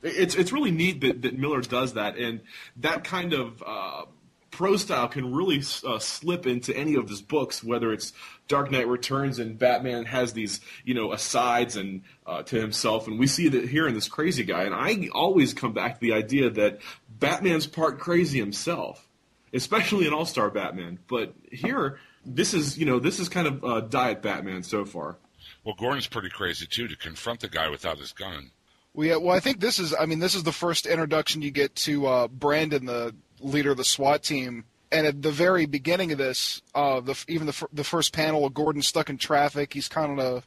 it's 0.03 0.35
it's 0.35 0.53
really 0.53 0.71
neat 0.71 1.01
that, 1.01 1.23
that 1.23 1.39
Miller 1.39 1.61
does 1.61 1.95
that, 1.95 2.17
and 2.17 2.41
that 2.77 3.05
kind 3.05 3.33
of 3.33 3.63
uh, 3.67 4.05
prose 4.51 4.83
style 4.83 5.09
can 5.09 5.33
really 5.33 5.63
uh, 5.87 5.99
slip 5.99 6.47
into 6.47 6.77
any 6.77 6.95
of 6.95 7.09
his 7.09 7.23
books, 7.23 7.63
whether 7.63 7.93
it's 7.93 8.13
Dark 8.49 8.71
Knight 8.71 8.89
Returns 8.89 9.39
and 9.39 9.59
Batman 9.59 10.05
has 10.07 10.33
these 10.33 10.61
you 10.85 10.95
know 10.95 11.13
asides 11.13 11.77
and 11.77 12.03
uh, 12.27 12.43
to 12.45 12.61
himself, 12.61 13.07
and 13.07 13.19
we 13.19 13.27
see 13.27 13.49
that 13.49 13.69
here 13.69 13.87
in 13.87 13.95
this 13.95 14.09
crazy 14.09 14.45
guy, 14.45 14.65
and 14.65 14.75
I 14.75 15.09
always 15.13 15.55
come 15.55 15.73
back 15.73 15.95
to 15.95 16.01
the 16.01 16.13
idea 16.13 16.51
that 16.51 16.81
Batman's 17.19 17.67
part 17.67 17.99
crazy 17.99 18.39
himself 18.39 19.07
especially 19.53 20.07
in 20.07 20.13
All 20.13 20.27
Star 20.27 20.51
Batman. 20.51 20.99
But 21.09 21.35
here, 21.51 21.99
this 22.25 22.55
is 22.55 22.79
you 22.79 22.87
know 22.87 22.99
this 22.99 23.19
is 23.19 23.29
kind 23.29 23.47
of 23.47 23.65
uh, 23.65 23.81
diet 23.81 24.23
Batman 24.23 24.63
so 24.63 24.85
far. 24.85 25.17
Well, 25.65 25.75
Gordon's 25.79 26.07
pretty 26.07 26.31
crazy 26.31 26.67
too 26.67 26.89
to 26.89 26.97
confront 26.97 27.41
the 27.41 27.49
guy 27.49 27.69
without 27.69 27.99
his 27.99 28.13
gun. 28.13 28.51
Well, 28.95 29.07
yeah, 29.07 29.17
well, 29.17 29.37
I 29.37 29.41
think 29.41 29.61
this 29.61 29.79
is. 29.79 29.95
I 29.99 30.07
mean, 30.07 30.19
this 30.19 30.35
is 30.35 30.43
the 30.43 30.53
first 30.53 30.87
introduction 30.87 31.43
you 31.43 31.51
get 31.51 31.75
to 31.77 32.07
uh, 32.07 32.29
Brandon, 32.29 32.87
the 32.87 33.15
leader 33.41 33.73
of 33.73 33.77
the 33.77 33.85
SWAT 33.85 34.23
team. 34.23 34.65
And 34.93 35.07
at 35.07 35.23
the 35.23 35.31
very 35.31 35.67
beginning 35.67 36.11
of 36.11 36.19
this, 36.19 36.63
uh, 36.75 36.99
the, 36.99 37.17
even 37.29 37.47
the, 37.47 37.53
fir- 37.53 37.69
the 37.73 37.85
first 37.85 38.13
panel 38.13 38.45
of 38.45 38.55
Gordon 38.55 38.83
stuck 38.83 39.09
in 39.09 39.19
traffic, 39.19 39.73
he's 39.73 39.87
kind 39.87 40.19
of 40.19 40.19
a 40.19 40.43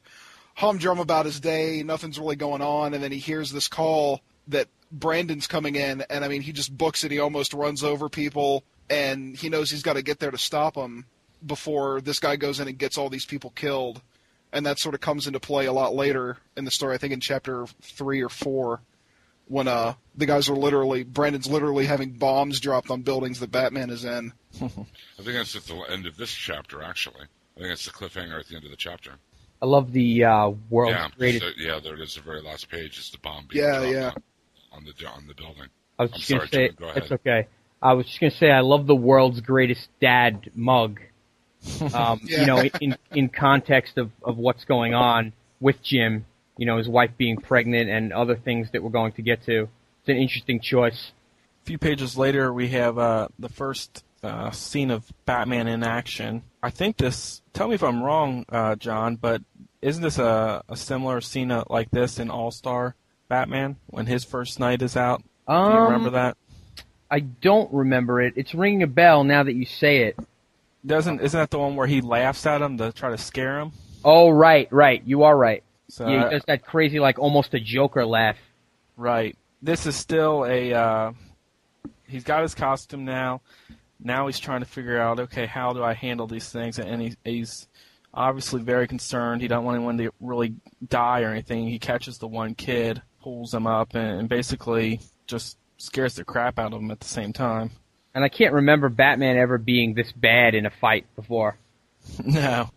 humdrum 0.56 1.00
about 1.00 1.26
his 1.26 1.40
day. 1.40 1.82
Nothing's 1.82 2.20
really 2.20 2.36
going 2.36 2.62
on, 2.62 2.94
and 2.94 3.02
then 3.02 3.14
he 3.14 3.20
hears 3.20 3.54
this 3.54 3.70
call 3.70 4.20
that 4.50 4.68
Brandon's 4.92 5.48
coming 5.48 5.76
in, 5.76 6.04
and 6.10 6.26
I 6.26 6.28
mean, 6.28 6.42
he 6.42 6.52
just 6.52 6.78
books 6.78 7.06
it. 7.06 7.12
He 7.12 7.20
almost 7.20 7.54
runs 7.54 7.86
over 7.86 8.10
people, 8.10 8.66
and 8.90 9.36
he 9.36 9.48
knows 9.48 9.72
he's 9.72 9.82
got 9.82 9.94
to 9.94 10.02
get 10.02 10.20
there 10.20 10.32
to 10.32 10.38
stop 10.38 10.76
him 10.76 11.06
before 11.46 12.02
this 12.02 12.20
guy 12.20 12.36
goes 12.36 12.60
in 12.60 12.68
and 12.68 12.78
gets 12.78 12.98
all 12.98 13.10
these 13.10 13.26
people 13.26 13.52
killed 13.52 14.02
and 14.54 14.66
that 14.66 14.80
sort 14.80 14.96
of 14.96 15.02
comes 15.02 15.28
into 15.28 15.40
play 15.40 15.66
a 15.66 15.74
lot 15.74 15.94
later 15.96 16.38
in 16.56 16.64
the 16.66 16.72
story. 16.72 16.96
I 16.96 16.98
think 16.98 17.12
in 17.14 17.20
chapter 17.20 17.66
three 17.82 18.22
or 18.22 18.30
four, 18.30 18.80
when 19.48 19.68
uh 19.68 19.96
the 20.16 20.26
guys 20.26 20.48
are 20.50 20.56
literally 20.56 21.04
Brandon's 21.04 21.48
literally 21.50 21.86
having 21.86 22.12
bombs 22.12 22.60
dropped 22.60 22.90
on 22.90 23.02
buildings 23.02 23.40
that 23.42 23.52
Batman 23.52 23.90
is 23.90 24.06
in. 24.06 24.32
I 24.62 24.68
think 24.68 24.86
that's 25.34 25.56
at 25.56 25.64
the 25.64 25.76
end 25.90 26.06
of 26.06 26.16
this 26.18 26.32
chapter. 26.32 26.82
Actually, 26.82 27.26
I 27.58 27.60
think 27.60 27.72
it's 27.74 27.86
the 27.86 27.92
cliffhanger 27.92 28.40
at 28.40 28.48
the 28.48 28.56
end 28.56 28.64
of 28.66 28.72
the 28.72 28.78
chapter. 28.78 29.12
I 29.62 29.66
love 29.66 29.92
the 29.94 30.24
uh, 30.26 30.52
world's 30.70 30.94
yeah, 30.96 31.08
greatest. 31.18 31.44
so- 31.44 31.52
yeah, 31.58 31.80
there 31.84 31.94
it 31.96 32.02
is. 32.02 32.16
The 32.16 32.22
very 32.22 32.42
last 32.42 32.70
page 32.70 32.98
is 33.00 33.10
the 33.12 33.18
bomb 33.20 33.48
being 33.50 33.64
Yeah, 33.64 33.80
dropped 33.80 33.94
yeah. 33.94 34.12
On, 34.72 34.78
on 34.78 34.86
the 34.86 35.08
on 35.08 35.28
the 35.28 35.34
building. 35.34 35.68
I 35.98 36.04
was 36.04 36.12
I'm 36.14 36.18
just 36.18 36.28
sorry, 36.30 36.40
gonna 36.40 36.50
say 36.52 36.68
Jim, 36.68 36.76
go 36.80 36.86
ahead. 36.90 37.04
it's 37.04 37.12
okay. 37.12 37.48
I 37.82 37.94
was 37.94 38.06
just 38.08 38.20
gonna 38.20 38.32
say 38.32 38.50
I 38.52 38.62
love 38.62 38.88
the 38.88 38.96
world's 38.96 39.42
greatest 39.42 39.90
dad 40.02 40.50
mug. 40.56 41.00
Um, 41.94 42.20
Yeah. 42.24 42.42
You 42.42 42.46
know, 42.48 42.64
in 42.82 42.98
in 43.12 43.30
context 43.30 43.98
of 43.98 44.12
of 44.24 44.38
what's 44.38 44.66
going 44.66 44.94
on 44.94 45.34
with 45.60 45.82
Jim, 45.82 46.26
you 46.58 46.66
know, 46.66 46.78
his 46.78 46.88
wife 46.90 47.12
being 47.18 47.38
pregnant 47.38 47.90
and 47.90 48.12
other 48.14 48.36
things 48.36 48.70
that 48.72 48.84
we're 48.84 48.90
going 48.90 49.14
to 49.14 49.22
get 49.22 49.44
to. 49.46 49.64
It's 50.02 50.10
an 50.10 50.18
interesting 50.18 50.60
choice. 50.60 51.12
A 51.62 51.66
few 51.66 51.78
pages 51.78 52.18
later, 52.18 52.52
we 52.54 52.68
have 52.70 52.98
uh, 52.98 53.30
the 53.40 53.48
first 53.50 54.04
uh, 54.22 54.52
scene 54.52 54.92
of 54.92 55.06
Batman 55.26 55.68
in 55.68 55.84
action. 55.84 56.44
I 56.62 56.70
think 56.70 56.98
this. 56.98 57.42
Tell 57.54 57.68
me 57.70 57.76
if 57.76 57.84
I'm 57.84 58.04
wrong, 58.04 58.46
uh, 58.50 58.76
John, 58.76 59.16
but 59.16 59.42
isn't 59.82 60.04
this 60.04 60.18
a, 60.20 60.64
a 60.68 60.76
similar 60.76 61.22
scene 61.22 61.52
uh, 61.52 61.64
like 61.70 61.92
this 61.92 62.20
in 62.20 62.30
All 62.30 62.52
Star 62.52 62.96
Batman 63.30 63.78
when 63.88 64.06
his 64.08 64.24
first 64.26 64.60
night 64.60 64.82
is 64.82 64.98
out? 64.98 65.24
Do 65.48 65.54
you 65.54 65.60
Um, 65.60 65.84
remember 65.86 66.10
that? 66.12 66.38
I 67.10 67.20
don't 67.20 67.72
remember 67.74 68.22
it. 68.22 68.34
It's 68.36 68.54
ringing 68.54 68.84
a 68.84 68.88
bell 68.88 69.24
now 69.24 69.44
that 69.44 69.54
you 69.54 69.66
say 69.66 70.04
it. 70.04 70.18
Doesn't 70.86 71.22
isn't 71.22 71.38
that 71.38 71.50
the 71.50 71.60
one 71.60 71.76
where 71.76 71.88
he 71.88 72.02
laughs 72.02 72.46
at 72.46 72.62
him 72.62 72.78
to 72.78 72.92
try 72.92 73.10
to 73.10 73.18
scare 73.18 73.60
him? 73.60 73.72
Oh, 74.04 74.30
right, 74.30 74.68
right. 74.72 75.02
You 75.06 75.24
are 75.24 75.36
right. 75.36 75.64
So 75.88 76.08
yeah, 76.08 76.26
he 76.26 76.30
does 76.32 76.44
that 76.48 76.66
crazy, 76.66 77.00
like 77.00 77.20
almost 77.20 77.54
a 77.54 77.60
Joker 77.60 78.06
laugh. 78.06 78.38
Right. 78.98 79.38
This 79.62 79.86
is 79.86 79.96
still 79.96 80.46
a. 80.46 80.74
Uh, 80.74 81.12
he's 82.08 82.24
got 82.24 82.42
his 82.42 82.54
costume 82.54 83.06
now. 83.06 83.42
Now 84.00 84.28
he's 84.28 84.40
trying 84.40 84.60
to 84.60 84.66
figure 84.66 85.00
out, 85.00 85.20
okay, 85.20 85.46
how 85.46 85.72
do 85.72 85.82
I 85.82 85.94
handle 85.94 86.28
these 86.28 86.50
things? 86.50 86.78
And 86.78 87.02
he, 87.02 87.16
he's 87.24 87.68
obviously 88.14 88.62
very 88.62 88.88
concerned. 88.88 89.42
He 89.42 89.48
don't 89.48 89.64
want 89.64 89.78
anyone 89.78 89.98
to 90.00 90.12
really 90.20 90.56
die 90.86 91.22
or 91.22 91.30
anything. 91.30 91.70
He 91.70 91.80
catches 91.80 92.18
the 92.18 92.28
one 92.28 92.54
kid, 92.56 93.02
pulls 93.22 93.54
him 93.54 93.66
up, 93.66 93.96
and, 93.96 94.20
and 94.20 94.30
basically 94.30 95.00
just 95.26 95.58
scares 95.78 96.16
the 96.16 96.26
crap 96.26 96.60
out 96.60 96.74
of 96.74 96.82
him 96.82 96.92
at 96.92 97.00
the 97.00 97.08
same 97.08 97.32
time. 97.32 97.72
And 98.16 98.24
I 98.24 98.30
can't 98.30 98.54
remember 98.54 98.90
Batman 98.90 99.38
ever 99.38 99.58
being 99.58 99.94
this 99.94 100.12
bad 100.12 100.56
in 100.56 100.66
a 100.66 100.70
fight 100.70 101.06
before. 101.16 101.58
no, 102.26 102.70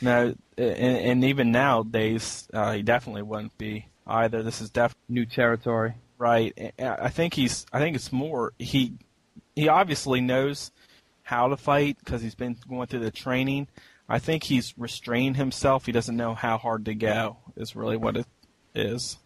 no, 0.00 0.34
and, 0.56 0.96
and 0.96 1.24
even 1.24 1.50
nowadays, 1.50 2.48
uh, 2.52 2.72
he 2.72 2.82
definitely 2.82 3.22
wouldn't 3.22 3.56
be 3.58 3.86
either. 4.06 4.42
This 4.42 4.60
is 4.60 4.70
def 4.70 4.94
New 5.08 5.26
territory. 5.26 5.94
Right. 6.18 6.74
I 6.78 6.88
I 6.88 7.08
think 7.08 7.34
he's. 7.34 7.66
I 7.72 7.78
think 7.78 7.96
it's 7.96 8.12
more 8.12 8.52
he. 8.58 8.94
He 9.54 9.68
obviously 9.68 10.20
knows 10.20 10.70
how 11.22 11.48
to 11.48 11.56
fight 11.56 11.98
because 11.98 12.22
he's 12.22 12.34
been 12.34 12.56
going 12.68 12.86
through 12.86 13.00
the 13.00 13.10
training. 13.10 13.68
I 14.08 14.18
think 14.18 14.44
he's 14.44 14.74
restrained 14.78 15.36
himself. 15.36 15.86
He 15.86 15.92
doesn't 15.92 16.16
know 16.16 16.34
how 16.34 16.58
hard 16.58 16.86
to 16.86 16.94
go. 16.94 17.36
Is 17.56 17.76
really 17.76 17.96
what 17.96 18.16
it 18.16 18.26
is. 18.74 19.18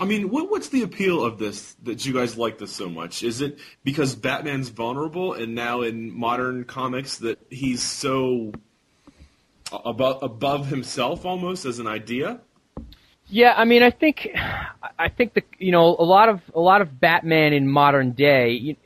I 0.00 0.04
mean, 0.04 0.28
what, 0.30 0.50
what's 0.50 0.68
the 0.70 0.82
appeal 0.82 1.24
of 1.24 1.38
this 1.38 1.74
that 1.84 2.04
you 2.04 2.12
guys 2.12 2.36
like 2.36 2.58
this 2.58 2.72
so 2.72 2.88
much? 2.88 3.22
Is 3.22 3.40
it 3.40 3.58
because 3.84 4.16
Batman's 4.16 4.68
vulnerable, 4.68 5.34
and 5.34 5.54
now 5.54 5.82
in 5.82 6.12
modern 6.12 6.64
comics 6.64 7.18
that 7.18 7.38
he's 7.48 7.82
so 7.82 8.52
above 9.72 10.22
above 10.22 10.66
himself 10.66 11.24
almost 11.24 11.64
as 11.64 11.78
an 11.78 11.86
idea? 11.86 12.40
Yeah, 13.28 13.54
I 13.56 13.64
mean, 13.64 13.82
I 13.82 13.90
think, 13.90 14.28
I 14.98 15.08
think 15.08 15.34
the 15.34 15.42
you 15.58 15.70
know 15.70 15.96
a 15.98 16.04
lot 16.04 16.28
of 16.28 16.40
a 16.54 16.60
lot 16.60 16.82
of 16.82 17.00
Batman 17.00 17.52
in 17.52 17.68
modern 17.68 18.12
day. 18.12 18.76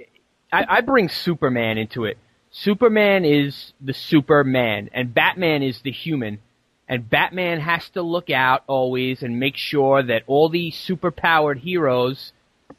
I, 0.52 0.64
I 0.68 0.80
bring 0.82 1.08
Superman 1.08 1.78
into 1.78 2.04
it. 2.04 2.18
Superman 2.50 3.24
is 3.24 3.72
the 3.80 3.94
Superman, 3.94 4.90
and 4.92 5.14
Batman 5.14 5.62
is 5.62 5.80
the 5.80 5.90
human. 5.90 6.40
And 6.88 7.08
Batman 7.08 7.60
has 7.60 7.86
to 7.90 8.02
look 8.02 8.30
out 8.30 8.64
always 8.66 9.22
and 9.22 9.38
make 9.38 9.56
sure 9.56 10.02
that 10.02 10.22
all 10.26 10.48
these 10.48 10.74
superpowered 10.74 11.58
heroes, 11.58 12.32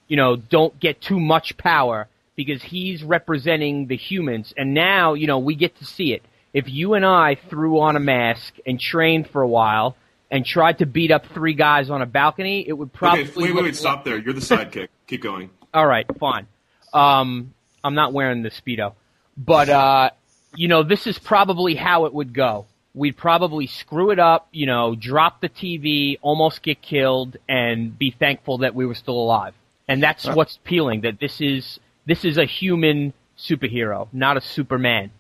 you 0.07 0.17
know, 0.17 0.35
don't 0.35 0.79
get 0.79 0.99
too 0.99 1.19
much 1.19 1.57
power 1.57 2.07
because 2.35 2.63
he's 2.63 3.03
representing 3.03 3.85
the 3.87 3.97
humans. 3.97 4.53
And 4.57 4.73
now, 4.73 5.13
you 5.13 5.27
know, 5.27 5.37
we 5.37 5.55
get 5.55 5.77
to 5.77 5.85
see 5.85 6.13
it. 6.13 6.23
If 6.53 6.67
you 6.67 6.95
and 6.95 7.05
I 7.05 7.35
threw 7.35 7.79
on 7.79 7.95
a 7.95 7.99
mask 7.99 8.55
and 8.65 8.79
trained 8.79 9.29
for 9.29 9.43
a 9.43 9.47
while 9.47 9.95
and 10.31 10.43
tried 10.43 10.79
to 10.79 10.87
beat 10.87 11.11
up 11.11 11.25
three 11.27 11.53
guys 11.53 11.91
on 11.91 12.01
a 12.01 12.07
balcony, 12.07 12.67
it 12.67 12.73
would 12.73 12.91
probably 12.91 13.25
okay, 13.25 13.33
wait, 13.35 13.53
wait, 13.53 13.63
wait, 13.65 13.75
stop 13.75 14.03
there. 14.03 14.17
You're 14.17 14.33
the 14.33 14.41
sidekick. 14.41 14.87
Keep 15.07 15.21
going. 15.21 15.51
all 15.73 15.85
right, 15.85 16.05
fine. 16.17 16.47
Um, 16.93 17.53
I'm 17.83 17.93
not 17.93 18.13
wearing 18.13 18.41
the 18.41 18.49
speedo, 18.49 18.93
but 19.37 19.69
uh, 19.69 20.09
you 20.55 20.67
know, 20.67 20.81
this 20.81 21.05
is 21.05 21.19
probably 21.19 21.75
how 21.75 22.05
it 22.05 22.13
would 22.13 22.33
go. 22.33 22.65
We'd 22.95 23.17
probably 23.17 23.67
screw 23.67 24.11
it 24.11 24.19
up, 24.19 24.47
you 24.51 24.65
know, 24.65 24.95
drop 24.95 25.41
the 25.41 25.49
TV, 25.49 26.17
almost 26.21 26.63
get 26.63 26.81
killed, 26.81 27.37
and 27.47 27.97
be 27.97 28.11
thankful 28.11 28.59
that 28.59 28.73
we 28.73 28.85
were 28.85 28.95
still 28.95 29.15
alive. 29.15 29.53
And 29.87 30.01
that's 30.01 30.27
what's 30.27 30.57
appealing. 30.57 31.01
That 31.01 31.19
this 31.19 31.41
is 31.41 31.79
this 32.05 32.25
is 32.25 32.37
a 32.37 32.45
human 32.45 33.13
superhero, 33.37 34.07
not 34.11 34.37
a 34.37 34.41
Superman. 34.41 35.11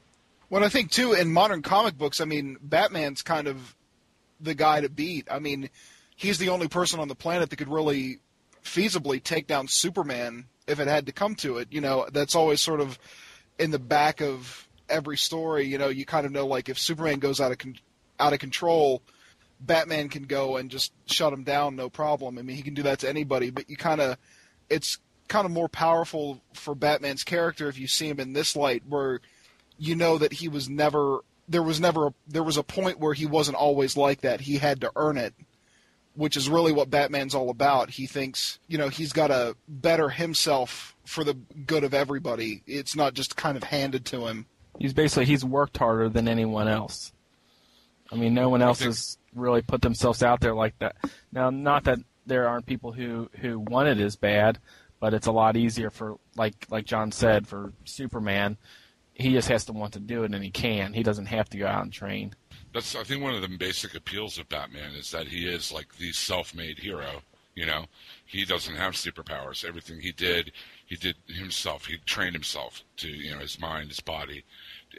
Well, 0.49 0.63
I 0.63 0.69
think 0.69 0.91
too 0.91 1.13
in 1.13 1.31
modern 1.31 1.61
comic 1.61 1.97
books, 1.97 2.19
I 2.19 2.25
mean, 2.25 2.57
Batman's 2.61 3.21
kind 3.21 3.47
of 3.47 3.75
the 4.41 4.55
guy 4.55 4.81
to 4.81 4.89
beat. 4.89 5.27
I 5.29 5.39
mean, 5.39 5.69
he's 6.15 6.37
the 6.37 6.49
only 6.49 6.67
person 6.67 6.99
on 6.99 7.07
the 7.07 7.15
planet 7.15 7.49
that 7.49 7.57
could 7.57 7.69
really 7.69 8.19
feasibly 8.63 9.21
take 9.21 9.47
down 9.47 9.67
Superman 9.67 10.45
if 10.67 10.79
it 10.79 10.87
had 10.87 11.05
to 11.05 11.11
come 11.11 11.35
to 11.35 11.57
it. 11.57 11.67
You 11.71 11.81
know, 11.81 12.07
that's 12.11 12.35
always 12.35 12.61
sort 12.61 12.81
of 12.81 12.97
in 13.57 13.71
the 13.71 13.79
back 13.79 14.21
of 14.21 14.67
every 14.89 15.17
story. 15.17 15.65
You 15.65 15.77
know, 15.77 15.87
you 15.89 16.05
kind 16.05 16.25
of 16.25 16.31
know 16.31 16.47
like 16.47 16.69
if 16.69 16.79
Superman 16.79 17.19
goes 17.19 17.39
out 17.39 17.51
of 17.51 17.57
con- 17.57 17.79
out 18.19 18.33
of 18.33 18.39
control, 18.39 19.01
Batman 19.59 20.09
can 20.09 20.23
go 20.23 20.57
and 20.57 20.69
just 20.69 20.91
shut 21.05 21.33
him 21.33 21.43
down, 21.43 21.75
no 21.75 21.89
problem. 21.89 22.37
I 22.37 22.41
mean, 22.41 22.55
he 22.55 22.61
can 22.61 22.73
do 22.73 22.83
that 22.83 22.99
to 22.99 23.09
anybody. 23.09 23.49
But 23.49 23.69
you 23.69 23.77
kind 23.77 24.01
of, 24.01 24.17
it's 24.69 24.97
kind 25.27 25.45
of 25.45 25.51
more 25.51 25.69
powerful 25.69 26.41
for 26.53 26.75
Batman's 26.75 27.23
character 27.23 27.69
if 27.69 27.79
you 27.79 27.87
see 27.87 28.07
him 28.07 28.19
in 28.19 28.33
this 28.33 28.55
light, 28.55 28.83
where 28.87 29.21
you 29.77 29.95
know 29.95 30.17
that 30.17 30.33
he 30.33 30.47
was 30.47 30.69
never 30.69 31.19
there 31.49 31.63
was 31.63 31.81
never 31.81 32.07
a, 32.07 32.13
there 32.27 32.43
was 32.43 32.57
a 32.57 32.63
point 32.63 32.99
where 32.99 33.13
he 33.13 33.25
wasn't 33.25 33.57
always 33.57 33.97
like 33.97 34.21
that. 34.21 34.39
He 34.39 34.57
had 34.57 34.81
to 34.81 34.91
earn 34.95 35.17
it, 35.17 35.33
which 36.13 36.37
is 36.37 36.47
really 36.47 36.71
what 36.71 36.91
Batman's 36.91 37.33
all 37.33 37.49
about. 37.49 37.89
He 37.89 38.05
thinks, 38.05 38.59
you 38.67 38.77
know, 38.77 38.87
he's 38.87 39.11
got 39.11 39.27
to 39.27 39.57
better 39.67 40.09
himself 40.09 40.95
for 41.05 41.23
the 41.23 41.33
good 41.33 41.83
of 41.83 41.93
everybody. 41.93 42.61
It's 42.67 42.95
not 42.95 43.15
just 43.15 43.35
kind 43.35 43.57
of 43.57 43.63
handed 43.63 44.05
to 44.05 44.27
him. 44.27 44.45
He's 44.79 44.93
basically 44.93 45.25
he's 45.25 45.45
worked 45.45 45.77
harder 45.77 46.09
than 46.09 46.27
anyone 46.27 46.67
else. 46.67 47.11
I 48.11 48.15
mean, 48.15 48.33
no 48.33 48.49
one 48.49 48.61
else 48.61 48.79
has 48.79 49.17
really 49.35 49.61
put 49.61 49.81
themselves 49.81 50.23
out 50.23 50.39
there 50.39 50.55
like 50.55 50.79
that. 50.79 50.95
Now, 51.31 51.49
not 51.49 51.83
that 51.83 51.99
there 52.25 52.47
aren't 52.47 52.65
people 52.65 52.91
who 52.91 53.29
who 53.39 53.59
want 53.59 53.89
it 53.89 53.99
as 53.99 54.15
bad, 54.15 54.59
but 54.99 55.13
it's 55.13 55.27
a 55.27 55.31
lot 55.31 55.57
easier 55.57 55.89
for 55.89 56.17
like 56.35 56.65
like 56.69 56.85
John 56.85 57.11
said 57.11 57.47
for 57.47 57.73
Superman. 57.83 58.57
He 59.13 59.33
just 59.33 59.49
has 59.49 59.65
to 59.65 59.73
want 59.73 59.93
to 59.93 59.99
do 59.99 60.23
it, 60.23 60.33
and 60.33 60.43
he 60.43 60.49
can. 60.49 60.93
He 60.93 61.03
doesn't 61.03 61.25
have 61.25 61.49
to 61.49 61.57
go 61.57 61.67
out 61.67 61.83
and 61.83 61.91
train. 61.91 62.33
That's 62.73 62.95
I 62.95 63.03
think 63.03 63.21
one 63.21 63.35
of 63.35 63.41
the 63.41 63.49
basic 63.49 63.95
appeals 63.95 64.37
of 64.39 64.47
Batman 64.47 64.93
is 64.93 65.11
that 65.11 65.27
he 65.27 65.45
is 65.45 65.73
like 65.73 65.97
the 65.97 66.13
self-made 66.13 66.79
hero. 66.79 67.21
You 67.55 67.65
know, 67.65 67.85
he 68.25 68.45
doesn't 68.45 68.77
have 68.77 68.93
superpowers. 68.93 69.65
Everything 69.65 69.99
he 69.99 70.13
did, 70.13 70.53
he 70.85 70.95
did 70.95 71.17
himself. 71.27 71.87
He 71.87 71.97
trained 72.05 72.33
himself 72.33 72.83
to 72.97 73.09
you 73.09 73.31
know 73.31 73.39
his 73.39 73.59
mind, 73.59 73.89
his 73.89 73.99
body, 73.99 74.45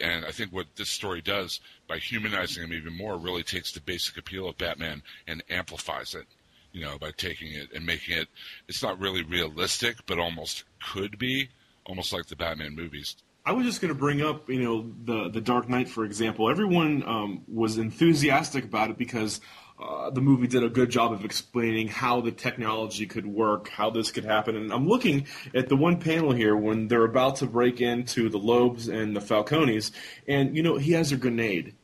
and 0.01 0.25
I 0.25 0.31
think 0.31 0.53
what 0.53 0.67
this 0.77 0.91
story 0.91 1.21
does 1.21 1.61
by 1.89 1.99
humanizing 1.99 2.65
him 2.65 2.73
even 2.73 2.97
more 2.97 3.19
really 3.19 3.43
takes 3.43 3.73
the 3.73 3.81
basic 3.81 4.17
appeal 4.17 4.49
of 4.49 4.59
Batman 4.59 5.03
and 5.27 5.43
amplifies 5.51 6.15
it. 6.15 6.27
You 6.73 6.83
know, 6.83 6.99
by 6.99 7.11
taking 7.11 7.53
it 7.53 7.73
and 7.75 7.85
making 7.85 8.17
it, 8.17 8.29
it's 8.69 8.83
not 8.83 9.01
really 9.01 9.23
realistic, 9.23 9.97
but 10.07 10.21
almost 10.21 10.65
could 10.93 11.19
be, 11.19 11.49
almost 11.85 12.13
like 12.13 12.27
the 12.27 12.37
Batman 12.37 12.77
movies. 12.77 13.17
I 13.45 13.53
was 13.53 13.67
just 13.67 13.81
going 13.81 13.93
to 13.93 13.99
bring 13.99 14.23
up, 14.23 14.49
you 14.49 14.63
know, 14.63 14.93
the 15.05 15.31
the 15.31 15.41
Dark 15.41 15.69
Knight, 15.69 15.89
for 15.89 16.05
example. 16.05 16.49
Everyone 16.49 17.03
um, 17.07 17.43
was 17.49 17.79
enthusiastic 17.79 18.65
about 18.65 18.91
it 18.91 18.99
because 18.99 19.41
uh, 19.81 20.11
the 20.11 20.21
movie 20.21 20.47
did 20.47 20.63
a 20.63 20.69
good 20.69 20.91
job 20.91 21.13
of 21.13 21.25
explaining 21.25 21.89
how 21.89 22.21
the 22.21 22.33
technology 22.33 23.07
could 23.07 23.27
work, 23.27 23.69
how 23.69 23.89
this 23.89 24.11
could 24.11 24.25
happen. 24.25 24.55
And 24.55 24.73
I'm 24.73 24.87
looking 24.87 25.27
at 25.55 25.69
the 25.69 25.77
one 25.77 25.99
panel 25.99 26.33
here 26.33 26.55
when 26.55 26.89
they're 26.89 27.05
about 27.05 27.37
to 27.37 27.47
break 27.47 27.81
into 27.81 28.29
the 28.29 28.39
Loebs 28.39 28.93
and 28.93 29.17
the 29.17 29.21
Falcones, 29.21 29.91
and 30.29 30.57
you 30.57 30.63
know 30.63 30.77
he 30.77 30.93
has 30.93 31.13
a 31.13 31.17
grenade. 31.17 31.75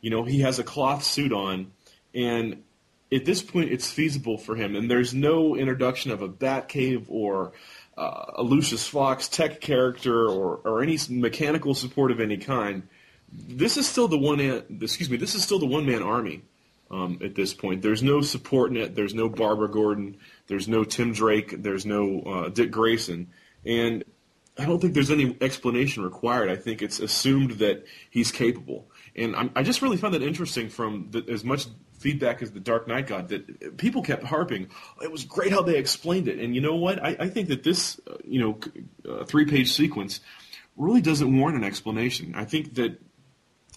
You 0.00 0.10
know 0.10 0.24
he 0.24 0.40
has 0.40 0.58
a 0.58 0.64
cloth 0.64 1.04
suit 1.04 1.32
on, 1.32 1.72
and 2.14 2.62
at 3.12 3.24
this 3.24 3.42
point 3.42 3.72
it's 3.72 3.90
feasible 3.90 4.38
for 4.38 4.56
him. 4.56 4.74
And 4.74 4.90
there's 4.90 5.12
no 5.12 5.54
introduction 5.54 6.10
of 6.10 6.22
a 6.22 6.28
Batcave 6.28 7.06
or 7.08 7.52
uh, 7.98 8.24
a 8.36 8.42
Lucius 8.42 8.86
Fox 8.86 9.28
tech 9.28 9.60
character 9.60 10.28
or, 10.28 10.60
or 10.64 10.82
any 10.82 10.98
mechanical 11.10 11.74
support 11.74 12.10
of 12.10 12.20
any 12.20 12.38
kind. 12.38 12.88
This 13.30 13.76
is 13.76 13.86
still 13.86 14.08
the 14.08 14.16
one. 14.16 14.40
Excuse 14.40 15.10
me. 15.10 15.18
This 15.18 15.34
is 15.34 15.42
still 15.42 15.58
the 15.58 15.66
one 15.66 15.84
man 15.84 16.02
army 16.02 16.42
um, 16.90 17.18
at 17.22 17.34
this 17.34 17.54
point. 17.54 17.82
There's 17.82 18.02
no 18.02 18.20
support 18.20 18.72
net. 18.72 18.94
There's 18.94 19.14
no 19.14 19.28
Barbara 19.28 19.70
Gordon. 19.70 20.16
There's 20.46 20.68
no 20.68 20.84
Tim 20.84 21.12
Drake. 21.12 21.62
There's 21.62 21.84
no 21.84 22.20
uh, 22.20 22.48
Dick 22.48 22.70
Grayson. 22.70 23.28
And 23.64 24.04
I 24.58 24.64
don't 24.64 24.80
think 24.80 24.94
there's 24.94 25.10
any 25.10 25.36
explanation 25.40 26.02
required. 26.02 26.50
I 26.50 26.56
think 26.56 26.82
it's 26.82 26.98
assumed 26.98 27.52
that 27.58 27.84
he's 28.10 28.32
capable. 28.32 28.90
And 29.14 29.36
I'm, 29.36 29.50
I 29.54 29.62
just 29.62 29.82
really 29.82 29.96
found 29.96 30.14
that 30.14 30.22
interesting 30.22 30.68
from 30.68 31.08
the, 31.10 31.24
as 31.28 31.44
much 31.44 31.66
feedback 31.98 32.42
as 32.42 32.52
the 32.52 32.60
Dark 32.60 32.88
Knight 32.88 33.06
got 33.06 33.28
that 33.28 33.76
people 33.76 34.02
kept 34.02 34.22
harping. 34.22 34.68
It 35.02 35.10
was 35.10 35.24
great 35.24 35.50
how 35.50 35.62
they 35.62 35.76
explained 35.76 36.28
it. 36.28 36.38
And 36.38 36.54
you 36.54 36.60
know 36.60 36.76
what? 36.76 37.04
I, 37.04 37.16
I 37.20 37.28
think 37.28 37.48
that 37.48 37.62
this, 37.62 38.00
uh, 38.08 38.16
you 38.24 38.40
know, 38.40 38.58
uh, 39.08 39.24
three-page 39.24 39.72
sequence 39.72 40.20
really 40.76 41.00
doesn't 41.00 41.36
warrant 41.36 41.58
an 41.58 41.64
explanation. 41.64 42.34
I 42.36 42.44
think 42.44 42.74
that 42.74 43.00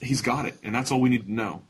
he's 0.02 0.22
got 0.22 0.46
it, 0.46 0.56
and 0.64 0.74
that's 0.74 0.92
all 0.92 1.02
we 1.02 1.10
need 1.10 1.26
to 1.26 1.34
know. 1.34 1.64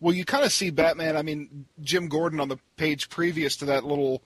Well, 0.00 0.14
you 0.14 0.24
kind 0.24 0.44
of 0.44 0.52
see 0.52 0.70
Batman. 0.70 1.16
I 1.16 1.22
mean, 1.22 1.66
Jim 1.80 2.08
Gordon 2.08 2.40
on 2.40 2.48
the 2.48 2.58
page 2.76 3.10
previous 3.10 3.56
to 3.56 3.66
that 3.66 3.84
little 3.84 4.22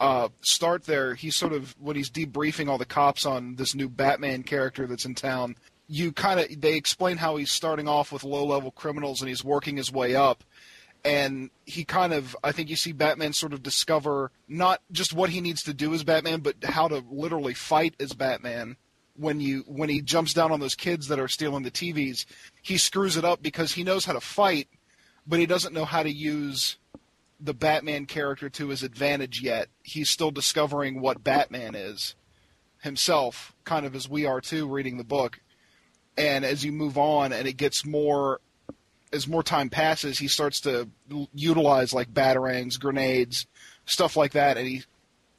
uh, 0.00 0.28
start 0.40 0.84
there, 0.84 1.14
he's 1.14 1.36
sort 1.36 1.52
of 1.52 1.74
when 1.78 1.96
he's 1.96 2.10
debriefing 2.10 2.68
all 2.68 2.78
the 2.78 2.84
cops 2.84 3.26
on 3.26 3.56
this 3.56 3.74
new 3.74 3.88
Batman 3.88 4.42
character 4.42 4.86
that's 4.86 5.04
in 5.04 5.14
town. 5.14 5.56
You 5.88 6.12
kind 6.12 6.38
of 6.38 6.60
they 6.60 6.74
explain 6.74 7.16
how 7.16 7.36
he's 7.36 7.50
starting 7.50 7.88
off 7.88 8.12
with 8.12 8.22
low-level 8.22 8.72
criminals 8.72 9.20
and 9.20 9.28
he's 9.28 9.42
working 9.42 9.76
his 9.76 9.90
way 9.90 10.14
up, 10.14 10.44
and 11.04 11.50
he 11.64 11.84
kind 11.84 12.12
of 12.12 12.36
I 12.44 12.52
think 12.52 12.68
you 12.68 12.76
see 12.76 12.92
Batman 12.92 13.32
sort 13.32 13.52
of 13.52 13.62
discover 13.62 14.30
not 14.46 14.80
just 14.92 15.12
what 15.12 15.30
he 15.30 15.40
needs 15.40 15.62
to 15.64 15.74
do 15.74 15.94
as 15.94 16.04
Batman, 16.04 16.40
but 16.40 16.56
how 16.62 16.88
to 16.88 17.02
literally 17.10 17.54
fight 17.54 17.94
as 17.98 18.12
Batman. 18.12 18.76
When 19.16 19.40
you 19.40 19.64
when 19.66 19.88
he 19.88 20.00
jumps 20.00 20.32
down 20.32 20.52
on 20.52 20.60
those 20.60 20.76
kids 20.76 21.08
that 21.08 21.18
are 21.18 21.26
stealing 21.26 21.64
the 21.64 21.72
TVs, 21.72 22.24
he 22.62 22.78
screws 22.78 23.16
it 23.16 23.24
up 23.24 23.42
because 23.42 23.72
he 23.72 23.82
knows 23.82 24.04
how 24.04 24.12
to 24.12 24.20
fight, 24.20 24.68
but 25.28 25.38
he 25.38 25.46
doesn't 25.46 25.74
know 25.74 25.84
how 25.84 26.02
to 26.02 26.10
use 26.10 26.78
the 27.38 27.54
Batman 27.54 28.06
character 28.06 28.48
to 28.48 28.68
his 28.68 28.82
advantage 28.82 29.42
yet. 29.42 29.68
He's 29.82 30.10
still 30.10 30.30
discovering 30.30 31.00
what 31.00 31.22
Batman 31.22 31.74
is 31.74 32.14
himself, 32.82 33.54
kind 33.64 33.84
of 33.84 33.94
as 33.94 34.08
we 34.08 34.24
are 34.26 34.40
too, 34.40 34.66
reading 34.66 34.96
the 34.96 35.04
book. 35.04 35.40
And 36.16 36.44
as 36.44 36.64
you 36.64 36.72
move 36.72 36.98
on 36.98 37.32
and 37.32 37.46
it 37.46 37.56
gets 37.56 37.84
more, 37.84 38.40
as 39.12 39.28
more 39.28 39.42
time 39.42 39.68
passes, 39.68 40.18
he 40.18 40.28
starts 40.28 40.60
to 40.62 40.88
utilize 41.34 41.92
like 41.92 42.12
batarangs, 42.12 42.80
grenades, 42.80 43.46
stuff 43.84 44.16
like 44.16 44.32
that. 44.32 44.56
And 44.56 44.66
he, 44.66 44.82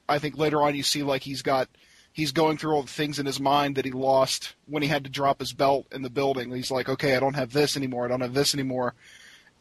I 0.07 0.19
think 0.19 0.37
later 0.37 0.61
on 0.61 0.75
you 0.75 0.83
see 0.83 1.03
like 1.03 1.23
he's 1.23 1.41
got, 1.41 1.67
he's 2.13 2.31
going 2.31 2.57
through 2.57 2.73
all 2.73 2.83
the 2.83 2.87
things 2.87 3.19
in 3.19 3.25
his 3.25 3.41
mind 3.41 3.75
that 3.75 3.85
he 3.85 3.91
lost 3.91 4.55
when 4.67 4.83
he 4.83 4.89
had 4.89 5.03
to 5.03 5.09
drop 5.09 5.39
his 5.39 5.51
belt 5.51 5.87
in 5.91 6.01
the 6.01 6.09
building. 6.09 6.51
He's 6.51 6.71
like, 6.71 6.87
okay, 6.87 7.15
I 7.15 7.19
don't 7.19 7.35
have 7.35 7.51
this 7.51 7.75
anymore. 7.75 8.05
I 8.05 8.07
don't 8.07 8.21
have 8.21 8.33
this 8.33 8.53
anymore 8.53 8.93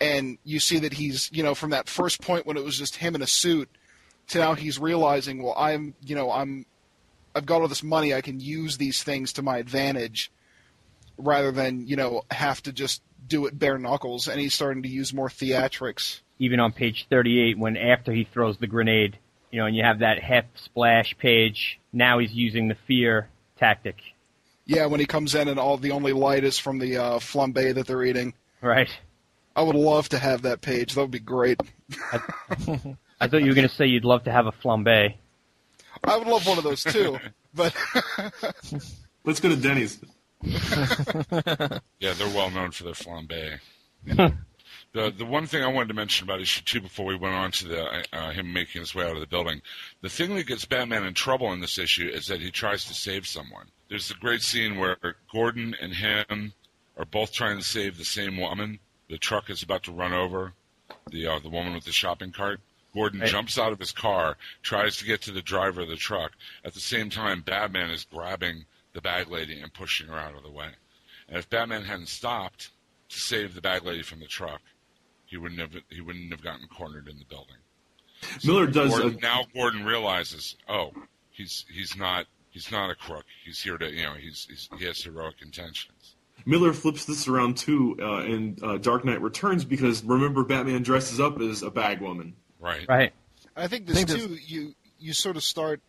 and 0.00 0.38
you 0.44 0.60
see 0.60 0.78
that 0.80 0.92
he's 0.92 1.30
you 1.32 1.42
know 1.42 1.54
from 1.54 1.70
that 1.70 1.88
first 1.88 2.20
point 2.22 2.46
when 2.46 2.56
it 2.56 2.64
was 2.64 2.78
just 2.78 2.96
him 2.96 3.14
in 3.14 3.22
a 3.22 3.26
suit 3.26 3.68
to 4.28 4.38
now 4.38 4.54
he's 4.54 4.78
realizing, 4.78 5.42
well, 5.42 5.54
I'm, 5.56 5.94
you 6.04 6.14
know, 6.14 6.30
I'm, 6.30 6.66
I've 7.34 7.46
got 7.46 7.62
all 7.62 7.68
this 7.68 7.82
money, 7.82 8.14
I 8.14 8.20
can 8.20 8.40
use 8.40 8.76
these 8.76 9.02
things 9.02 9.32
to 9.34 9.42
my 9.42 9.58
advantage, 9.58 10.30
rather 11.16 11.50
than 11.50 11.86
you 11.86 11.96
know 11.96 12.22
have 12.30 12.62
to 12.62 12.72
just 12.72 13.02
do 13.26 13.46
it 13.46 13.58
bare 13.58 13.78
knuckles. 13.78 14.28
And 14.28 14.40
he's 14.40 14.54
starting 14.54 14.82
to 14.82 14.88
use 14.88 15.12
more 15.12 15.28
theatrics. 15.28 16.20
Even 16.38 16.60
on 16.60 16.72
page 16.72 17.06
38, 17.10 17.58
when 17.58 17.76
after 17.76 18.12
he 18.12 18.24
throws 18.24 18.56
the 18.58 18.66
grenade, 18.66 19.18
you 19.50 19.58
know, 19.58 19.66
and 19.66 19.76
you 19.76 19.82
have 19.82 20.00
that 20.00 20.22
half 20.22 20.44
splash 20.56 21.16
page, 21.18 21.78
now 21.92 22.18
he's 22.18 22.32
using 22.32 22.68
the 22.68 22.76
fear 22.86 23.28
tactic. 23.58 23.96
Yeah, 24.64 24.86
when 24.86 25.00
he 25.00 25.06
comes 25.06 25.34
in 25.34 25.48
and 25.48 25.58
all 25.58 25.76
the 25.76 25.92
only 25.92 26.12
light 26.12 26.44
is 26.44 26.58
from 26.58 26.78
the 26.78 26.96
uh, 26.96 27.18
flambe 27.18 27.74
that 27.74 27.86
they're 27.86 28.04
eating. 28.04 28.34
Right. 28.60 28.90
I 29.58 29.62
would 29.62 29.74
love 29.74 30.08
to 30.10 30.20
have 30.20 30.42
that 30.42 30.60
page. 30.60 30.94
That 30.94 31.00
would 31.00 31.10
be 31.10 31.18
great. 31.18 31.60
I, 32.12 32.20
I 33.20 33.26
thought 33.26 33.42
you 33.42 33.48
were 33.48 33.54
going 33.54 33.66
to 33.66 33.74
say 33.74 33.86
you'd 33.86 34.04
love 34.04 34.22
to 34.24 34.30
have 34.30 34.46
a 34.46 34.52
flambe. 34.52 35.16
I 36.04 36.16
would 36.16 36.28
love 36.28 36.46
one 36.46 36.58
of 36.58 36.62
those 36.62 36.84
too. 36.84 37.18
But 37.52 37.74
Let's 39.24 39.40
go 39.40 39.48
to 39.48 39.56
Denny's. 39.56 39.98
Yeah, 40.44 41.80
they're 41.98 42.28
well 42.28 42.50
known 42.50 42.70
for 42.70 42.84
their 42.84 42.92
flambe. 42.92 43.58
the 44.06 44.36
the 44.92 45.26
one 45.26 45.48
thing 45.48 45.64
I 45.64 45.66
wanted 45.66 45.88
to 45.88 45.94
mention 45.94 46.28
about 46.28 46.40
issue 46.40 46.62
two 46.64 46.80
before 46.80 47.06
we 47.06 47.16
went 47.16 47.34
on 47.34 47.50
to 47.50 47.66
the 47.66 48.04
uh, 48.12 48.30
him 48.30 48.52
making 48.52 48.80
his 48.80 48.94
way 48.94 49.06
out 49.06 49.14
of 49.14 49.20
the 49.20 49.26
building, 49.26 49.60
the 50.02 50.08
thing 50.08 50.36
that 50.36 50.46
gets 50.46 50.64
Batman 50.66 51.04
in 51.04 51.14
trouble 51.14 51.52
in 51.52 51.58
this 51.58 51.78
issue 51.78 52.08
is 52.08 52.28
that 52.28 52.40
he 52.40 52.52
tries 52.52 52.84
to 52.84 52.94
save 52.94 53.26
someone. 53.26 53.66
There's 53.88 54.12
a 54.12 54.14
great 54.14 54.42
scene 54.42 54.78
where 54.78 55.16
Gordon 55.32 55.74
and 55.80 55.92
him 55.94 56.52
are 56.96 57.04
both 57.06 57.32
trying 57.32 57.58
to 57.58 57.64
save 57.64 57.98
the 57.98 58.04
same 58.04 58.36
woman. 58.36 58.78
The 59.08 59.18
truck 59.18 59.48
is 59.50 59.62
about 59.62 59.84
to 59.84 59.92
run 59.92 60.12
over 60.12 60.52
the 61.10 61.26
uh, 61.26 61.38
the 61.38 61.48
woman 61.48 61.74
with 61.74 61.84
the 61.84 61.92
shopping 61.92 62.32
cart. 62.32 62.60
Gordon 62.94 63.20
Right. 63.20 63.28
jumps 63.30 63.58
out 63.58 63.72
of 63.72 63.78
his 63.78 63.92
car, 63.92 64.36
tries 64.62 64.96
to 64.96 65.04
get 65.04 65.22
to 65.22 65.30
the 65.32 65.42
driver 65.42 65.82
of 65.82 65.88
the 65.88 65.96
truck. 65.96 66.32
At 66.64 66.74
the 66.74 66.80
same 66.80 67.10
time, 67.10 67.42
Batman 67.42 67.90
is 67.90 68.04
grabbing 68.04 68.64
the 68.94 69.00
bag 69.02 69.28
lady 69.28 69.60
and 69.60 69.72
pushing 69.72 70.08
her 70.08 70.18
out 70.18 70.34
of 70.34 70.42
the 70.42 70.50
way. 70.50 70.70
And 71.28 71.36
if 71.36 71.48
Batman 71.50 71.84
hadn't 71.84 72.08
stopped 72.08 72.70
to 73.10 73.20
save 73.20 73.54
the 73.54 73.60
bag 73.60 73.84
lady 73.84 74.02
from 74.02 74.20
the 74.20 74.26
truck, 74.26 74.60
he 75.26 75.36
wouldn't 75.36 75.60
have 75.60 75.76
he 75.90 76.00
wouldn't 76.00 76.30
have 76.32 76.42
gotten 76.42 76.66
cornered 76.68 77.08
in 77.08 77.18
the 77.18 77.24
building. 77.26 77.56
Miller 78.44 78.66
does 78.66 78.90
Gordon, 78.90 79.18
a- 79.18 79.20
now 79.20 79.44
Gordon 79.54 79.84
realizes, 79.84 80.56
oh, 80.68 80.92
he's 81.30 81.66
he's 81.72 81.94
not 81.96 82.26
he's 82.50 82.70
not 82.72 82.90
a 82.90 82.94
crook. 82.94 83.26
He's 83.44 83.60
here 83.62 83.76
to 83.78 83.90
you 83.92 84.02
know 84.04 84.14
he's, 84.14 84.46
he's 84.50 84.68
he 84.78 84.86
has 84.86 85.02
heroic 85.02 85.36
intentions. 85.42 86.16
Miller 86.46 86.72
flips 86.72 87.04
this 87.04 87.28
around 87.28 87.56
too 87.56 87.96
uh, 88.00 88.22
in 88.22 88.56
uh, 88.62 88.78
Dark 88.78 89.04
Knight 89.04 89.20
Returns 89.20 89.64
because 89.64 90.02
remember 90.02 90.44
Batman 90.44 90.82
dresses 90.82 91.20
up 91.20 91.40
as 91.40 91.62
a 91.62 91.70
bag 91.70 92.00
woman. 92.00 92.34
Right. 92.58 92.86
Right. 92.88 93.12
I 93.56 93.66
think 93.66 93.86
this 93.86 93.96
think 93.96 94.08
too. 94.08 94.36
You 94.46 94.74
you 94.98 95.12
sort 95.12 95.36
of 95.36 95.42
start. 95.42 95.80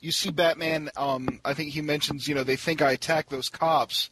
You 0.00 0.12
see 0.12 0.30
Batman. 0.30 0.90
Um, 0.96 1.40
I 1.44 1.54
think 1.54 1.70
he 1.70 1.80
mentions. 1.80 2.26
You 2.26 2.34
know, 2.34 2.44
they 2.44 2.56
think 2.56 2.82
I 2.82 2.92
attack 2.92 3.28
those 3.28 3.48
cops, 3.48 4.10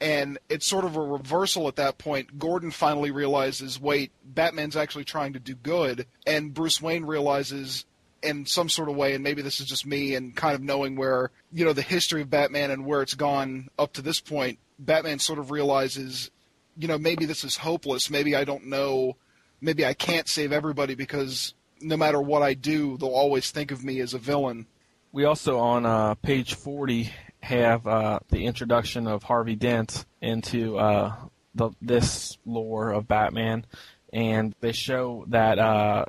and 0.00 0.38
it's 0.48 0.66
sort 0.66 0.84
of 0.84 0.96
a 0.96 1.00
reversal 1.00 1.68
at 1.68 1.76
that 1.76 1.98
point. 1.98 2.38
Gordon 2.38 2.70
finally 2.70 3.10
realizes, 3.10 3.80
wait, 3.80 4.10
Batman's 4.24 4.76
actually 4.76 5.04
trying 5.04 5.34
to 5.34 5.38
do 5.38 5.54
good, 5.54 6.06
and 6.26 6.52
Bruce 6.52 6.82
Wayne 6.82 7.04
realizes. 7.04 7.84
In 8.24 8.46
some 8.46 8.68
sort 8.68 8.88
of 8.88 8.94
way, 8.94 9.14
and 9.14 9.24
maybe 9.24 9.42
this 9.42 9.58
is 9.58 9.66
just 9.66 9.84
me, 9.84 10.14
and 10.14 10.32
kind 10.36 10.54
of 10.54 10.62
knowing 10.62 10.94
where 10.94 11.32
you 11.50 11.64
know 11.64 11.72
the 11.72 11.82
history 11.82 12.22
of 12.22 12.30
Batman 12.30 12.70
and 12.70 12.86
where 12.86 13.02
it's 13.02 13.14
gone 13.14 13.68
up 13.76 13.94
to 13.94 14.00
this 14.00 14.20
point, 14.20 14.60
Batman 14.84 15.18
sort 15.18 15.38
of 15.38 15.50
realizes, 15.50 16.30
you 16.76 16.88
know, 16.88 16.98
maybe 16.98 17.24
this 17.24 17.44
is 17.44 17.56
hopeless. 17.56 18.10
Maybe 18.10 18.36
I 18.36 18.44
don't 18.44 18.66
know 18.66 19.16
maybe 19.62 19.86
I 19.86 19.94
can't 19.94 20.28
save 20.28 20.52
everybody 20.52 20.94
because 20.94 21.54
no 21.80 21.96
matter 21.96 22.20
what 22.20 22.42
I 22.42 22.52
do, 22.52 22.98
they'll 22.98 23.08
always 23.08 23.50
think 23.50 23.70
of 23.70 23.82
me 23.82 24.00
as 24.00 24.12
a 24.12 24.18
villain. 24.18 24.66
We 25.12 25.24
also 25.24 25.58
on 25.58 25.86
uh, 25.86 26.14
page 26.16 26.54
40 26.54 27.10
have 27.40 27.86
uh, 27.86 28.18
the 28.28 28.44
introduction 28.44 29.06
of 29.06 29.22
Harvey 29.22 29.56
Dent 29.56 30.04
into 30.20 30.76
uh, 30.78 31.14
the, 31.54 31.70
this 31.80 32.36
lore 32.44 32.90
of 32.90 33.08
Batman, 33.08 33.64
and 34.12 34.54
they 34.60 34.72
show 34.72 35.24
that 35.28 35.58
uh, 35.58 36.04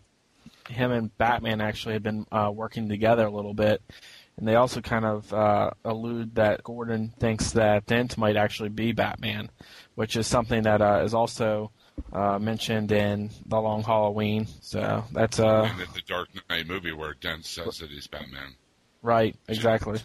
him 0.69 0.91
and 0.91 1.15
Batman 1.17 1.61
actually 1.61 1.93
have 1.93 2.03
been 2.03 2.25
uh, 2.31 2.51
working 2.53 2.89
together 2.89 3.25
a 3.25 3.31
little 3.31 3.53
bit. 3.53 3.81
And 4.37 4.47
they 4.47 4.55
also 4.55 4.81
kind 4.81 5.05
of 5.05 5.31
uh, 5.31 5.71
allude 5.85 6.35
that 6.35 6.63
Gordon 6.63 7.13
thinks 7.19 7.51
that 7.51 7.85
Dent 7.85 8.17
might 8.17 8.35
actually 8.35 8.69
be 8.69 8.91
Batman, 8.91 9.49
which 9.95 10.15
is 10.15 10.25
something 10.25 10.63
that 10.63 10.81
uh, 10.81 11.03
is 11.05 11.13
also 11.13 11.71
uh, 12.11 12.39
mentioned 12.39 12.91
in 12.91 13.29
The 13.45 13.59
Long 13.59 13.83
Halloween. 13.83 14.47
So 14.61 15.05
that's 15.11 15.39
uh, 15.39 15.69
And 15.71 15.79
in 15.81 15.87
the 15.93 16.01
Dark 16.07 16.29
Knight 16.49 16.67
movie 16.67 16.91
where 16.93 17.13
Dent 17.13 17.45
says 17.45 17.77
that 17.77 17.89
he's 17.91 18.07
Batman. 18.07 18.55
right, 19.01 19.35
exactly. 19.47 19.99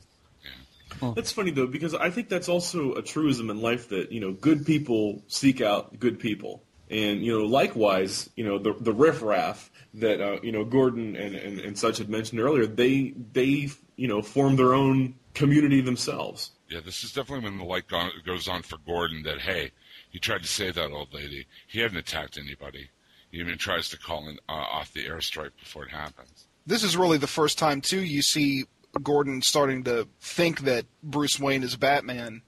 That's 1.14 1.30
funny 1.32 1.50
though 1.50 1.66
because 1.66 1.94
I 1.94 2.10
think 2.10 2.28
that's 2.28 2.48
also 2.48 2.94
a 2.94 3.02
truism 3.02 3.50
in 3.50 3.60
life 3.60 3.90
that 3.90 4.10
you 4.10 4.20
know 4.20 4.32
good 4.32 4.66
people 4.66 5.22
seek 5.28 5.60
out 5.60 5.98
good 6.00 6.18
people, 6.18 6.64
and 6.90 7.22
you 7.22 7.38
know 7.38 7.44
likewise 7.44 8.28
you 8.36 8.44
know 8.44 8.58
the 8.58 8.74
the 8.80 8.92
riffraff 8.92 9.70
that 9.94 10.20
uh, 10.20 10.40
you 10.42 10.50
know 10.50 10.64
Gordon 10.64 11.14
and, 11.14 11.36
and 11.36 11.60
and 11.60 11.78
such 11.78 11.98
had 11.98 12.08
mentioned 12.08 12.40
earlier 12.40 12.66
they 12.66 13.14
they 13.32 13.68
you 13.98 14.08
know 14.08 14.22
form 14.22 14.56
their 14.56 14.72
own 14.72 15.14
community 15.34 15.82
themselves. 15.82 16.52
Yeah, 16.70 16.80
this 16.84 17.04
is 17.04 17.12
definitely 17.12 17.44
when 17.44 17.58
the 17.58 17.64
light 17.64 17.88
go- 17.88 18.10
goes 18.24 18.48
on 18.48 18.62
for 18.62 18.78
Gordon 18.86 19.22
that 19.24 19.40
hey, 19.40 19.72
he 20.08 20.18
tried 20.18 20.42
to 20.42 20.48
save 20.48 20.76
that 20.76 20.90
old 20.90 21.12
lady. 21.12 21.46
He 21.66 21.80
hadn't 21.80 21.98
attacked 21.98 22.38
anybody. 22.38 22.88
He 23.30 23.40
even 23.40 23.58
tries 23.58 23.90
to 23.90 23.98
call 23.98 24.26
in, 24.28 24.38
uh, 24.48 24.52
off 24.52 24.92
the 24.94 25.04
airstrike 25.04 25.50
before 25.58 25.84
it 25.84 25.90
happens. 25.90 26.46
This 26.66 26.82
is 26.82 26.96
really 26.96 27.18
the 27.18 27.26
first 27.26 27.58
time 27.58 27.80
too 27.80 28.00
you 28.00 28.22
see 28.22 28.64
Gordon 29.02 29.42
starting 29.42 29.84
to 29.84 30.08
think 30.20 30.60
that 30.60 30.86
Bruce 31.02 31.38
Wayne 31.38 31.62
is 31.62 31.76
Batman, 31.76 32.42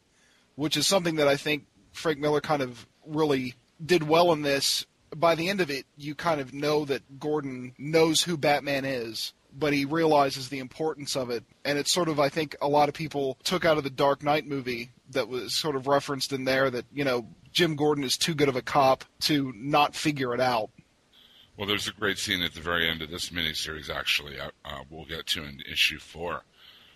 which 0.55 0.77
is 0.77 0.87
something 0.87 1.17
that 1.17 1.29
I 1.29 1.37
think 1.37 1.67
Frank 1.93 2.19
Miller 2.19 2.41
kind 2.41 2.63
of 2.63 2.87
really 3.05 3.55
did 3.85 4.05
well 4.05 4.33
in 4.33 4.43
this. 4.43 4.87
By 5.15 5.35
the 5.35 5.49
end 5.49 5.61
of 5.61 5.71
it, 5.71 5.87
you 5.97 6.15
kind 6.15 6.41
of 6.41 6.55
know 6.55 6.85
that 6.85 7.19
Gordon 7.19 7.75
knows 7.79 8.23
who 8.23 8.37
Batman 8.37 8.85
is, 8.85 9.33
but 9.57 9.73
he 9.73 9.85
realizes 9.85 10.49
the 10.49 10.59
importance 10.59 11.17
of 11.17 11.31
it. 11.31 11.45
And 11.65 11.79
it's 11.79 11.93
sort 11.93 12.09
of, 12.09 12.19
I 12.21 12.29
think, 12.29 12.57
a 12.61 12.69
lot 12.69 12.89
of 12.89 12.95
people 12.95 13.39
took 13.45 13.65
out 13.65 13.79
of 13.79 13.85
the 13.85 13.91
Dark 13.91 14.23
Knight 14.23 14.47
movie 14.47 14.91
that 15.11 15.29
was 15.29 15.55
sort 15.55 15.77
of 15.77 15.87
referenced 15.87 16.33
in 16.33 16.45
there 16.45 16.71
that, 16.71 16.87
you 16.93 17.05
know, 17.05 17.27
Jim 17.53 17.77
Gordon 17.77 18.05
is 18.05 18.17
too 18.17 18.35
good 18.35 18.49
of 18.49 18.57
a 18.57 18.63
cop 18.63 19.05
to 19.23 19.53
not 19.57 19.95
figure 19.95 20.35
it 20.35 20.41
out. 20.41 20.71
Well, 21.57 21.67
there's 21.67 21.89
a 21.89 21.93
great 21.93 22.19
scene 22.19 22.43
at 22.43 22.55
the 22.55 22.61
very 22.61 22.89
end 22.89 23.03
of 23.03 23.11
this 23.11 23.31
miniseries, 23.31 23.91
actually, 23.91 24.39
uh, 24.41 24.51
uh, 24.65 24.81
we'll 24.89 25.05
get 25.05 25.27
to 25.27 25.45
in 25.45 25.61
issue 25.71 25.99
four, 25.99 26.43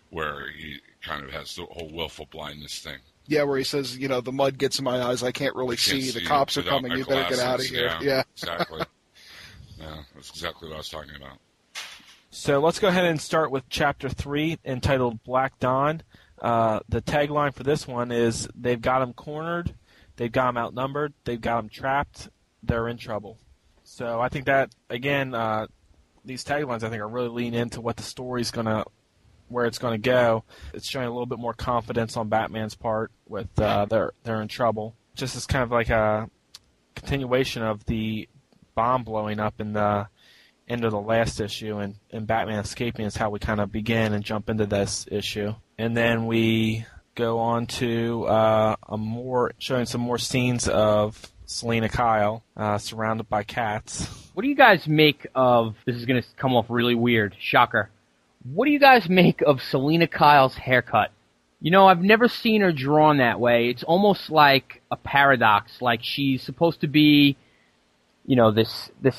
where 0.08 0.48
he 0.50 0.78
kind 1.02 1.22
of 1.22 1.32
has 1.32 1.54
the 1.54 1.66
whole 1.66 1.90
willful 1.92 2.26
blindness 2.30 2.78
thing. 2.78 2.98
Yeah, 3.26 3.42
where 3.42 3.58
he 3.58 3.64
says, 3.64 3.96
you 3.98 4.08
know, 4.08 4.20
the 4.20 4.32
mud 4.32 4.58
gets 4.58 4.78
in 4.78 4.84
my 4.84 5.02
eyes. 5.02 5.22
I 5.22 5.32
can't 5.32 5.54
really 5.54 5.76
Can't 5.76 6.02
see. 6.02 6.10
The 6.10 6.24
cops 6.24 6.56
are 6.56 6.62
coming. 6.62 6.92
You 6.92 7.04
better 7.04 7.28
get 7.28 7.44
out 7.44 7.60
of 7.60 7.66
here. 7.66 7.86
Yeah, 7.86 8.00
Yeah. 8.00 8.22
exactly. 8.32 8.82
yeah, 9.78 10.02
that's 10.14 10.30
exactly 10.30 10.68
what 10.68 10.74
I 10.74 10.78
was 10.78 10.88
talking 10.88 11.16
about. 11.16 11.38
So 12.36 12.58
let's 12.58 12.80
go 12.80 12.88
ahead 12.88 13.04
and 13.04 13.20
start 13.20 13.52
with 13.52 13.68
chapter 13.68 14.08
three, 14.08 14.58
entitled 14.64 15.22
Black 15.22 15.56
Dawn. 15.60 16.02
Uh, 16.42 16.80
the 16.88 17.00
tagline 17.00 17.54
for 17.54 17.62
this 17.62 17.86
one 17.86 18.10
is 18.10 18.48
They've 18.56 18.82
got 18.82 18.98
them 18.98 19.12
cornered, 19.12 19.72
they've 20.16 20.32
got 20.32 20.46
them 20.46 20.58
outnumbered, 20.58 21.14
they've 21.22 21.40
got 21.40 21.58
them 21.58 21.68
trapped, 21.68 22.28
they're 22.60 22.88
in 22.88 22.96
trouble. 22.96 23.38
So 23.84 24.20
I 24.20 24.30
think 24.30 24.46
that, 24.46 24.74
again, 24.90 25.32
uh, 25.32 25.68
these 26.24 26.44
taglines 26.44 26.82
I 26.82 26.90
think 26.90 27.00
are 27.00 27.08
really 27.08 27.28
leaning 27.28 27.60
into 27.60 27.80
what 27.80 27.96
the 27.96 28.02
story's 28.02 28.50
going 28.50 28.66
to, 28.66 28.84
where 29.46 29.66
it's 29.66 29.78
going 29.78 29.94
to 29.94 30.10
go. 30.10 30.42
It's 30.74 30.90
showing 30.90 31.06
a 31.06 31.12
little 31.12 31.26
bit 31.26 31.38
more 31.38 31.54
confidence 31.54 32.16
on 32.16 32.30
Batman's 32.30 32.74
part 32.74 33.12
with 33.28 33.56
uh, 33.60 33.84
they're, 33.84 34.10
they're 34.24 34.42
in 34.42 34.48
trouble. 34.48 34.96
Just 35.14 35.36
as 35.36 35.46
kind 35.46 35.62
of 35.62 35.70
like 35.70 35.88
a 35.88 36.28
continuation 36.96 37.62
of 37.62 37.84
the 37.84 38.28
bomb 38.74 39.04
blowing 39.04 39.38
up 39.38 39.60
in 39.60 39.72
the 39.72 40.08
end 40.68 40.84
of 40.84 40.92
the 40.92 41.00
last 41.00 41.40
issue 41.40 41.78
and, 41.78 41.96
and 42.10 42.26
Batman 42.26 42.58
escaping 42.58 43.04
is 43.04 43.16
how 43.16 43.30
we 43.30 43.38
kind 43.38 43.60
of 43.60 43.70
begin 43.70 44.12
and 44.12 44.24
jump 44.24 44.48
into 44.48 44.66
this 44.66 45.06
issue. 45.10 45.54
And 45.78 45.96
then 45.96 46.26
we 46.26 46.86
go 47.14 47.38
on 47.38 47.66
to 47.66 48.24
uh, 48.26 48.76
a 48.88 48.96
more 48.96 49.52
showing 49.58 49.86
some 49.86 50.00
more 50.00 50.18
scenes 50.18 50.68
of 50.68 51.30
Selina 51.46 51.88
Kyle 51.88 52.42
uh, 52.56 52.78
surrounded 52.78 53.28
by 53.28 53.42
cats. 53.42 54.08
What 54.34 54.42
do 54.42 54.48
you 54.48 54.56
guys 54.56 54.86
make 54.86 55.26
of? 55.34 55.76
This 55.84 55.96
is 55.96 56.06
going 56.06 56.22
to 56.22 56.28
come 56.36 56.56
off 56.56 56.66
really 56.68 56.94
weird. 56.94 57.36
Shocker. 57.38 57.90
What 58.52 58.66
do 58.66 58.72
you 58.72 58.80
guys 58.80 59.08
make 59.08 59.42
of 59.42 59.62
Selina 59.62 60.06
Kyle's 60.06 60.54
haircut? 60.54 61.10
You 61.60 61.70
know, 61.70 61.86
I've 61.86 62.02
never 62.02 62.28
seen 62.28 62.60
her 62.60 62.72
drawn 62.72 63.18
that 63.18 63.40
way. 63.40 63.70
It's 63.70 63.82
almost 63.82 64.28
like 64.30 64.82
a 64.90 64.96
paradox. 64.96 65.80
Like 65.80 66.00
she's 66.02 66.42
supposed 66.42 66.82
to 66.82 66.88
be, 66.88 67.36
you 68.24 68.36
know, 68.36 68.50
this 68.50 68.90
this 69.00 69.16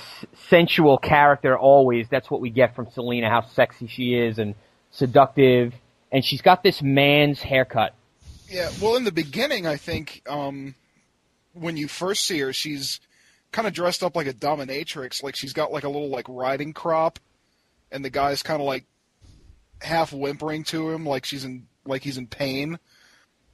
sensual 0.50 0.98
character 0.98 1.58
always. 1.58 2.08
That's 2.10 2.30
what 2.30 2.42
we 2.42 2.50
get 2.50 2.76
from 2.76 2.90
Selina, 2.92 3.30
how 3.30 3.42
sexy 3.42 3.88
she 3.88 4.16
is 4.16 4.40
and 4.40 4.56
seductive. 4.92 5.74
And 6.12 6.24
she's 6.24 6.42
got 6.42 6.64
this 6.64 6.82
man's 6.82 7.42
haircut. 7.42 7.94
Yeah. 8.50 8.70
Well, 8.82 8.96
in 8.96 9.04
the 9.04 9.12
beginning, 9.12 9.68
I 9.68 9.78
think 9.78 10.22
um, 10.28 10.76
when 11.54 11.78
you 11.78 11.88
first 11.88 12.26
see 12.26 12.40
her, 12.40 12.54
she's 12.54 13.00
kind 13.52 13.68
of 13.68 13.74
dressed 13.74 14.04
up 14.04 14.16
like 14.16 14.28
a 14.28 14.34
dominatrix. 14.34 15.22
Like 15.24 15.36
she's 15.36 15.54
got 15.54 15.72
like 15.72 15.84
a 15.84 15.90
little 15.90 16.10
like 16.10 16.26
riding 16.28 16.74
crop, 16.74 17.20
and 17.92 18.04
the 18.04 18.10
guy's 18.10 18.44
kind 18.44 18.62
of 18.62 18.66
like 18.68 18.86
half 19.82 20.14
whimpering 20.14 20.64
to 20.66 20.90
him, 20.90 21.06
like 21.06 21.26
she's 21.26 21.46
in 21.46 21.68
like 21.86 22.04
he's 22.04 22.18
in 22.18 22.28
pain. 22.28 22.80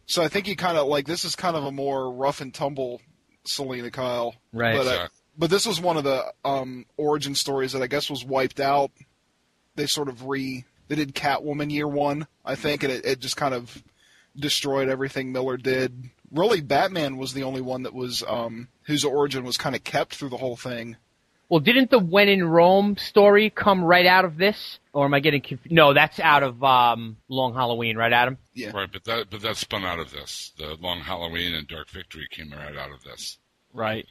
So 0.05 0.23
I 0.23 0.27
think 0.27 0.45
he 0.45 0.55
kind 0.55 0.77
of 0.77 0.87
like 0.87 1.07
this 1.07 1.25
is 1.25 1.35
kind 1.35 1.55
of 1.55 1.65
a 1.65 1.71
more 1.71 2.11
rough 2.11 2.41
and 2.41 2.53
tumble 2.53 3.01
Selina 3.45 3.91
Kyle, 3.91 4.35
Right. 4.53 4.75
But, 4.75 4.87
uh, 4.87 4.89
Exactly. 4.89 5.20
But 5.37 5.49
this 5.49 5.65
was 5.65 5.79
one 5.79 5.97
of 5.97 6.03
the 6.03 6.23
um, 6.43 6.85
origin 6.97 7.35
stories 7.35 7.73
that 7.73 7.81
I 7.81 7.87
guess 7.87 8.09
was 8.09 8.25
wiped 8.25 8.59
out. 8.59 8.91
They 9.75 9.87
sort 9.87 10.09
of 10.09 10.27
re 10.27 10.65
they 10.87 10.95
did 10.95 11.15
Catwoman 11.15 11.71
year 11.71 11.87
one, 11.87 12.27
I 12.43 12.55
think, 12.55 12.83
and 12.83 12.91
it, 12.91 13.05
it 13.05 13.19
just 13.19 13.37
kind 13.37 13.53
of 13.53 13.81
destroyed 14.35 14.89
everything 14.89 15.31
Miller 15.31 15.57
did. 15.57 16.09
Really, 16.31 16.61
Batman 16.61 17.17
was 17.17 17.33
the 17.33 17.43
only 17.43 17.61
one 17.61 17.83
that 17.83 17.93
was 17.93 18.23
um, 18.27 18.67
whose 18.83 19.05
origin 19.05 19.43
was 19.43 19.57
kind 19.57 19.75
of 19.75 19.83
kept 19.83 20.15
through 20.15 20.29
the 20.29 20.37
whole 20.37 20.57
thing. 20.57 20.97
Well, 21.49 21.59
didn't 21.59 21.91
the 21.91 21.99
When 21.99 22.29
in 22.29 22.45
Rome 22.45 22.95
story 22.95 23.49
come 23.49 23.83
right 23.83 24.05
out 24.05 24.23
of 24.23 24.37
this? 24.37 24.79
Or 24.93 25.05
am 25.05 25.13
I 25.13 25.19
getting 25.19 25.41
confused? 25.41 25.73
No, 25.73 25.93
that's 25.93 26.19
out 26.19 26.43
of 26.43 26.63
um, 26.63 27.17
Long 27.27 27.53
Halloween, 27.53 27.97
right, 27.97 28.11
Adam? 28.11 28.37
Yeah. 28.53 28.71
Right, 28.71 28.89
but 28.91 29.03
that 29.05 29.29
but 29.29 29.41
that 29.41 29.57
spun 29.57 29.83
out 29.83 29.99
of 29.99 30.11
this. 30.11 30.51
The 30.57 30.77
Long 30.79 30.99
Halloween 30.99 31.53
and 31.53 31.67
Dark 31.67 31.89
Victory 31.89 32.27
came 32.29 32.51
right 32.51 32.77
out 32.77 32.91
of 32.91 33.03
this 33.03 33.37
Right. 33.73 34.05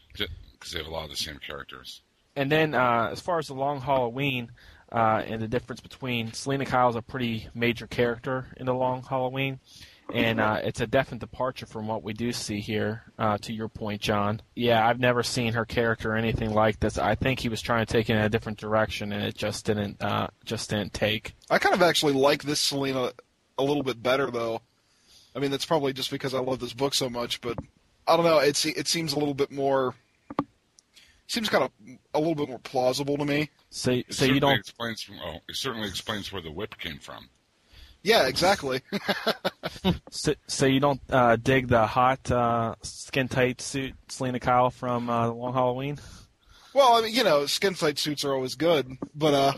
Because 0.61 0.74
they 0.74 0.78
have 0.78 0.86
a 0.86 0.90
lot 0.92 1.04
of 1.04 1.11
the 1.11 1.16
same 1.16 1.38
characters. 1.38 2.02
And 2.36 2.52
then 2.52 2.74
uh, 2.74 3.08
as 3.11 3.20
far 3.20 3.38
as 3.38 3.48
the 3.48 3.54
Long 3.54 3.80
Halloween 3.80 4.52
uh, 4.92 5.22
and 5.26 5.42
the 5.42 5.48
difference 5.48 5.80
between 5.80 6.32
Selina 6.32 6.66
Kyle's 6.66 6.96
a 6.96 7.02
pretty 7.02 7.48
major 7.54 7.86
character 7.86 8.46
in 8.56 8.66
the 8.66 8.74
Long 8.74 9.02
Halloween, 9.02 9.58
and 10.12 10.40
uh, 10.40 10.61
it's 10.62 10.80
a 10.80 10.86
definite 10.86 11.20
departure 11.20 11.66
from 11.66 11.86
what 11.86 12.02
we 12.02 12.12
do 12.12 12.32
see 12.32 12.61
here. 12.61 13.04
Uh, 13.18 13.38
to 13.38 13.52
your 13.52 13.68
point, 13.68 14.00
John. 14.00 14.40
Yeah, 14.54 14.86
I've 14.86 14.98
never 14.98 15.22
seen 15.22 15.52
her 15.52 15.64
character 15.64 16.12
or 16.12 16.16
anything 16.16 16.52
like 16.52 16.80
this. 16.80 16.98
I 16.98 17.14
think 17.14 17.40
he 17.40 17.48
was 17.48 17.62
trying 17.62 17.86
to 17.86 17.92
take 17.92 18.11
it 18.11 18.14
in 18.14 18.22
a 18.22 18.28
different 18.28 18.58
direction, 18.58 19.12
and 19.12 19.24
it 19.24 19.36
just 19.36 19.64
didn't 19.66 20.02
uh, 20.02 20.28
just 20.44 20.70
didn't 20.70 20.92
take. 20.92 21.34
I 21.48 21.58
kind 21.58 21.74
of 21.74 21.82
actually 21.82 22.14
like 22.14 22.42
this 22.42 22.61
Selina 22.61 23.12
a 23.58 23.62
little 23.62 23.82
bit 23.82 24.02
better, 24.02 24.30
though. 24.30 24.62
I 25.34 25.38
mean, 25.38 25.50
that's 25.50 25.66
probably 25.66 25.92
just 25.92 26.11
because 26.11 26.34
I 26.34 26.40
love 26.40 26.58
this 26.58 26.72
book 26.72 26.94
so 26.94 27.08
much, 27.08 27.40
but 27.40 27.58
I 28.06 28.16
don't 28.16 28.24
know. 28.24 28.38
It's 28.38 28.64
it 28.66 28.88
seems 28.88 29.12
a 29.12 29.18
little 29.18 29.34
bit 29.34 29.52
more. 29.52 29.94
Seems 31.30 31.48
kind 31.48 31.62
of 31.62 31.70
a 32.12 32.18
little 32.18 32.34
bit 32.34 32.48
more 32.48 32.58
plausible 32.58 33.16
to 33.16 33.24
me. 33.24 33.50
So, 33.70 33.92
It 33.92 34.06
so 34.12 34.24
you 34.24 34.40
certainly 34.40 34.40
don't 34.40 34.58
explains. 34.58 35.08
Oh, 35.24 35.36
it 35.48 35.54
certainly 35.54 35.86
explains 35.86 36.32
where 36.32 36.42
the 36.42 36.50
whip 36.50 36.76
came 36.76 36.98
from. 36.98 37.28
Yeah, 38.02 38.26
exactly. 38.26 38.80
so, 40.10 40.34
so 40.48 40.66
you 40.66 40.80
don't 40.80 41.00
uh, 41.08 41.36
dig 41.36 41.68
the 41.68 41.86
hot 41.86 42.28
uh, 42.32 42.74
skin 42.82 43.28
tight 43.28 43.60
suit 43.60 43.94
Selina 44.08 44.40
Kyle 44.40 44.70
from 44.70 45.08
uh, 45.08 45.28
the 45.28 45.32
Long 45.34 45.52
Halloween. 45.52 45.98
well, 46.74 46.96
I 46.96 47.02
mean, 47.02 47.14
you 47.14 47.22
know, 47.22 47.46
skin 47.46 47.74
tight 47.74 48.00
suits 48.00 48.24
are 48.24 48.34
always 48.34 48.56
good, 48.56 48.90
but 49.14 49.32
uh, 49.32 49.52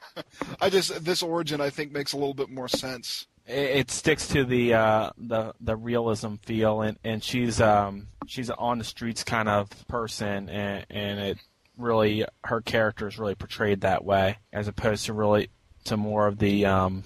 I 0.62 0.70
just 0.70 1.04
this 1.04 1.22
origin 1.22 1.60
I 1.60 1.68
think 1.68 1.92
makes 1.92 2.14
a 2.14 2.16
little 2.16 2.32
bit 2.32 2.48
more 2.48 2.68
sense. 2.68 3.26
It, 3.46 3.52
it 3.52 3.90
sticks 3.90 4.28
to 4.28 4.44
the 4.44 4.74
uh, 4.74 5.10
the 5.18 5.54
the 5.60 5.76
realism 5.76 6.34
feel, 6.36 6.82
and 6.82 6.98
and 7.04 7.22
she's 7.22 7.60
um 7.60 8.08
she's 8.26 8.48
an 8.48 8.56
on 8.58 8.78
the 8.78 8.84
streets 8.84 9.24
kind 9.24 9.48
of 9.48 9.68
person, 9.88 10.48
and 10.48 10.86
and 10.90 11.20
it 11.20 11.38
really 11.76 12.24
her 12.44 12.60
character 12.60 13.08
is 13.08 13.18
really 13.18 13.34
portrayed 13.34 13.82
that 13.82 14.04
way, 14.04 14.38
as 14.52 14.68
opposed 14.68 15.06
to 15.06 15.12
really 15.12 15.48
to 15.84 15.96
more 15.96 16.26
of 16.26 16.38
the 16.38 16.64
um, 16.66 17.02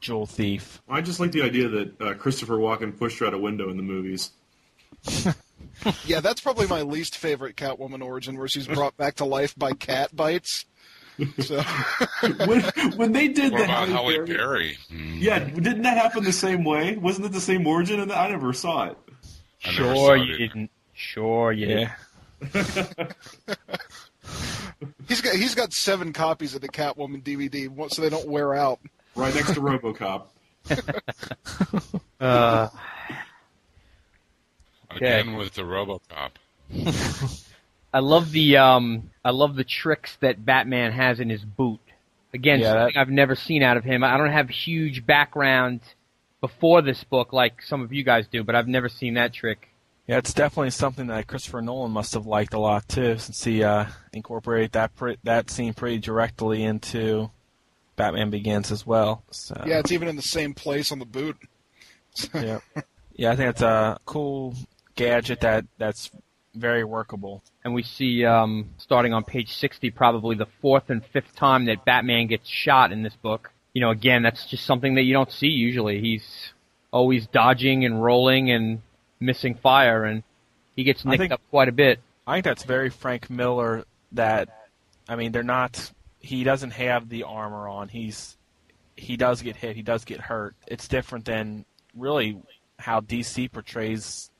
jewel 0.00 0.26
thief. 0.26 0.82
I 0.88 1.00
just 1.00 1.20
like 1.20 1.32
the 1.32 1.42
idea 1.42 1.68
that 1.68 2.00
uh, 2.00 2.14
Christopher 2.14 2.56
Walken 2.56 2.98
pushed 2.98 3.18
her 3.20 3.26
out 3.26 3.34
a 3.34 3.38
window 3.38 3.70
in 3.70 3.76
the 3.76 3.82
movies. 3.82 4.30
Yeah, 6.04 6.20
that's 6.20 6.40
probably 6.40 6.66
my 6.66 6.82
least 6.82 7.16
favorite 7.16 7.56
Catwoman 7.56 8.04
origin, 8.04 8.38
where 8.38 8.48
she's 8.48 8.66
brought 8.66 8.96
back 8.96 9.16
to 9.16 9.24
life 9.24 9.56
by 9.56 9.72
cat 9.72 10.14
bites. 10.14 10.66
So 11.40 11.60
when, 12.46 12.62
when 12.96 13.12
they 13.12 13.28
did 13.28 13.52
What 13.52 13.58
the 13.58 13.64
about 13.64 13.88
Halle 13.88 13.92
Halle 14.12 14.14
Berry- 14.16 14.26
Berry? 14.36 14.78
Mm, 14.92 15.20
Yeah, 15.20 15.38
didn't 15.40 15.82
that 15.82 15.96
happen 15.96 16.24
the 16.24 16.32
same 16.32 16.64
way? 16.64 16.96
Wasn't 16.96 17.24
it 17.26 17.32
the 17.32 17.40
same 17.40 17.66
origin? 17.66 18.00
And 18.00 18.12
I 18.12 18.28
never 18.28 18.52
saw 18.52 18.84
it. 18.84 18.96
I 19.64 19.70
never 19.72 19.84
Sure 19.84 19.94
saw 19.96 20.12
you 20.14 20.34
it. 20.34 20.38
didn't. 20.38 20.70
Sure 20.94 21.52
you 21.52 21.66
Yeah. 21.68 21.92
didn't. 22.52 23.14
he's 25.08 25.20
got 25.20 25.34
he's 25.34 25.54
got 25.54 25.72
seven 25.72 26.12
copies 26.12 26.54
of 26.54 26.60
the 26.60 26.68
Catwoman 26.68 27.22
DVD, 27.22 27.92
so 27.92 28.02
they 28.02 28.08
don't 28.10 28.28
wear 28.28 28.54
out. 28.54 28.80
Right 29.14 29.34
next 29.34 29.54
to 29.54 29.60
RoboCop. 29.60 30.24
Uh, 32.20 32.68
Again 34.90 35.34
with 35.34 35.54
the 35.54 35.62
RoboCop. 35.62 36.30
I 37.92 38.00
love 38.00 38.32
the 38.32 38.56
um 38.56 39.10
I 39.24 39.30
love 39.30 39.54
the 39.56 39.64
tricks 39.64 40.16
that 40.20 40.44
Batman 40.44 40.92
has 40.92 41.20
in 41.20 41.28
his 41.30 41.44
boot. 41.44 41.80
Again, 42.34 42.60
Yeah, 42.60 42.74
that- 42.74 42.96
I've 42.96 43.10
never 43.10 43.34
seen 43.34 43.62
out 43.62 43.76
of 43.76 43.84
him. 43.84 44.02
I 44.02 44.16
don't 44.16 44.30
have 44.30 44.48
huge 44.48 45.04
background 45.06 45.80
before 46.40 46.82
this 46.82 47.04
book 47.04 47.32
like 47.32 47.62
some 47.62 47.82
of 47.82 47.92
you 47.92 48.02
guys 48.02 48.26
do, 48.26 48.42
but 48.42 48.54
I've 48.54 48.68
never 48.68 48.88
seen 48.88 49.14
that 49.14 49.32
trick. 49.32 49.68
Yeah, 50.08 50.18
it's 50.18 50.34
definitely 50.34 50.70
something 50.70 51.06
that 51.06 51.28
Christopher 51.28 51.62
Nolan 51.62 51.92
must 51.92 52.14
have 52.14 52.26
liked 52.26 52.54
a 52.54 52.58
lot 52.58 52.88
too, 52.88 53.18
since 53.18 53.44
he 53.44 53.62
uh, 53.62 53.86
incorporated 54.12 54.72
that 54.72 54.94
pre- 54.96 55.18
that 55.22 55.48
scene 55.50 55.74
pretty 55.74 55.98
directly 55.98 56.64
into 56.64 57.30
Batman 57.94 58.30
Begins 58.30 58.72
as 58.72 58.84
well. 58.84 59.22
So, 59.30 59.62
Yeah, 59.64 59.78
it's 59.78 59.92
even 59.92 60.08
in 60.08 60.16
the 60.16 60.22
same 60.22 60.54
place 60.54 60.90
on 60.90 60.98
the 60.98 61.04
boot. 61.04 61.36
yeah, 62.34 62.58
yeah. 63.14 63.30
I 63.30 63.36
think 63.36 63.50
it's 63.50 63.62
a 63.62 63.98
cool 64.04 64.56
gadget 64.96 65.40
that 65.42 65.64
that's 65.78 66.10
very 66.54 66.84
workable. 66.84 67.42
And 67.64 67.74
we 67.74 67.82
see 67.82 68.24
um 68.24 68.70
starting 68.78 69.12
on 69.12 69.24
page 69.24 69.52
60 69.54 69.90
probably 69.90 70.36
the 70.36 70.46
fourth 70.60 70.90
and 70.90 71.04
fifth 71.04 71.34
time 71.36 71.66
that 71.66 71.84
Batman 71.84 72.26
gets 72.26 72.48
shot 72.48 72.92
in 72.92 73.02
this 73.02 73.14
book. 73.16 73.50
You 73.74 73.80
know, 73.80 73.90
again, 73.90 74.22
that's 74.22 74.46
just 74.46 74.66
something 74.66 74.94
that 74.96 75.02
you 75.02 75.14
don't 75.14 75.30
see 75.30 75.48
usually. 75.48 76.00
He's 76.00 76.52
always 76.90 77.26
dodging 77.26 77.84
and 77.84 78.02
rolling 78.02 78.50
and 78.50 78.82
missing 79.18 79.54
fire 79.54 80.04
and 80.04 80.22
he 80.76 80.84
gets 80.84 81.04
nicked 81.04 81.20
think- 81.20 81.32
up 81.32 81.40
quite 81.50 81.68
a 81.68 81.72
bit. 81.72 82.00
I 82.26 82.34
think 82.34 82.44
that's 82.44 82.64
very 82.64 82.90
Frank 82.90 83.28
Miller. 83.30 83.84
That 84.12 84.48
I 85.08 85.16
mean, 85.16 85.32
they're 85.32 85.42
not. 85.42 85.90
He 86.20 86.44
doesn't 86.44 86.72
have 86.72 87.08
the 87.08 87.24
armor 87.24 87.66
on. 87.66 87.88
He's 87.88 88.36
he 88.96 89.16
does 89.16 89.42
get 89.42 89.56
hit. 89.56 89.74
He 89.74 89.82
does 89.82 90.04
get 90.04 90.20
hurt. 90.20 90.54
It's 90.66 90.86
different 90.86 91.24
than 91.24 91.64
really 91.96 92.40
how 92.78 93.00
DC 93.00 93.50
portrays 93.50 94.30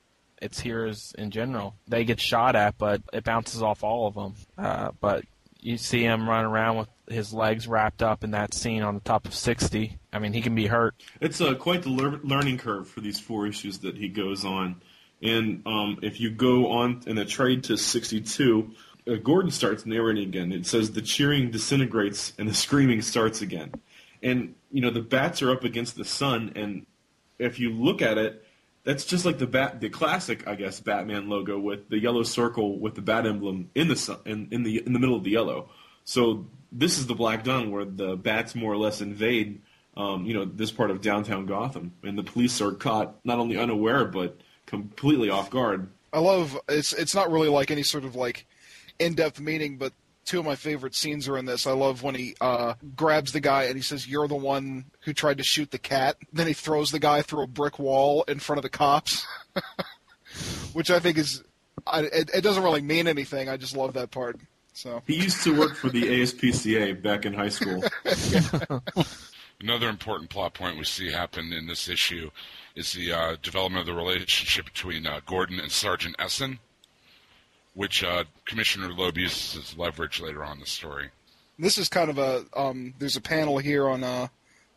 its 0.43 0.59
heroes 0.59 1.13
in 1.17 1.31
general. 1.31 1.75
They 1.87 2.03
get 2.03 2.19
shot 2.19 2.55
at, 2.55 2.77
but 2.77 3.01
it 3.13 3.23
bounces 3.23 3.61
off 3.61 3.83
all 3.83 4.07
of 4.07 4.15
them. 4.15 4.33
Uh, 4.57 4.91
but 4.99 5.25
you 5.59 5.77
see 5.77 6.03
him 6.03 6.29
run 6.29 6.45
around 6.45 6.77
with 6.77 6.89
his 7.09 7.33
legs 7.33 7.67
wrapped 7.67 8.03
up 8.03 8.23
in 8.23 8.31
that 8.31 8.53
scene 8.53 8.83
on 8.83 8.95
the 8.95 9.01
top 9.01 9.25
of 9.25 9.33
60. 9.33 9.97
I 10.11 10.19
mean, 10.19 10.33
he 10.33 10.41
can 10.41 10.55
be 10.55 10.67
hurt. 10.67 10.95
It's 11.21 11.41
uh, 11.41 11.55
quite 11.55 11.83
the 11.83 11.89
lear- 11.89 12.19
learning 12.23 12.57
curve 12.57 12.87
for 12.87 13.01
these 13.01 13.19
four 13.19 13.47
issues 13.47 13.79
that 13.79 13.97
he 13.97 14.09
goes 14.09 14.45
on. 14.45 14.81
And 15.21 15.63
um, 15.65 15.99
if 16.01 16.19
you 16.19 16.29
go 16.29 16.71
on 16.71 17.01
in 17.07 17.17
a 17.17 17.25
trade 17.25 17.63
to 17.65 17.77
62, 17.77 18.71
uh, 19.07 19.15
Gordon 19.15 19.51
starts 19.51 19.85
narrating 19.85 20.27
again. 20.27 20.51
It 20.51 20.65
says 20.65 20.91
the 20.91 21.01
cheering 21.01 21.51
disintegrates 21.51 22.33
and 22.37 22.47
the 22.49 22.53
screaming 22.53 23.01
starts 23.01 23.41
again. 23.41 23.71
And 24.21 24.55
you 24.71 24.81
know 24.81 24.89
the 24.89 25.01
bats 25.01 25.41
are 25.41 25.51
up 25.51 25.65
against 25.65 25.97
the 25.97 26.05
sun, 26.05 26.53
and 26.55 26.85
if 27.39 27.59
you 27.59 27.71
look 27.71 28.01
at 28.01 28.17
it, 28.17 28.42
that's 28.83 29.05
just 29.05 29.25
like 29.25 29.37
the 29.37 29.47
bat, 29.47 29.79
the 29.79 29.89
classic, 29.89 30.47
I 30.47 30.55
guess, 30.55 30.79
Batman 30.79 31.29
logo 31.29 31.57
with 31.57 31.89
the 31.89 31.99
yellow 31.99 32.23
circle 32.23 32.79
with 32.79 32.95
the 32.95 33.01
bat 33.01 33.25
emblem 33.25 33.69
in 33.75 33.87
the 33.87 33.95
sun, 33.95 34.17
in, 34.25 34.47
in 34.51 34.63
the 34.63 34.83
in 34.85 34.93
the 34.93 34.99
middle 34.99 35.15
of 35.15 35.23
the 35.23 35.31
yellow. 35.31 35.69
So 36.03 36.47
this 36.71 36.97
is 36.97 37.07
the 37.07 37.15
Black 37.15 37.43
Dawn 37.43 37.71
where 37.71 37.85
the 37.85 38.15
bats 38.15 38.55
more 38.55 38.73
or 38.73 38.77
less 38.77 38.99
invade, 38.99 39.61
um, 39.95 40.25
you 40.25 40.33
know, 40.33 40.43
this 40.43 40.71
part 40.71 40.91
of 40.91 41.01
downtown 41.01 41.45
Gotham, 41.45 41.93
and 42.03 42.17
the 42.17 42.23
police 42.23 42.59
are 42.61 42.73
caught 42.73 43.15
not 43.23 43.39
only 43.39 43.57
unaware 43.57 44.05
but 44.05 44.37
completely 44.65 45.29
off 45.29 45.49
guard. 45.49 45.89
I 46.11 46.19
love 46.19 46.59
it's 46.67 46.93
it's 46.93 47.15
not 47.15 47.31
really 47.31 47.49
like 47.49 47.71
any 47.71 47.83
sort 47.83 48.03
of 48.03 48.15
like 48.15 48.45
in-depth 48.99 49.39
meaning, 49.39 49.77
but 49.77 49.93
two 50.25 50.39
of 50.39 50.45
my 50.45 50.55
favorite 50.55 50.95
scenes 50.95 51.27
are 51.27 51.37
in 51.37 51.45
this. 51.45 51.67
I 51.67 51.71
love 51.71 52.03
when 52.03 52.15
he 52.15 52.35
uh, 52.39 52.75
grabs 52.95 53.31
the 53.31 53.39
guy 53.39 53.63
and 53.63 53.75
he 53.75 53.81
says, 53.81 54.07
"You're 54.07 54.27
the 54.27 54.35
one 54.35 54.85
who 55.01 55.13
tried 55.13 55.37
to 55.37 55.43
shoot 55.43 55.71
the 55.71 55.79
cat." 55.79 56.17
Then 56.31 56.47
he 56.47 56.53
throws 56.53 56.91
the 56.91 56.99
guy 56.99 57.21
through 57.21 57.43
a 57.43 57.47
brick 57.47 57.79
wall 57.79 58.23
in 58.23 58.39
front 58.39 58.57
of 58.57 58.63
the 58.63 58.69
cops, 58.69 59.25
which 60.73 60.89
I 60.89 60.99
think 60.99 61.17
is 61.17 61.43
I, 61.85 62.01
it, 62.01 62.29
it 62.33 62.41
doesn't 62.41 62.63
really 62.63 62.81
mean 62.81 63.07
anything. 63.07 63.49
I 63.49 63.57
just 63.57 63.75
love 63.75 63.93
that 63.93 64.11
part. 64.11 64.39
So 64.73 65.03
He 65.05 65.15
used 65.15 65.43
to 65.43 65.57
work 65.57 65.75
for 65.75 65.89
the 65.89 66.03
ASPCA 66.03 67.01
back 67.01 67.25
in 67.25 67.33
high 67.33 67.49
school. 67.49 67.83
Another 69.61 69.87
important 69.87 70.29
plot 70.29 70.55
point 70.55 70.77
we 70.77 70.83
see 70.83 71.11
happen 71.11 71.53
in 71.53 71.67
this 71.67 71.87
issue 71.87 72.31
is 72.75 72.93
the 72.93 73.11
uh, 73.11 73.35
development 73.41 73.81
of 73.81 73.85
the 73.85 73.93
relationship 73.93 74.65
between 74.65 75.05
uh, 75.05 75.21
Gordon 75.25 75.59
and 75.59 75.71
Sergeant 75.71 76.15
Essen, 76.17 76.59
which 77.73 78.03
uh, 78.03 78.23
Commissioner 78.45 78.91
Loeb 78.93 79.17
uses 79.17 79.55
as 79.57 79.77
leverage 79.77 80.21
later 80.21 80.43
on 80.43 80.53
in 80.53 80.59
the 80.59 80.65
story. 80.65 81.09
this 81.59 81.77
is 81.77 81.89
kind 81.89 82.09
of 82.09 82.17
a 82.17 82.45
um, 82.55 82.93
there's 82.99 83.15
a 83.17 83.21
panel 83.21 83.57
here 83.57 83.87
on 83.87 84.03
uh, 84.03 84.27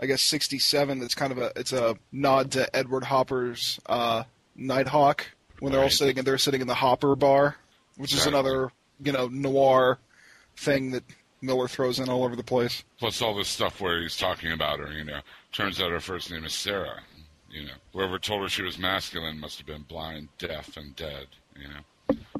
I 0.01 0.07
guess 0.07 0.23
67 0.23 0.99
that's 0.99 1.15
kind 1.15 1.33
of 1.33 1.39
a 1.39 1.53
it's 1.57 1.73
a 1.73 1.97
nod 2.13 2.53
to 2.53 2.75
Edward 2.77 3.05
Hopper's 3.05 3.81
uh, 3.87 4.25
Nighthawk 4.55 5.27
when 5.61 5.73
they're 5.73 5.83
all 5.83 5.91
sitting 5.91 6.19
and 6.19 6.27
they're 6.27 6.39
sitting 6.39 6.61
in 6.61 6.67
the 6.67 6.75
Hopper 6.75 7.15
bar, 7.17 7.57
which 7.97 8.13
is 8.13 8.19
Exactly. 8.27 8.39
another 8.41 8.73
you 9.03 9.13
know 9.13 9.29
noir 9.29 9.99
thing 10.57 10.91
that 10.93 11.05
Miller 11.43 11.69
throws 11.69 11.99
in 11.99 12.09
all 12.09 12.25
over 12.25 12.35
the 12.35 12.43
place. 12.43 12.83
Plus 12.99 13.21
all 13.21 13.35
this 13.35 13.49
stuff 13.49 13.81
where 13.81 14.01
he's 14.01 14.17
talking 14.17 14.53
about 14.53 14.79
her, 14.81 14.91
you 14.93 15.05
know. 15.05 15.21
Turns 15.53 15.81
out 15.81 15.91
her 15.91 16.01
first 16.01 16.31
name 16.31 16.45
is 16.45 16.55
Sarah. 16.55 17.01
You 17.51 17.67
know, 17.67 17.73
whoever 17.93 18.19
told 18.19 18.43
her 18.43 18.49
she 18.49 18.63
was 18.63 18.79
masculine 18.79 19.39
must 19.39 19.59
have 19.59 19.67
been 19.67 19.83
blind, 19.83 20.29
deaf, 20.39 20.77
and 20.77 20.97
dead. 20.97 21.27
You 21.55 21.69
know, 21.69 21.81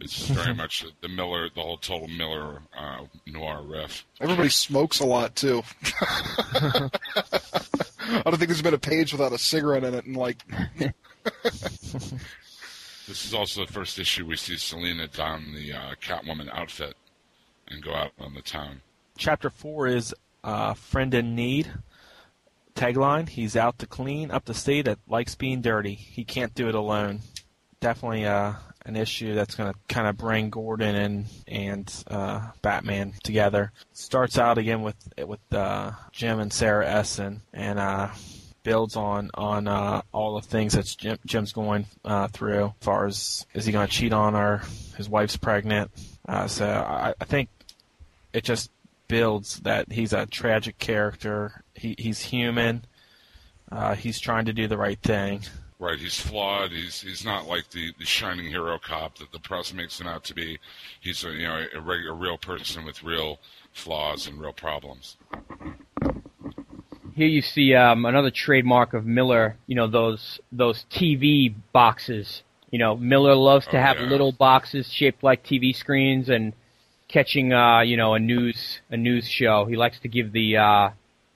it's 0.01 0.29
very 0.29 0.55
much 0.55 0.85
the 1.01 1.09
Miller, 1.09 1.49
the 1.55 1.61
whole 1.61 1.79
total 1.79 2.09
Miller 2.09 2.61
uh, 2.77 3.05
noir 3.27 3.63
riff. 3.63 4.05
Everybody 4.21 4.49
smokes 4.49 5.01
a 5.01 5.07
lot 5.07 5.35
too. 5.35 5.63
I 6.55 8.23
don't 8.25 8.37
think 8.37 8.49
there's 8.49 8.63
been 8.63 8.75
a 8.75 8.79
page 8.79 9.13
without 9.13 9.33
a 9.33 9.39
cigarette 9.39 9.85
in 9.85 9.95
it, 9.95 10.05
and 10.05 10.17
like, 10.17 10.45
This 13.07 13.25
is 13.25 13.35
also 13.35 13.65
the 13.65 13.73
first 13.73 14.01
issue 14.01 14.27
we 14.27 14.37
see 14.37 14.57
Selina 14.57 15.07
don 15.07 15.55
the 15.55 15.73
uh, 15.73 15.95
Catwoman 16.03 16.49
outfit 16.53 16.97
and 17.69 17.83
go 17.83 17.95
out 17.95 18.11
on 18.19 18.35
the 18.35 18.43
town. 18.43 18.81
Chapter 19.17 19.49
four 19.49 19.87
is 19.87 20.13
uh, 20.43 20.75
friend 20.75 21.15
in 21.15 21.37
need. 21.37 21.71
Tagline: 22.75 23.29
He's 23.29 23.57
out 23.57 23.79
to 23.79 23.87
clean 23.87 24.33
up 24.33 24.45
the 24.45 24.55
state 24.55 24.87
that 24.87 24.99
likes 25.09 25.37
being 25.37 25.63
dirty. 25.63 25.95
He 25.95 26.25
can't 26.25 26.55
do 26.55 26.69
it 26.69 26.75
alone. 26.75 27.21
Definitely 27.81 28.27
uh, 28.27 28.55
an 28.87 28.97
issue 28.97 29.35
that's 29.35 29.57
going 29.57 29.73
to 29.73 29.79
kind 29.89 30.07
of 30.07 30.17
bring 30.17 30.49
Gordon 30.49 30.95
and 30.95 31.27
and 31.47 32.05
uh, 32.07 32.51
Batman 32.63 33.13
together. 33.23 33.73
Starts 33.93 34.39
out 34.39 34.59
again 34.59 34.83
with 34.83 34.97
with 35.19 35.41
uh, 35.53 35.93
Jim 36.13 36.39
and 36.39 36.53
Sarah 36.53 36.89
Essen, 36.89 37.43
and 37.53 37.79
uh, 37.79 38.09
builds 38.63 38.97
on 38.97 39.31
on 39.35 39.69
uh, 39.69 40.03
all 40.13 40.37
the 40.37 40.47
things 40.47 40.75
that 40.75 40.87
Jim, 40.97 41.19
Jim's 41.27 41.53
going 41.53 41.87
uh, 42.05 42.29
through. 42.29 42.67
As 42.81 42.85
far 42.85 43.07
as 43.07 43.47
is 43.55 43.67
he 43.67 43.73
going 43.73 43.87
to 43.87 43.93
cheat 43.93 44.13
on 44.13 44.35
her? 44.35 44.63
His 44.97 45.09
wife's 45.09 45.37
pregnant. 45.37 45.91
Uh, 46.27 46.47
so 46.47 46.67
I, 46.67 47.15
I 47.21 47.25
think 47.25 47.49
it 48.33 48.45
just 48.45 48.71
builds 49.09 49.61
that 49.61 49.91
he's 49.91 50.13
a 50.13 50.27
tragic 50.27 50.79
character. 50.79 51.63
He, 51.75 51.95
he's 51.99 52.21
human. 52.21 52.85
Uh, 53.71 53.95
he's 53.95 54.21
trying 54.21 54.45
to 54.45 54.53
do 54.53 54.69
the 54.69 54.79
right 54.79 55.01
thing. 55.01 55.43
Right, 55.79 55.99
he's 55.99 56.19
flawed. 56.19 56.71
He's 56.73 57.03
he's 57.03 57.23
not 57.25 57.47
like 57.47 57.69
the, 57.71 57.93
the 57.99 58.07
shining 58.07 58.47
hero 58.47 58.79
cop 58.79 59.19
that 59.19 59.31
the 59.33 59.39
press 59.39 59.75
makes 59.75 60.01
him 60.01 60.07
out 60.07 60.25
to 60.25 60.35
be. 60.35 60.59
He's 61.01 61.23
a 61.23 61.31
you 61.31 61.47
know 61.47 61.67
a, 61.75 61.81
reg- 61.81 62.07
a 62.09 62.13
real 62.15 62.39
person 62.39 62.87
with 62.87 63.03
real 63.03 63.39
flaws 63.75 64.27
and 64.27 64.41
real 64.41 64.55
problems. 64.55 65.19
Here 67.15 67.27
you 67.29 67.43
see 67.43 67.75
um, 67.75 68.05
another 68.07 68.31
trademark 68.31 68.95
of 68.95 69.05
Miller. 69.07 69.57
You 69.67 69.77
know 69.77 69.87
those 69.87 70.41
those 70.51 70.87
TV 70.91 71.55
boxes. 71.73 72.43
You 72.71 72.79
know 72.79 72.97
Miller 72.97 73.35
loves 73.35 73.67
to 73.67 73.77
Oh, 73.79 73.81
have 73.83 73.99
yeah. 73.99 74.07
little 74.07 74.33
boxes 74.33 74.91
shaped 74.91 75.23
like 75.23 75.45
TV 75.45 75.75
screens 75.77 76.31
and 76.31 76.55
catching 77.09 77.53
uh, 77.53 77.81
you 77.81 77.99
know 77.99 78.15
a 78.15 78.19
news 78.19 78.81
a 78.91 78.97
news 78.97 79.29
show. 79.29 79.67
He 79.67 79.77
likes 79.77 79.99
to 80.01 80.09
give 80.09 80.33
the 80.33 80.57
uh, 80.57 80.91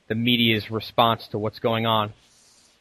the 0.09 0.15
media's 0.15 0.71
response 0.71 1.29
to 1.29 1.39
what's 1.39 1.59
going 1.59 1.85
on. 1.85 2.15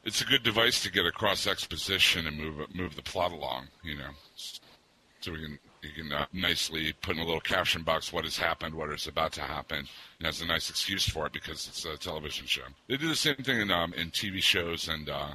It's 0.03 0.21
a 0.21 0.25
good 0.25 0.43
device 0.43 0.81
to 0.83 0.91
get 0.91 1.05
across 1.05 1.45
exposition 1.45 2.25
and 2.25 2.37
move 2.37 2.73
move 2.73 2.95
the 2.95 3.01
plot 3.01 3.31
along. 3.31 3.67
You 3.83 3.97
know, 3.97 4.09
so 4.35 5.31
we 5.31 5.39
can 5.43 5.59
you 5.81 5.89
can 5.91 6.11
uh, 6.13 6.25
nicely 6.33 6.93
put 7.01 7.15
in 7.15 7.21
a 7.21 7.25
little 7.25 7.41
caption 7.41 7.83
box 7.83 8.11
what 8.11 8.23
has 8.23 8.37
happened, 8.37 8.75
what 8.75 8.89
is 8.91 9.07
about 9.07 9.33
to 9.33 9.41
happen, 9.41 9.77
and 9.79 9.87
that's 10.21 10.41
a 10.41 10.45
nice 10.45 10.69
excuse 10.69 11.07
for 11.07 11.25
it 11.27 11.33
because 11.33 11.67
it's 11.67 11.85
a 11.85 11.97
television 11.97 12.45
show. 12.47 12.63
They 12.87 12.97
do 12.97 13.07
the 13.07 13.15
same 13.15 13.35
thing 13.35 13.59
in 13.61 13.71
um, 13.71 13.93
in 13.93 14.11
TV 14.11 14.41
shows 14.41 14.87
and 14.87 15.09
uh, 15.09 15.33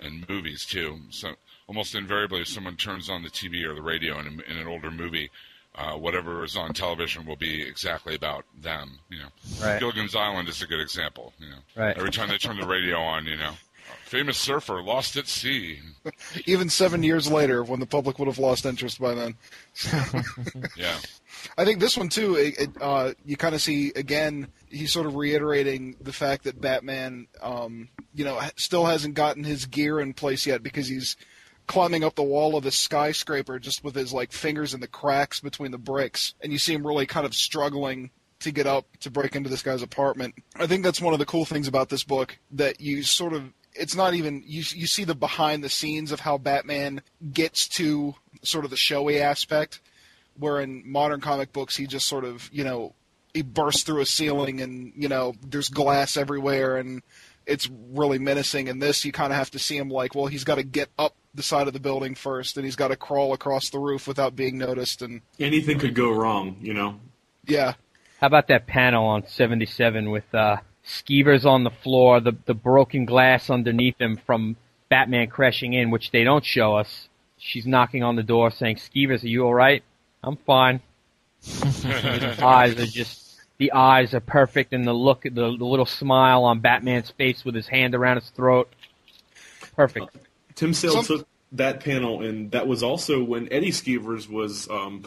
and 0.00 0.26
movies 0.28 0.64
too. 0.64 0.98
So 1.10 1.34
almost 1.68 1.94
invariably, 1.94 2.40
if 2.40 2.48
someone 2.48 2.76
turns 2.76 3.10
on 3.10 3.22
the 3.22 3.30
TV 3.30 3.64
or 3.64 3.74
the 3.74 3.82
radio 3.82 4.18
in, 4.20 4.26
a, 4.26 4.50
in 4.50 4.58
an 4.58 4.66
older 4.66 4.90
movie. 4.90 5.30
Uh, 5.74 5.94
whatever 5.94 6.44
is 6.44 6.54
on 6.54 6.74
television 6.74 7.24
will 7.24 7.34
be 7.34 7.62
exactly 7.66 8.14
about 8.14 8.44
them. 8.60 8.98
You 9.08 9.20
know, 9.20 9.28
Right. 9.58 9.80
Gilligan's 9.80 10.14
Island 10.14 10.46
is 10.50 10.60
a 10.60 10.66
good 10.66 10.80
example. 10.80 11.32
You 11.38 11.48
know, 11.48 11.56
Right. 11.74 11.96
every 11.96 12.10
time 12.10 12.28
they 12.28 12.36
turn 12.36 12.60
the 12.60 12.66
radio 12.66 12.98
on, 13.00 13.24
you 13.24 13.38
know, 13.38 13.54
famous 14.12 14.36
surfer 14.36 14.82
lost 14.82 15.16
at 15.16 15.26
sea. 15.26 15.80
even 16.46 16.68
seven 16.68 17.02
years 17.02 17.32
later, 17.32 17.64
when 17.64 17.80
the 17.80 17.86
public 17.86 18.18
would 18.18 18.28
have 18.28 18.38
lost 18.38 18.66
interest 18.66 19.00
by 19.00 19.14
then. 19.14 19.34
Yeah, 20.76 20.96
I 21.56 21.64
think 21.64 21.80
this 21.80 21.96
one 21.96 22.08
too. 22.08 22.36
It, 22.36 22.60
it, 22.60 22.70
uh, 22.80 23.12
you 23.24 23.36
kind 23.36 23.54
of 23.54 23.62
see 23.62 23.92
again. 23.96 24.48
He's 24.68 24.92
sort 24.92 25.06
of 25.06 25.16
reiterating 25.16 25.96
the 26.00 26.12
fact 26.12 26.44
that 26.44 26.60
Batman, 26.60 27.26
um, 27.42 27.88
you 28.14 28.24
know, 28.24 28.40
still 28.56 28.86
hasn't 28.86 29.14
gotten 29.14 29.44
his 29.44 29.66
gear 29.66 30.00
in 30.00 30.14
place 30.14 30.46
yet 30.46 30.62
because 30.62 30.88
he's 30.88 31.16
climbing 31.66 32.04
up 32.04 32.14
the 32.14 32.22
wall 32.22 32.56
of 32.56 32.64
the 32.64 32.70
skyscraper 32.70 33.58
just 33.58 33.84
with 33.84 33.94
his 33.94 34.12
like 34.12 34.32
fingers 34.32 34.74
in 34.74 34.80
the 34.80 34.88
cracks 34.88 35.40
between 35.40 35.70
the 35.70 35.78
bricks, 35.78 36.34
and 36.42 36.52
you 36.52 36.58
see 36.58 36.74
him 36.74 36.86
really 36.86 37.06
kind 37.06 37.26
of 37.26 37.34
struggling 37.34 38.10
to 38.40 38.50
get 38.50 38.66
up 38.66 38.86
to 38.98 39.10
break 39.10 39.36
into 39.36 39.48
this 39.48 39.62
guy's 39.62 39.82
apartment. 39.82 40.34
I 40.56 40.66
think 40.66 40.82
that's 40.84 41.00
one 41.00 41.12
of 41.12 41.18
the 41.18 41.26
cool 41.26 41.44
things 41.44 41.68
about 41.68 41.88
this 41.88 42.04
book 42.04 42.38
that 42.52 42.80
you 42.80 43.02
sort 43.02 43.32
of. 43.32 43.52
It's 43.74 43.96
not 43.96 44.14
even 44.14 44.42
you. 44.46 44.62
You 44.74 44.86
see 44.86 45.04
the 45.04 45.14
behind 45.14 45.64
the 45.64 45.68
scenes 45.68 46.12
of 46.12 46.20
how 46.20 46.38
Batman 46.38 47.02
gets 47.32 47.68
to 47.76 48.14
sort 48.42 48.64
of 48.64 48.70
the 48.70 48.76
showy 48.76 49.20
aspect 49.20 49.80
where 50.36 50.60
in 50.60 50.82
modern 50.90 51.20
comic 51.20 51.52
books 51.52 51.76
he 51.76 51.86
just 51.86 52.06
sort 52.06 52.24
of 52.24 52.48
you 52.52 52.64
know 52.64 52.94
he 53.34 53.42
bursts 53.42 53.82
through 53.82 54.00
a 54.00 54.06
ceiling 54.06 54.60
and 54.60 54.92
you 54.96 55.08
know 55.08 55.34
there's 55.46 55.68
glass 55.68 56.16
everywhere 56.16 56.76
and 56.76 57.02
it's 57.46 57.68
really 57.90 58.18
menacing 58.18 58.68
and 58.68 58.80
this 58.80 59.04
you 59.04 59.12
kind 59.12 59.32
of 59.32 59.38
have 59.38 59.50
to 59.50 59.58
see 59.58 59.76
him 59.76 59.88
like 59.88 60.14
well 60.14 60.26
he's 60.26 60.44
got 60.44 60.56
to 60.56 60.62
get 60.62 60.88
up 60.98 61.14
the 61.34 61.42
side 61.42 61.66
of 61.66 61.72
the 61.72 61.80
building 61.80 62.14
first 62.14 62.56
and 62.56 62.64
he's 62.64 62.76
got 62.76 62.88
to 62.88 62.96
crawl 62.96 63.32
across 63.32 63.70
the 63.70 63.78
roof 63.78 64.06
without 64.06 64.36
being 64.36 64.58
noticed 64.58 65.02
and 65.02 65.20
Anything 65.40 65.78
could 65.78 65.94
go 65.94 66.10
wrong, 66.10 66.56
you 66.60 66.74
know. 66.74 67.00
yeah 67.46 67.74
How 68.20 68.26
about 68.26 68.48
that 68.48 68.66
panel 68.66 69.06
on 69.06 69.26
77 69.26 70.10
with 70.10 70.34
uh, 70.34 70.58
Skeevers 70.84 71.44
on 71.44 71.64
the 71.64 71.70
floor, 71.70 72.20
the 72.20 72.36
the 72.44 72.54
broken 72.54 73.04
glass 73.04 73.50
underneath 73.50 74.00
him 74.00 74.16
from 74.16 74.56
Batman 74.88 75.28
crashing 75.28 75.72
in, 75.72 75.90
which 75.90 76.10
they 76.10 76.24
don't 76.24 76.44
show 76.44 76.76
us. 76.76 77.08
She's 77.38 77.66
knocking 77.66 78.02
on 78.02 78.16
the 78.16 78.22
door 78.22 78.50
saying, 78.50 78.76
"Skeevers, 78.76 79.22
are 79.24 79.28
you 79.28 79.44
all 79.44 79.54
right?" 79.54 79.82
I'm 80.24 80.36
fine. 80.36 80.80
His 81.42 81.84
eyes 82.40 82.78
are 82.78 82.86
just 82.86 83.40
the 83.58 83.72
eyes 83.72 84.12
are 84.14 84.20
perfect, 84.20 84.72
and 84.72 84.84
the 84.86 84.92
look, 84.92 85.22
the, 85.22 85.30
the 85.30 85.40
little 85.40 85.86
smile 85.86 86.44
on 86.44 86.60
Batman's 86.60 87.10
face 87.10 87.44
with 87.44 87.54
his 87.54 87.68
hand 87.68 87.94
around 87.94 88.16
his 88.16 88.30
throat, 88.30 88.72
perfect. 89.76 90.16
Tim 90.56 90.74
Sale 90.74 91.02
Some- 91.02 91.18
took 91.18 91.28
that 91.52 91.80
panel, 91.80 92.22
and 92.22 92.50
that 92.52 92.66
was 92.66 92.82
also 92.82 93.22
when 93.22 93.52
Eddie 93.52 93.70
Skeevers 93.70 94.28
was 94.28 94.68
um, 94.68 95.04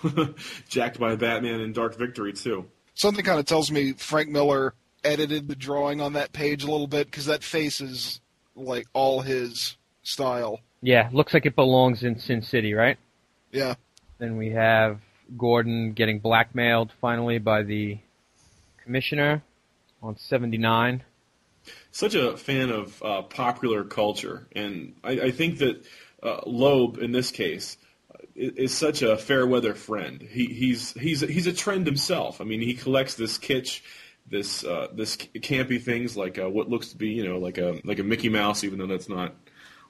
jacked 0.70 1.00
by 1.00 1.16
Batman 1.16 1.60
in 1.60 1.74
Dark 1.74 1.98
Victory 1.98 2.34
too. 2.34 2.66
something 2.94 3.26
kind 3.26 3.40
of 3.40 3.46
tells 3.46 3.72
me 3.72 3.94
Frank 3.94 4.30
Miller 4.30 4.74
edited 5.06 5.48
the 5.48 5.56
drawing 5.56 6.02
on 6.02 6.14
that 6.14 6.34
page 6.34 6.64
a 6.64 6.72
little 6.72 6.88
bit 6.88 7.06
because 7.08 7.26
that 7.26 7.44
face 7.44 7.80
is 7.82 8.20
like 8.56 8.88
all 8.94 9.22
his 9.22 9.78
style 10.04 10.60
Yeah, 10.82 11.10
looks 11.14 11.34
like 11.34 11.46
it 11.46 11.56
belongs 11.56 12.04
in 12.04 12.20
Sin 12.20 12.42
City, 12.42 12.74
right? 12.74 12.98
yeah 13.52 13.76
Then 14.18 14.38
we 14.38 14.52
have 14.52 15.00
Gordon 15.38 15.94
getting 15.94 16.20
blackmailed 16.20 16.92
finally 17.02 17.38
by 17.38 17.64
the 17.64 17.98
commissioner 18.84 19.42
on 20.02 20.18
79. 20.18 21.04
Such 21.92 22.14
a 22.14 22.38
fan 22.38 22.70
of 22.70 23.02
uh, 23.02 23.22
popular 23.24 23.84
culture, 23.84 24.48
and 24.56 24.94
I, 25.04 25.12
I 25.12 25.32
think 25.32 25.58
that 25.60 25.84
uh, 26.22 26.42
Loeb 26.46 26.98
in 27.00 27.12
this 27.12 27.32
case 27.32 27.78
uh, 28.14 28.18
is, 28.36 28.52
is 28.56 28.74
such 28.78 29.02
a 29.02 29.18
fair 29.18 29.48
weather 29.48 29.74
friend. 29.74 30.22
He, 30.22 30.46
he's 30.46 30.92
he's 30.94 31.22
he's 31.22 31.48
a 31.48 31.54
trend 31.54 31.88
himself. 31.88 32.40
I 32.40 32.44
mean, 32.44 32.62
he 32.62 32.76
collects 32.76 33.16
this 33.16 33.40
kitsch. 33.40 33.82
This 34.28 34.64
uh, 34.64 34.88
this 34.94 35.16
campy 35.18 35.82
things 35.82 36.18
like 36.18 36.40
uh, 36.40 36.50
what 36.50 36.70
looks 36.70 36.90
to 36.90 36.98
be 36.98 37.10
you 37.10 37.28
know 37.28 37.38
like 37.38 37.58
a 37.58 37.80
like 37.84 38.00
a 38.00 38.04
Mickey 38.04 38.30
Mouse, 38.30 38.64
even 38.64 38.80
though 38.80 38.88
that's 38.88 39.08
not 39.08 39.36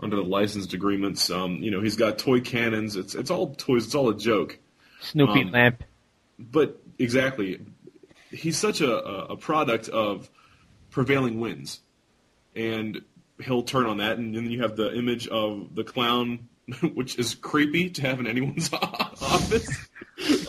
under 0.02 0.18
the 0.18 0.24
licensed 0.24 0.74
agreements. 0.74 1.30
Um, 1.30 1.64
you 1.64 1.72
know, 1.72 1.82
he's 1.82 1.96
got 1.96 2.18
toy 2.18 2.42
cannons. 2.42 2.96
It's 2.98 3.16
it's 3.16 3.32
all 3.32 3.56
toys. 3.56 3.86
It's 3.86 3.96
all 3.96 4.10
a 4.10 4.18
joke. 4.18 4.60
Snoopy 5.02 5.44
Um, 5.44 5.52
lamp. 5.52 5.84
But 6.38 6.82
exactly, 7.00 7.66
he's 8.30 8.58
such 8.58 8.82
a, 8.82 8.92
a 8.94 9.26
a 9.28 9.38
product 9.38 9.88
of 9.90 10.30
prevailing 10.90 11.40
winds, 11.40 11.80
and 12.56 13.02
he'll 13.40 13.64
turn 13.64 13.86
on 13.86 13.98
that, 13.98 14.18
and 14.18 14.36
then 14.36 14.50
you 14.52 14.62
have 14.62 14.76
the 14.76 14.94
image 14.94 15.28
of 15.28 15.76
the 15.76 15.84
clown, 15.86 16.50
which 16.94 17.18
is 17.18 17.36
creepy 17.36 17.90
to 17.92 18.02
have 18.02 18.20
in 18.20 18.28
anyone's 18.28 18.70
office. 18.74 19.88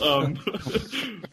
Um, 0.01 0.37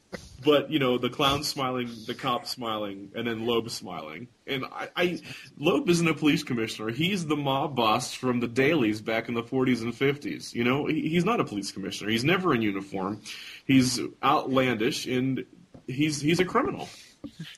but 0.44 0.70
you 0.70 0.78
know, 0.78 0.98
the 0.98 1.10
clown 1.10 1.42
smiling, 1.42 1.90
the 2.06 2.14
cop 2.14 2.46
smiling, 2.46 3.10
and 3.14 3.26
then 3.26 3.46
Loeb 3.46 3.70
smiling. 3.70 4.28
And 4.46 4.64
I, 4.66 4.88
I 4.96 5.20
Loeb 5.56 5.88
isn't 5.88 6.06
a 6.06 6.14
police 6.14 6.42
commissioner; 6.42 6.90
he's 6.90 7.26
the 7.26 7.36
mob 7.36 7.74
boss 7.74 8.12
from 8.14 8.40
the 8.40 8.48
dailies 8.48 9.00
back 9.00 9.28
in 9.28 9.34
the 9.34 9.42
40s 9.42 9.82
and 9.82 9.92
50s. 9.92 10.54
You 10.54 10.64
know, 10.64 10.86
he, 10.86 11.08
he's 11.08 11.24
not 11.24 11.40
a 11.40 11.44
police 11.44 11.72
commissioner. 11.72 12.10
He's 12.10 12.24
never 12.24 12.54
in 12.54 12.62
uniform. 12.62 13.22
He's 13.64 13.98
outlandish, 14.22 15.06
and 15.06 15.44
he's 15.86 16.20
he's 16.20 16.40
a 16.40 16.44
criminal. 16.44 16.88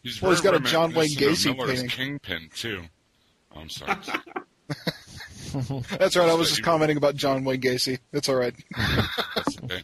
he's 0.02 0.22
Well, 0.22 0.30
he's 0.30 0.40
got 0.40 0.54
a 0.54 0.60
John 0.60 0.94
Wayne 0.94 1.10
Gacy 1.10 1.56
Miller's 1.56 1.80
painting. 1.80 1.88
Kingpin 1.88 2.50
too. 2.54 2.84
Oh, 3.54 3.60
I'm 3.60 3.68
sorry. 3.68 3.96
that's 5.98 6.16
right 6.16 6.28
I 6.28 6.34
was 6.34 6.50
just 6.50 6.62
commenting 6.62 6.96
about 6.96 7.14
John 7.14 7.44
Wayne 7.44 7.60
Gacy 7.60 7.98
it's 8.12 8.28
all 8.28 8.34
right 8.34 8.52
That's 8.76 9.58
okay. 9.62 9.82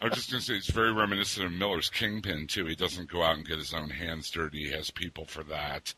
I 0.00 0.04
was 0.06 0.14
just 0.14 0.30
going 0.30 0.40
to 0.40 0.46
say 0.46 0.54
it's 0.54 0.70
very 0.70 0.92
reminiscent 0.92 1.46
of 1.46 1.52
Miller's 1.52 1.90
Kingpin 1.90 2.46
too. 2.46 2.66
He 2.66 2.74
doesn't 2.74 3.10
go 3.10 3.22
out 3.22 3.36
and 3.36 3.46
get 3.46 3.58
his 3.58 3.74
own 3.74 3.90
hands 3.90 4.30
dirty. 4.30 4.66
He 4.66 4.70
has 4.72 4.90
people 4.90 5.24
for 5.24 5.42
that. 5.44 5.94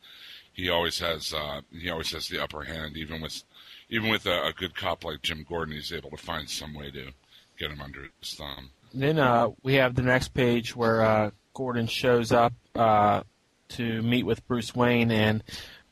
He 0.53 0.69
always 0.69 0.99
has 1.01 1.33
uh, 1.33 1.61
he 1.71 1.91
always 1.91 2.13
has 2.13 2.29
the 2.29 2.43
upper 2.43 2.63
hand. 2.63 2.97
Even 2.97 3.21
with 3.21 3.43
even 3.89 4.11
with 4.11 4.27
a, 4.27 4.47
a 4.47 4.53
good 4.53 4.75
cop 4.75 5.05
like 5.05 5.23
Jim 5.23 5.45
Gordon, 5.49 5.75
he's 5.75 5.93
able 5.93 6.11
to 6.11 6.17
find 6.17 6.49
some 6.49 6.75
way 6.75 6.91
to 6.91 7.13
get 7.59 7.71
him 7.71 7.81
under 7.81 8.09
his 8.21 8.35
thumb. 8.35 8.71
Then 8.95 9.19
uh, 9.19 9.49
we 9.63 9.75
have 9.75 9.95
the 9.95 10.03
next 10.03 10.29
page 10.29 10.77
where 10.77 11.03
uh, 11.03 11.31
Gordon 11.55 11.87
shows 11.87 12.33
up 12.33 12.53
uh, 12.75 13.23
to 13.71 14.03
meet 14.03 14.25
with 14.25 14.47
Bruce 14.47 14.75
Wayne, 14.75 15.11
and 15.11 15.43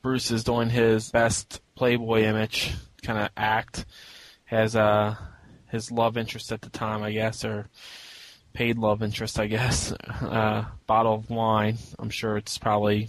Bruce 0.02 0.30
is 0.30 0.44
doing 0.44 0.70
his 0.70 1.10
best 1.10 1.60
Playboy 1.74 2.22
image 2.22 2.72
kind 3.02 3.18
of 3.18 3.30
act. 3.36 3.86
Has 4.44 4.76
uh, 4.76 5.14
his 5.70 5.90
love 5.90 6.16
interest 6.16 6.52
at 6.52 6.62
the 6.62 6.70
time, 6.70 7.02
I 7.02 7.12
guess, 7.12 7.44
or 7.44 7.68
paid 8.52 8.78
love 8.78 9.02
interest, 9.02 9.38
I 9.38 9.46
guess. 9.46 9.92
Uh, 10.20 10.64
bottle 10.86 11.14
of 11.14 11.30
wine. 11.30 11.76
I'm 11.98 12.10
sure 12.10 12.36
it's 12.36 12.56
probably 12.56 13.08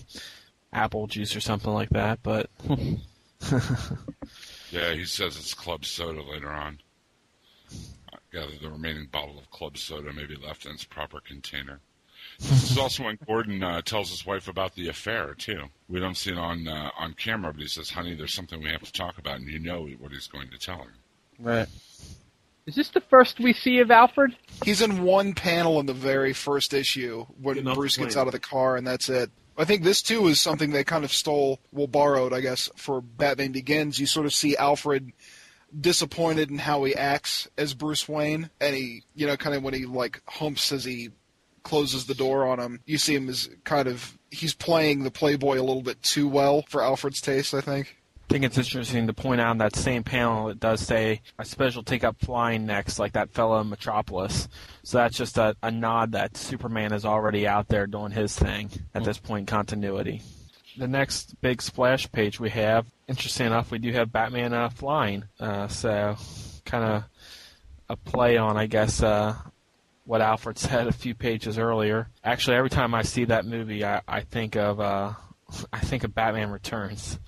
apple 0.73 1.07
juice 1.07 1.35
or 1.35 1.41
something 1.41 1.71
like 1.71 1.89
that, 1.89 2.19
but. 2.23 2.49
yeah, 4.71 4.93
he 4.93 5.05
says 5.05 5.37
it's 5.37 5.53
club 5.53 5.85
soda 5.85 6.23
later 6.23 6.49
on. 6.49 6.79
I 8.13 8.17
gather 8.31 8.53
the 8.59 8.71
remaining 8.71 9.07
bottle 9.11 9.37
of 9.37 9.51
club 9.51 9.77
soda 9.77 10.13
may 10.13 10.25
be 10.25 10.35
left 10.35 10.65
in 10.65 10.71
its 10.71 10.85
proper 10.85 11.19
container. 11.19 11.81
This 12.39 12.71
is 12.71 12.77
also 12.77 13.03
when 13.03 13.19
Gordon 13.27 13.61
uh, 13.61 13.81
tells 13.81 14.09
his 14.09 14.25
wife 14.25 14.47
about 14.47 14.73
the 14.75 14.87
affair 14.87 15.35
too. 15.35 15.65
We 15.87 15.99
don't 15.99 16.17
see 16.17 16.31
it 16.31 16.37
on 16.37 16.67
uh, 16.67 16.89
on 16.97 17.13
camera, 17.13 17.53
but 17.53 17.61
he 17.61 17.67
says, 17.67 17.91
"Honey, 17.91 18.15
there's 18.15 18.33
something 18.33 18.61
we 18.61 18.69
have 18.69 18.83
to 18.83 18.91
talk 18.91 19.17
about," 19.17 19.39
and 19.39 19.47
you 19.47 19.59
know 19.59 19.87
what 19.99 20.11
he's 20.11 20.27
going 20.27 20.49
to 20.49 20.57
tell 20.57 20.77
her. 20.77 20.93
Right. 21.39 21.67
Is 22.67 22.75
this 22.75 22.89
the 22.89 23.01
first 23.01 23.39
we 23.39 23.53
see 23.53 23.79
of 23.79 23.89
Alfred? 23.89 24.35
He's 24.63 24.81
in 24.81 25.03
one 25.03 25.33
panel 25.33 25.79
in 25.79 25.87
the 25.87 25.93
very 25.93 26.33
first 26.33 26.73
issue 26.73 27.25
when 27.41 27.55
Getting 27.55 27.69
off 27.69 27.75
Bruce 27.75 27.97
gets 27.97 28.15
out 28.15 28.27
of 28.27 28.33
the 28.33 28.39
car, 28.39 28.77
and 28.77 28.85
that's 28.85 29.09
it. 29.09 29.31
I 29.57 29.65
think 29.65 29.83
this 29.83 30.01
too 30.01 30.27
is 30.27 30.39
something 30.39 30.71
they 30.71 30.83
kind 30.83 31.03
of 31.03 31.11
stole, 31.11 31.59
well, 31.71 31.87
borrowed, 31.87 32.33
I 32.33 32.41
guess, 32.41 32.69
for 32.75 33.01
Batman 33.01 33.51
Begins. 33.51 33.99
You 33.99 34.05
sort 34.05 34.25
of 34.25 34.33
see 34.33 34.55
Alfred 34.55 35.11
disappointed 35.79 36.49
in 36.49 36.57
how 36.57 36.83
he 36.83 36.95
acts 36.95 37.47
as 37.57 37.73
Bruce 37.73 38.07
Wayne, 38.07 38.49
and 38.59 38.75
he, 38.75 39.03
you 39.15 39.27
know, 39.27 39.37
kind 39.37 39.55
of 39.55 39.63
when 39.63 39.73
he 39.73 39.85
like 39.85 40.21
humps 40.27 40.71
as 40.71 40.83
he 40.83 41.09
closes 41.63 42.05
the 42.05 42.15
door 42.15 42.47
on 42.47 42.59
him. 42.59 42.79
You 42.85 42.97
see 42.97 43.15
him 43.15 43.29
as 43.29 43.49
kind 43.63 43.87
of 43.87 44.17
he's 44.29 44.53
playing 44.53 45.03
the 45.03 45.11
Playboy 45.11 45.59
a 45.59 45.63
little 45.63 45.83
bit 45.83 46.01
too 46.01 46.27
well 46.27 46.63
for 46.69 46.83
Alfred's 46.83 47.21
taste. 47.21 47.53
I 47.53 47.61
think. 47.61 47.97
I 48.31 48.33
think 48.33 48.45
it's 48.45 48.57
interesting 48.57 49.07
to 49.07 49.13
point 49.13 49.41
out 49.41 49.51
in 49.51 49.57
that 49.57 49.75
same 49.75 50.03
panel 50.03 50.47
it 50.47 50.57
does 50.57 50.79
say 50.79 51.19
a 51.37 51.43
special 51.43 51.83
take 51.83 52.05
up 52.05 52.15
flying 52.21 52.65
next, 52.65 52.97
like 52.97 53.11
that 53.11 53.29
fellow 53.33 53.61
Metropolis. 53.61 54.47
So 54.83 54.99
that's 54.99 55.17
just 55.17 55.37
a, 55.37 55.53
a 55.61 55.69
nod 55.69 56.13
that 56.13 56.37
Superman 56.37 56.93
is 56.93 57.03
already 57.03 57.45
out 57.45 57.67
there 57.67 57.87
doing 57.87 58.11
his 58.11 58.33
thing 58.33 58.69
at 58.95 59.03
this 59.03 59.17
point 59.17 59.41
in 59.41 59.45
continuity. 59.47 60.21
The 60.77 60.87
next 60.87 61.41
big 61.41 61.61
splash 61.61 62.09
page 62.09 62.39
we 62.39 62.49
have, 62.51 62.85
interesting 63.05 63.47
enough, 63.47 63.69
we 63.69 63.79
do 63.79 63.91
have 63.91 64.13
Batman 64.13 64.53
uh, 64.53 64.69
flying. 64.69 65.25
Uh, 65.37 65.67
so 65.67 66.15
kind 66.63 66.85
of 66.85 67.03
a 67.89 67.97
play 67.97 68.37
on, 68.37 68.55
I 68.55 68.67
guess, 68.67 69.03
uh, 69.03 69.35
what 70.05 70.21
Alfred 70.21 70.57
said 70.57 70.87
a 70.87 70.93
few 70.93 71.15
pages 71.15 71.57
earlier. 71.57 72.07
Actually, 72.23 72.55
every 72.55 72.69
time 72.69 72.95
I 72.95 73.01
see 73.01 73.25
that 73.25 73.45
movie, 73.45 73.83
I, 73.83 74.03
I 74.07 74.21
think 74.21 74.55
of 74.55 74.79
uh, 74.79 75.11
I 75.73 75.79
think 75.79 76.05
of 76.05 76.15
Batman 76.15 76.49
Returns 76.49 77.19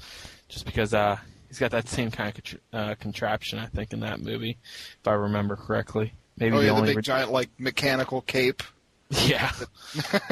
just 0.54 0.66
because 0.66 0.94
uh, 0.94 1.18
he's 1.48 1.58
got 1.58 1.72
that 1.72 1.90
same 1.90 2.12
kind 2.12 2.30
of 2.30 2.44
contr- 2.44 2.60
uh, 2.72 2.96
contraption, 2.96 3.58
I 3.58 3.66
think, 3.66 3.92
in 3.92 4.02
that 4.02 4.22
movie, 4.22 4.58
if 5.02 5.08
I 5.08 5.14
remember 5.14 5.56
correctly. 5.56 6.14
Maybe 6.38 6.56
oh 6.56 6.60
the 6.60 6.66
yeah, 6.66 6.72
the 6.72 6.78
only 6.78 6.90
big 6.90 6.98
re- 6.98 7.02
giant 7.02 7.32
like 7.32 7.50
mechanical 7.58 8.22
cape. 8.22 8.62
yeah, 9.10 9.52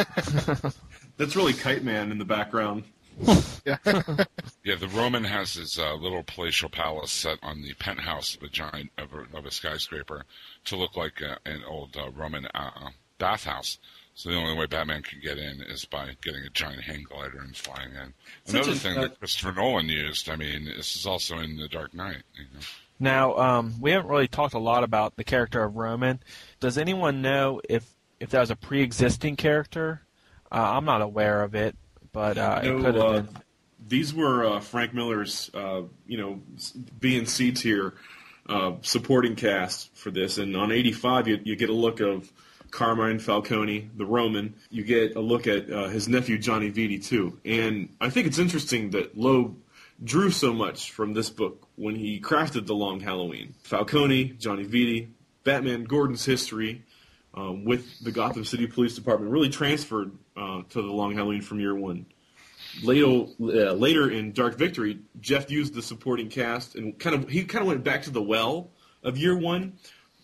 That's 1.17 1.35
really 1.35 1.53
Kite 1.53 1.83
Man 1.83 2.11
in 2.11 2.17
the 2.17 2.25
background. 2.25 2.83
Yeah. 3.65 3.77
Yeah, 4.63 4.75
the 4.75 4.87
Roman 4.87 5.23
has 5.23 5.53
his 5.53 5.77
uh, 5.77 5.93
little 5.95 6.23
palatial 6.23 6.69
palace 6.69 7.11
set 7.11 7.37
on 7.43 7.61
the 7.61 7.73
penthouse 7.75 8.35
of 8.35 8.43
a 8.43 8.47
giant 8.47 8.91
of 8.97 9.13
a, 9.13 9.37
of 9.37 9.45
a 9.45 9.51
skyscraper 9.51 10.23
to 10.65 10.75
look 10.75 10.95
like 10.95 11.21
uh, 11.21 11.35
an 11.45 11.61
old 11.67 11.95
uh, 11.97 12.09
Roman 12.11 12.47
uh, 12.55 12.89
bathhouse. 13.19 13.77
So 14.13 14.29
the 14.29 14.35
only 14.35 14.55
way 14.55 14.65
Batman 14.65 15.01
can 15.03 15.19
get 15.19 15.37
in 15.37 15.61
is 15.61 15.85
by 15.85 16.09
getting 16.21 16.43
a 16.43 16.49
giant 16.49 16.81
hang 16.81 17.03
glider 17.03 17.39
and 17.39 17.55
flying 17.55 17.91
in. 17.91 18.13
Another 18.47 18.71
a- 18.71 18.75
thing 18.75 18.97
uh, 18.97 19.01
that 19.01 19.19
Christopher 19.19 19.53
Nolan 19.53 19.87
used. 19.89 20.29
I 20.29 20.35
mean, 20.35 20.65
this 20.65 20.95
is 20.95 21.05
also 21.05 21.37
in 21.37 21.57
The 21.57 21.67
Dark 21.67 21.93
Knight. 21.93 22.23
You 22.35 22.43
know? 22.53 22.59
Now, 22.99 23.35
um, 23.37 23.75
we 23.81 23.91
haven't 23.91 24.09
really 24.09 24.27
talked 24.27 24.53
a 24.53 24.59
lot 24.59 24.83
about 24.83 25.15
the 25.15 25.23
character 25.23 25.63
of 25.63 25.75
Roman. 25.75 26.21
Does 26.59 26.77
anyone 26.77 27.21
know 27.21 27.61
if 27.67 27.85
if 28.19 28.29
that 28.29 28.41
was 28.41 28.51
a 28.51 28.55
pre-existing 28.55 29.37
character? 29.37 30.03
Uh, 30.51 30.73
I'm 30.77 30.85
not 30.85 31.01
aware 31.01 31.41
of 31.41 31.55
it, 31.55 31.75
but 32.11 32.37
uh, 32.37 32.59
it 32.61 32.67
could 32.67 32.95
have 32.95 33.03
uh, 33.03 33.11
been. 33.21 33.29
These 33.87 34.13
were 34.13 34.45
uh, 34.45 34.59
Frank 34.59 34.93
Miller's, 34.93 35.49
uh, 35.55 35.81
you 36.05 36.17
know, 36.17 36.41
s- 36.55 36.71
B 36.71 37.17
and 37.17 37.27
C 37.27 37.51
tier 37.51 37.95
uh, 38.47 38.73
supporting 38.81 39.35
cast 39.35 39.95
for 39.97 40.11
this. 40.11 40.37
And 40.37 40.55
on 40.55 40.71
85, 40.71 41.27
you, 41.27 41.39
you 41.43 41.55
get 41.55 41.69
a 41.69 41.73
look 41.73 41.99
of 42.01 42.31
Carmine 42.71 43.19
Falcone, 43.19 43.89
the 43.95 44.05
Roman. 44.05 44.55
You 44.69 44.83
get 44.83 45.15
a 45.15 45.19
look 45.19 45.45
at 45.47 45.71
uh, 45.71 45.89
his 45.89 46.07
nephew 46.07 46.37
Johnny 46.37 46.71
Vitti 46.71 47.03
too. 47.03 47.39
And 47.45 47.89
I 47.99 48.09
think 48.09 48.27
it's 48.27 48.39
interesting 48.39 48.91
that 48.91 49.17
Loeb 49.17 49.57
drew 50.03 50.31
so 50.31 50.53
much 50.53 50.91
from 50.91 51.13
this 51.13 51.29
book 51.29 51.67
when 51.75 51.95
he 51.95 52.19
crafted 52.19 52.65
The 52.65 52.73
Long 52.73 52.99
Halloween. 52.99 53.53
Falcone, 53.63 54.29
Johnny 54.39 54.65
Vitti, 54.65 55.09
Batman 55.43 55.83
Gordon's 55.83 56.25
history 56.25 56.83
um, 57.33 57.65
with 57.65 58.03
the 58.03 58.11
Gotham 58.11 58.45
City 58.45 58.67
Police 58.67 58.95
Department 58.95 59.31
really 59.31 59.49
transferred 59.49 60.11
uh, 60.35 60.61
to 60.69 60.81
The 60.81 60.91
Long 60.91 61.13
Halloween 61.15 61.41
from 61.41 61.59
year 61.59 61.75
one. 61.75 62.05
Later, 62.83 63.25
uh, 63.41 63.73
later 63.73 64.09
in 64.09 64.31
Dark 64.31 64.57
Victory, 64.57 64.99
Jeph 65.19 65.51
used 65.51 65.73
the 65.73 65.81
supporting 65.81 66.29
cast 66.29 66.75
and 66.75 66.97
kind 66.97 67.15
of 67.15 67.29
he 67.29 67.43
kind 67.43 67.63
of 67.63 67.67
went 67.67 67.83
back 67.83 68.03
to 68.03 68.11
the 68.11 68.21
well 68.21 68.69
of 69.03 69.17
year 69.17 69.37
one 69.37 69.73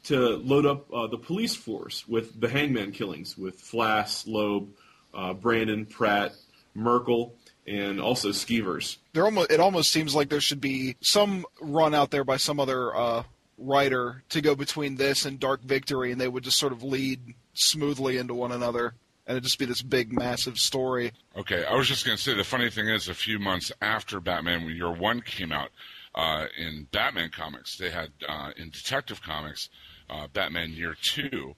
to 0.07 0.37
load 0.37 0.65
up 0.65 0.91
uh, 0.93 1.07
the 1.07 1.17
police 1.17 1.55
force 1.55 2.07
with 2.07 2.39
the 2.39 2.49
Hangman 2.49 2.91
killings 2.91 3.37
with 3.37 3.61
Flass, 3.61 4.25
Loeb, 4.27 4.69
uh, 5.13 5.33
Branden, 5.33 5.89
Pratt, 5.89 6.33
Merkel, 6.73 7.35
and 7.67 7.99
also 7.99 8.29
Skeevers. 8.29 8.97
There 9.13 9.25
almost 9.25 9.51
it 9.51 9.59
almost 9.59 9.91
seems 9.91 10.15
like 10.15 10.29
there 10.29 10.41
should 10.41 10.61
be 10.61 10.95
some 11.01 11.45
run 11.59 11.93
out 11.93 12.11
there 12.11 12.23
by 12.23 12.37
some 12.37 12.59
other 12.59 12.95
uh, 12.95 13.23
writer 13.57 14.23
to 14.29 14.41
go 14.41 14.55
between 14.55 14.95
this 14.95 15.25
and 15.25 15.39
Dark 15.39 15.61
Victory, 15.61 16.11
and 16.11 16.21
they 16.21 16.27
would 16.27 16.43
just 16.43 16.57
sort 16.57 16.71
of 16.71 16.83
lead 16.83 17.19
smoothly 17.53 18.17
into 18.17 18.33
one 18.33 18.51
another, 18.51 18.93
and 19.25 19.35
it'd 19.35 19.43
just 19.43 19.59
be 19.59 19.65
this 19.65 19.81
big, 19.81 20.13
massive 20.13 20.57
story. 20.57 21.11
Okay, 21.35 21.65
I 21.65 21.75
was 21.75 21.87
just 21.87 22.05
going 22.05 22.15
to 22.15 22.23
say 22.23 22.33
the 22.33 22.43
funny 22.43 22.69
thing 22.69 22.87
is, 22.87 23.09
a 23.09 23.13
few 23.13 23.39
months 23.39 23.71
after 23.81 24.19
Batman 24.19 24.67
Year 24.67 24.91
One 24.91 25.21
came 25.21 25.51
out, 25.51 25.69
uh, 26.15 26.45
in 26.57 26.87
Batman 26.91 27.29
comics, 27.29 27.77
they 27.77 27.89
had 27.89 28.11
uh, 28.27 28.51
in 28.55 28.69
Detective 28.69 29.21
Comics, 29.21 29.69
uh, 30.09 30.27
Batman 30.33 30.71
Year 30.71 30.95
Two, 31.01 31.55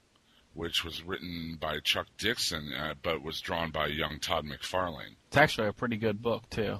which 0.54 0.84
was 0.84 1.02
written 1.02 1.56
by 1.60 1.78
Chuck 1.80 2.06
Dixon, 2.18 2.72
uh, 2.72 2.94
but 3.02 3.22
was 3.22 3.40
drawn 3.40 3.70
by 3.70 3.86
young 3.86 4.18
Todd 4.20 4.44
McFarlane. 4.44 5.16
It's 5.28 5.36
actually 5.36 5.68
a 5.68 5.72
pretty 5.72 5.96
good 5.96 6.22
book 6.22 6.48
too. 6.50 6.78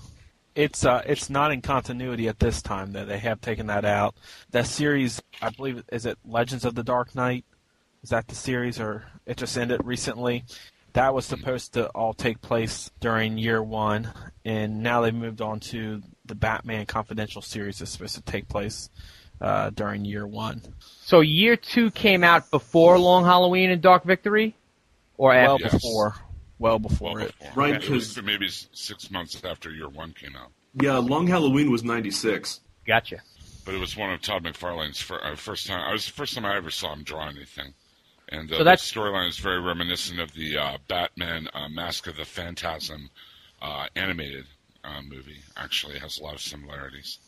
It's 0.55 0.85
uh, 0.85 1.03
it's 1.07 1.31
not 1.31 1.53
in 1.53 1.63
continuity 1.63 2.29
at 2.29 2.41
this 2.41 2.61
time 2.61 2.93
that 2.93 3.07
they 3.07 3.19
have 3.19 3.41
taken 3.41 3.69
that 3.69 3.85
out. 3.85 4.15
That 4.51 4.67
series, 4.67 5.23
I 5.41 5.51
believe, 5.51 5.85
is 5.93 6.07
it 6.07 6.19
Legends 6.25 6.65
of 6.65 6.75
the 6.75 6.83
Dark 6.83 7.15
Knight? 7.15 7.45
Is 8.03 8.11
that 8.11 8.29
the 8.29 8.35
series, 8.35 8.81
or 8.81 9.05
it 9.27 9.37
just 9.37 9.57
ended 9.57 9.83
recently? 9.85 10.45
That 10.95 11.15
was 11.15 11.25
supposed 11.25 11.75
to 11.75 11.87
all 11.91 12.15
take 12.15 12.41
place 12.41 12.91
during 12.99 13.39
year 13.39 13.63
one, 13.63 14.13
and 14.45 14.83
now 14.83 15.03
they've 15.03 15.15
moved 15.15 15.41
on 15.41 15.61
to 15.61 16.03
the 16.25 16.35
Batman 16.35 16.87
Confidential 16.87 17.43
series 17.43 17.79
that's 17.79 17.93
supposed 17.93 18.17
to 18.17 18.23
take 18.23 18.49
place 18.49 18.91
uh, 19.41 19.71
during 19.71 20.05
year 20.05 20.27
one. 20.27 20.61
So 20.81 21.21
year 21.21 21.57
two 21.57 21.91
came 21.91 22.23
out 22.25 22.51
before 22.51 22.99
Long 22.99 23.25
Halloween 23.25 23.71
and 23.71 23.81
Dark 23.83 24.05
Victory, 24.05 24.55
or 25.17 25.31
Well 25.31 25.55
after? 25.63 25.71
Before, 25.77 26.15
well 26.59 26.79
before 26.79 27.15
Well, 27.15 27.25
it. 27.27 27.39
before. 27.39 27.53
Right, 27.55 27.75
It 27.83 27.89
was 27.91 28.15
'cause- 28.15 28.25
maybe 28.25 28.49
six 28.49 29.11
months 29.11 29.43
after 29.45 29.71
Year 29.71 29.89
One 29.89 30.13
came 30.13 30.37
out. 30.37 30.53
Yeah, 30.81 30.99
Long 30.99 31.27
Halloween 31.27 31.71
was 31.71 31.83
'96. 31.83 32.61
Gotcha. 32.87 33.23
But 33.65 33.75
it 33.75 33.79
was 33.79 33.97
one 33.97 34.11
of 34.13 34.21
Todd 34.23 34.45
McFarlane's 34.45 35.01
fir- 35.01 35.21
uh, 35.23 35.37
first 35.37 35.67
time. 35.67 35.81
I 35.81 35.93
was 35.93 36.07
the 36.07 36.13
first 36.13 36.35
time 36.35 36.45
I 36.45 36.57
ever 36.57 36.71
saw 36.71 36.93
him 36.93 37.03
draw 37.03 37.29
anything. 37.29 37.75
And 38.29 38.51
uh, 38.53 38.59
So 38.59 38.65
that's- 38.65 38.89
the 38.91 38.99
storyline 39.01 39.29
is 39.29 39.39
very 39.39 39.61
reminiscent 39.61 40.21
of 40.21 40.33
the 40.35 40.57
uh, 40.57 40.79
Batman 40.89 41.49
uh, 41.53 41.69
Mask 41.69 42.07
of 42.07 42.17
the 42.17 42.25
Phantasm 42.25 43.11
uh, 43.61 43.87
animated 43.97 44.47
uh, 44.85 45.03
movie. 45.03 45.41
Actually, 45.57 45.97
it 45.97 46.03
has 46.03 46.19
a 46.19 46.23
lot 46.23 46.35
of 46.35 46.41
similarities. 46.41 47.19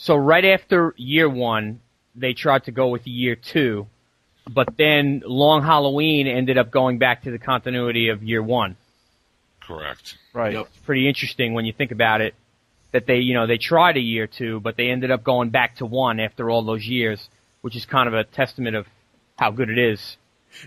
So 0.00 0.14
right 0.14 0.44
after 0.44 0.94
year 0.96 1.28
one, 1.28 1.80
they 2.14 2.32
tried 2.32 2.64
to 2.64 2.70
go 2.70 2.86
with 2.86 3.04
year 3.08 3.34
two, 3.34 3.88
but 4.48 4.76
then 4.76 5.24
Long 5.26 5.64
Halloween 5.64 6.28
ended 6.28 6.56
up 6.56 6.70
going 6.70 6.98
back 6.98 7.24
to 7.24 7.32
the 7.32 7.38
continuity 7.38 8.08
of 8.08 8.22
year 8.22 8.40
one. 8.40 8.76
Correct. 9.60 10.16
Right. 10.32 10.52
Yep. 10.52 10.66
It's 10.66 10.78
pretty 10.86 11.08
interesting 11.08 11.52
when 11.52 11.64
you 11.64 11.72
think 11.72 11.90
about 11.90 12.20
it. 12.20 12.34
That 12.92 13.06
they, 13.06 13.18
you 13.18 13.34
know, 13.34 13.48
they 13.48 13.58
tried 13.58 13.96
a 13.96 14.00
year 14.00 14.28
two, 14.28 14.60
but 14.60 14.76
they 14.76 14.88
ended 14.88 15.10
up 15.10 15.24
going 15.24 15.50
back 15.50 15.76
to 15.76 15.84
one 15.84 16.20
after 16.20 16.48
all 16.48 16.62
those 16.62 16.86
years, 16.86 17.28
which 17.60 17.74
is 17.74 17.84
kind 17.84 18.06
of 18.06 18.14
a 18.14 18.22
testament 18.22 18.76
of 18.76 18.86
how 19.36 19.50
good 19.50 19.68
it 19.68 19.78
is. 19.78 20.16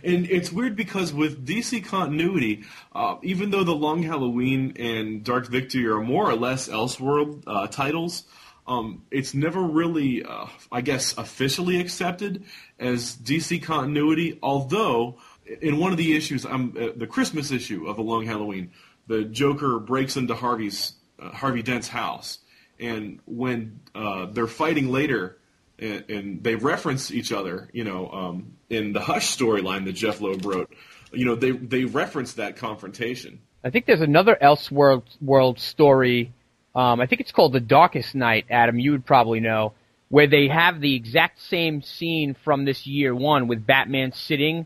And 0.04 0.30
it's 0.30 0.52
weird 0.52 0.76
because 0.76 1.14
with 1.14 1.48
DC 1.48 1.86
continuity, 1.86 2.66
uh, 2.94 3.16
even 3.24 3.50
though 3.50 3.64
the 3.64 3.74
Long 3.74 4.04
Halloween 4.04 4.74
and 4.78 5.24
Dark 5.24 5.48
Victory 5.48 5.88
are 5.88 6.02
more 6.02 6.30
or 6.30 6.36
less 6.36 6.68
Elseworld 6.68 7.44
uh, 7.48 7.68
titles, 7.68 8.26
um, 8.72 9.04
it's 9.12 9.34
never 9.34 9.62
really, 9.62 10.24
uh, 10.24 10.46
I 10.72 10.80
guess, 10.82 11.18
officially 11.18 11.80
accepted 11.80 12.46
as 12.80 13.18
DC 13.18 13.62
continuity. 13.62 14.40
Although, 14.42 15.18
in 15.62 15.78
one 15.78 15.92
of 15.92 15.98
the 15.98 16.16
issues, 16.16 16.46
um, 16.46 16.76
uh, 16.80 16.88
the 16.96 17.08
Christmas 17.08 17.52
issue 17.52 17.88
of 17.88 17.98
A 17.98 18.02
Long 18.02 18.26
Halloween, 18.26 18.72
the 19.08 19.26
Joker 19.26 19.80
breaks 19.80 20.16
into 20.16 20.36
Harvey's 20.36 20.94
uh, 21.20 21.32
Harvey 21.32 21.62
Dent's 21.62 21.90
house, 21.90 22.40
and 22.80 23.20
when 23.26 23.82
uh, 23.94 24.28
they're 24.28 24.48
fighting 24.48 24.90
later, 24.90 25.38
and, 25.78 26.10
and, 26.10 26.44
they 26.44 26.56
reference 26.56 27.12
each 27.12 27.32
other, 27.32 27.70
you 27.74 27.84
know, 27.84 28.10
um, 28.10 28.54
in 28.70 28.94
the 28.94 29.02
Hush 29.02 29.36
storyline 29.38 29.86
that 29.86 29.94
Jeph 29.94 30.22
Loeb 30.22 30.46
wrote, 30.46 30.74
you 31.12 31.26
know, 31.26 31.36
they 31.36 31.52
they 31.52 31.84
reference 31.84 32.34
that 32.34 32.56
confrontation. 32.56 33.42
I 33.64 33.70
think 33.70 33.86
there's 33.86 34.02
another 34.02 34.38
Elseworld 34.42 35.04
world 35.20 35.60
story. 35.60 36.34
Um, 36.76 37.02
I 37.02 37.06
think 37.06 37.22
it's 37.22 37.32
called 37.32 37.54
The 37.54 37.60
Darkest 37.60 38.16
Night. 38.16 38.46
Adam, 38.50 38.80
you 38.80 38.92
would 38.92 39.06
probably 39.06 39.40
know, 39.40 39.74
where 40.10 40.28
they 40.28 40.48
have 40.48 40.82
the 40.82 40.96
exact 40.96 41.42
same 41.42 41.82
scene 41.82 42.36
from 42.44 42.66
this 42.66 42.86
year 42.86 43.16
one 43.16 43.48
with 43.48 43.66
Batman 43.66 44.12
sitting, 44.12 44.66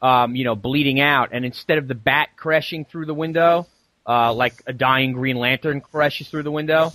um, 0.00 0.34
you 0.34 0.44
know, 0.44 0.54
bleeding 0.54 1.00
out, 1.00 1.30
and 1.32 1.44
instead 1.44 1.78
of 1.78 1.88
the 1.88 1.94
bat 1.94 2.30
crashing 2.36 2.84
through 2.84 3.06
the 3.06 3.14
window, 3.14 3.66
uh, 4.06 4.32
like 4.32 4.62
a 4.66 4.72
dying 4.72 5.12
Green 5.12 5.36
Lantern 5.36 5.80
crashes 5.80 6.28
through 6.28 6.44
the 6.44 6.50
window. 6.50 6.92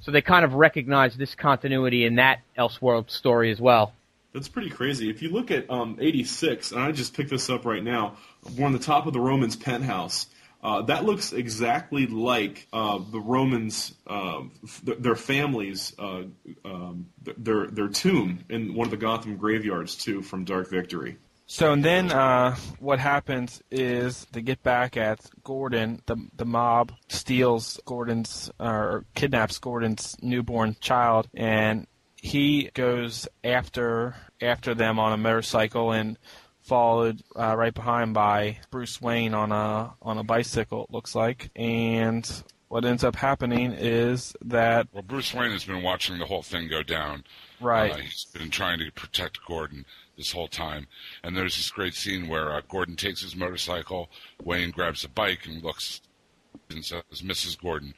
So 0.00 0.12
they 0.12 0.22
kind 0.22 0.44
of 0.44 0.54
recognize 0.54 1.16
this 1.16 1.34
continuity 1.34 2.04
in 2.04 2.16
that 2.16 2.40
Elseworld 2.56 3.10
story 3.10 3.50
as 3.50 3.60
well. 3.60 3.92
That's 4.32 4.48
pretty 4.48 4.70
crazy. 4.70 5.10
If 5.10 5.20
you 5.22 5.30
look 5.30 5.50
at 5.50 5.68
um, 5.70 5.96
86, 6.00 6.72
and 6.72 6.80
I 6.80 6.92
just 6.92 7.14
picked 7.14 7.30
this 7.30 7.50
up 7.50 7.64
right 7.64 7.82
now, 7.82 8.16
we're 8.56 8.66
on 8.66 8.72
the 8.72 8.78
top 8.78 9.06
of 9.06 9.12
the 9.12 9.20
Romans 9.20 9.56
penthouse. 9.56 10.26
Uh, 10.60 10.82
that 10.82 11.04
looks 11.04 11.32
exactly 11.32 12.06
like 12.06 12.66
uh, 12.72 12.98
the 13.12 13.20
Romans, 13.20 13.94
uh, 14.08 14.42
th- 14.84 14.98
their 14.98 15.14
families, 15.14 15.94
uh, 15.98 16.22
um, 16.64 17.06
their 17.36 17.68
their 17.68 17.88
tomb 17.88 18.44
in 18.48 18.74
one 18.74 18.86
of 18.86 18.90
the 18.90 18.96
Gotham 18.96 19.36
graveyards 19.36 19.94
too 19.94 20.20
from 20.20 20.44
Dark 20.44 20.68
Victory. 20.68 21.16
So 21.46 21.72
and 21.72 21.84
then 21.84 22.10
uh, 22.10 22.56
what 22.80 22.98
happens 22.98 23.62
is 23.70 24.26
they 24.32 24.42
get 24.42 24.62
back 24.64 24.96
at 24.96 25.20
Gordon. 25.44 26.02
The 26.06 26.16
the 26.36 26.44
mob 26.44 26.92
steals 27.08 27.80
Gordon's 27.84 28.50
or 28.58 29.04
kidnaps 29.14 29.58
Gordon's 29.58 30.16
newborn 30.20 30.76
child, 30.80 31.28
and 31.34 31.86
he 32.16 32.70
goes 32.74 33.28
after 33.44 34.16
after 34.42 34.74
them 34.74 34.98
on 34.98 35.12
a 35.12 35.16
motorcycle 35.16 35.92
and 35.92 36.18
followed 36.68 37.22
uh, 37.34 37.56
right 37.56 37.72
behind 37.72 38.12
by 38.12 38.58
Bruce 38.70 39.00
Wayne 39.00 39.34
on 39.34 39.50
a 39.50 39.94
on 40.02 40.18
a 40.18 40.22
bicycle. 40.22 40.84
It 40.84 40.90
looks 40.92 41.14
like, 41.14 41.50
and 41.56 42.30
what 42.68 42.84
ends 42.84 43.02
up 43.02 43.16
happening 43.16 43.72
is 43.72 44.36
that 44.44 44.88
well, 44.92 45.02
Bruce 45.02 45.32
Wayne 45.32 45.52
has 45.52 45.64
been 45.64 45.82
watching 45.82 46.18
the 46.18 46.26
whole 46.26 46.42
thing 46.42 46.68
go 46.68 46.82
down. 46.82 47.24
Right. 47.60 47.92
Uh, 47.92 47.96
he's 47.96 48.26
been 48.26 48.50
trying 48.50 48.78
to 48.80 48.92
protect 48.92 49.44
Gordon 49.46 49.86
this 50.16 50.32
whole 50.32 50.48
time. 50.48 50.86
And 51.24 51.36
there's 51.36 51.56
this 51.56 51.70
great 51.70 51.94
scene 51.94 52.28
where 52.28 52.52
uh, 52.52 52.60
Gordon 52.68 52.96
takes 52.96 53.22
his 53.22 53.34
motorcycle, 53.34 54.10
Wayne 54.42 54.70
grabs 54.70 55.04
a 55.04 55.08
bike 55.08 55.46
and 55.46 55.62
looks 55.62 56.02
and 56.68 56.84
says, 56.84 57.02
"Mrs. 57.22 57.58
Gordon, 57.60 57.94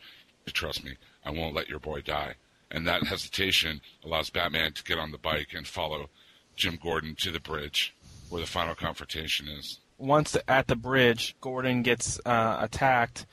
trust 0.46 0.84
me. 0.84 0.96
I 1.24 1.30
won't 1.30 1.54
let 1.54 1.68
your 1.68 1.80
boy 1.80 2.02
die." 2.02 2.34
And 2.70 2.86
that 2.86 3.02
hesitation 3.02 3.80
allows 4.04 4.30
Batman 4.30 4.72
to 4.74 4.84
get 4.84 4.98
on 4.98 5.10
the 5.10 5.18
bike 5.18 5.48
and 5.54 5.66
follow 5.66 6.08
Jim 6.54 6.78
Gordon 6.80 7.16
to 7.20 7.32
the 7.32 7.40
bridge 7.40 7.94
where 8.30 8.40
the 8.40 8.46
final 8.46 8.74
confrontation 8.74 9.48
is. 9.48 9.80
Once 9.98 10.36
at 10.48 10.66
the 10.66 10.76
bridge, 10.76 11.36
Gordon 11.40 11.82
gets 11.82 12.18
uh, 12.24 12.58
attacked 12.60 13.26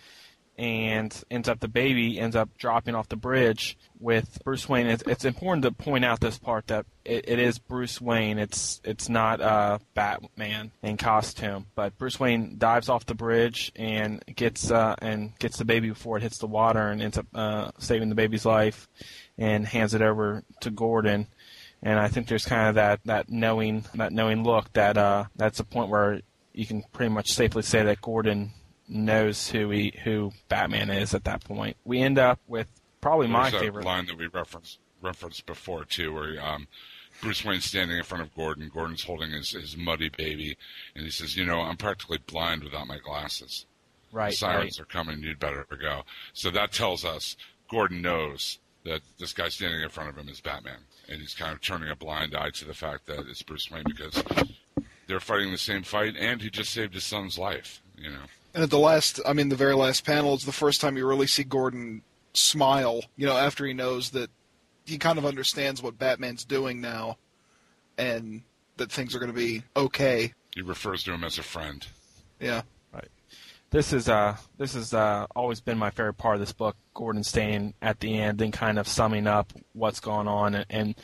and 0.58 1.24
ends 1.30 1.48
up 1.48 1.60
the 1.60 1.68
baby 1.68 2.20
ends 2.20 2.36
up 2.36 2.50
dropping 2.58 2.96
off 2.96 3.08
the 3.10 3.16
bridge 3.16 3.78
with 4.00 4.40
Bruce 4.44 4.68
Wayne. 4.68 4.88
It's, 4.88 5.04
it's 5.06 5.26
important 5.26 5.64
to 5.64 5.72
point 5.72 6.04
out 6.04 6.20
this 6.20 6.40
part 6.40 6.68
that 6.68 6.86
it, 7.06 7.30
it 7.30 7.40
is 7.40 7.60
Bruce 7.60 8.02
Wayne. 8.02 8.40
It's 8.40 8.82
it's 8.84 9.08
not 9.08 9.40
uh, 9.40 9.78
Batman 9.94 10.72
in 10.82 10.98
costume, 10.98 11.68
but 11.76 11.98
Bruce 11.98 12.20
Wayne 12.20 12.56
dives 12.58 12.90
off 12.90 13.06
the 13.06 13.14
bridge 13.14 13.72
and 13.76 14.24
gets 14.36 14.72
uh, 14.72 14.96
and 15.00 15.38
gets 15.38 15.58
the 15.58 15.66
baby 15.66 15.90
before 15.90 16.18
it 16.18 16.24
hits 16.24 16.40
the 16.40 16.48
water 16.48 16.88
and 16.88 17.02
ends 17.02 17.18
up 17.20 17.28
uh, 17.36 17.72
saving 17.78 18.10
the 18.10 18.16
baby's 18.16 18.46
life 18.46 18.88
and 19.38 19.66
hands 19.68 19.94
it 19.94 20.02
over 20.02 20.44
to 20.62 20.72
Gordon. 20.72 21.28
And 21.84 22.00
I 22.00 22.08
think 22.08 22.28
there's 22.28 22.46
kind 22.46 22.70
of 22.70 22.76
that, 22.76 23.02
that 23.06 23.30
knowing 23.30 23.86
that 23.94 24.12
knowing 24.12 24.44
look 24.44 24.74
that 24.74 24.98
uh, 24.98 25.26
that's 25.36 25.60
a 25.60 25.64
point 25.64 25.90
where 25.90 26.22
you 26.54 26.66
can 26.66 26.84
pretty 26.92 27.14
much 27.14 27.32
safely 27.32 27.62
say 27.62 27.84
that 27.84 28.02
Gordon 28.02 28.52
knows 28.88 29.50
who 29.50 29.70
he 29.70 29.94
who 30.04 30.32
Batman 30.50 30.90
is 30.90 31.14
at 31.14 31.24
that 31.26 31.44
point. 31.44 31.78
We 31.86 32.02
end 32.02 32.18
up 32.18 32.40
with 32.48 32.68
probably 33.02 33.28
my 33.28 33.50
There's 33.50 33.62
favorite 33.62 33.86
line 33.86 34.08
that 34.08 34.18
we 34.18 34.28
referenced 34.28 34.80
referenced 35.02 35.46
before 35.46 35.86
too, 35.86 36.14
where 36.14 36.44
um, 36.44 36.68
Bruce 37.22 37.44
Wayne's 37.44 37.66
standing 37.66 37.98
in 37.98 38.04
front 38.04 38.24
of 38.24 38.36
Gordon. 38.36 38.70
Gordon's 38.74 39.04
holding 39.04 39.32
his, 39.32 39.52
his 39.52 39.78
muddy 39.78 40.10
baby, 40.10 40.58
and 40.96 41.04
he 41.04 41.12
says, 41.12 41.36
"You 41.36 41.46
know, 41.46 41.62
I'm 41.62 41.78
practically 41.78 42.20
blind 42.26 42.64
without 42.64 42.88
my 42.88 43.00
glasses. 43.00 43.66
Right, 44.12 44.32
the 44.32 44.38
sirens 44.38 44.80
right. 44.80 44.84
are 44.84 44.86
coming. 44.86 45.22
You'd 45.22 45.40
better 45.40 45.66
go." 45.70 46.04
So 46.34 46.50
that 46.52 46.72
tells 46.72 47.06
us 47.06 47.36
Gordon 47.70 48.02
knows 48.02 48.60
that 48.86 49.02
this 49.20 49.34
guy 49.34 49.50
standing 49.50 49.82
in 49.82 49.90
front 49.90 50.10
of 50.10 50.18
him 50.18 50.30
is 50.30 50.42
Batman, 50.42 50.80
and 51.10 51.22
he's 51.22 51.34
kind 51.34 51.54
of 51.54 51.62
turning 51.62 51.90
a 51.90 51.96
blind 51.96 52.36
eye 52.36 52.50
to 52.52 52.66
the 52.66 52.74
fact 52.74 53.06
that 53.08 53.20
it's 53.30 53.42
Bruce 53.42 53.70
Wayne 53.72 53.84
because 53.86 54.24
they're 55.08 55.20
fighting 55.20 55.52
the 55.52 55.58
same 55.58 55.84
fight, 55.84 56.16
and 56.18 56.42
he 56.42 56.50
just 56.50 56.72
saved 56.72 56.94
his 56.94 57.04
son's 57.04 57.38
life. 57.38 57.82
You 57.98 58.12
know. 58.12 58.24
And 58.54 58.64
at 58.64 58.70
the 58.70 58.80
last, 58.80 59.20
I 59.26 59.34
mean, 59.34 59.50
the 59.50 59.56
very 59.56 59.76
last 59.76 60.06
panel 60.06 60.34
is 60.34 60.46
the 60.46 60.52
first 60.52 60.82
time 60.82 60.98
you 60.98 61.08
really 61.08 61.28
see 61.28 61.44
Gordon 61.44 62.02
smile. 62.34 63.02
You 63.16 63.26
know, 63.26 63.38
after 63.38 63.66
he 63.66 63.74
knows 63.74 64.12
that 64.12 64.30
he 64.86 64.98
kind 64.98 65.18
of 65.18 65.26
understands 65.26 65.82
what 65.82 66.00
Batman's 66.00 66.46
doing 66.46 66.82
now, 66.82 67.18
and 67.98 68.44
that 68.78 68.92
things 68.92 69.16
are 69.16 69.20
going 69.20 69.32
to 69.32 69.38
be 69.38 69.64
okay. 69.76 70.34
He 70.54 70.62
refers 70.62 71.04
to 71.04 71.14
him 71.14 71.24
as 71.24 71.38
a 71.38 71.44
friend. 71.44 71.86
Yeah. 72.40 72.62
This 73.70 73.92
is 73.92 74.08
uh 74.08 74.38
this 74.58 74.76
has 74.76 74.94
uh, 74.94 75.28
always 75.36 75.60
been 75.60 75.78
my 75.78 75.90
favorite 75.90 76.18
part 76.18 76.36
of 76.36 76.40
this 76.40 76.54
book. 76.54 76.78
Gordon 76.94 77.24
staying 77.24 77.74
at 77.82 78.00
the 78.00 78.18
end 78.18 78.42
and 78.42 78.54
kind 78.54 78.80
of 78.80 78.88
summing 78.88 79.28
up 79.28 79.52
what's 79.74 80.00
going 80.00 80.28
on 80.28 80.56
and, 80.56 80.66
and 80.70 80.96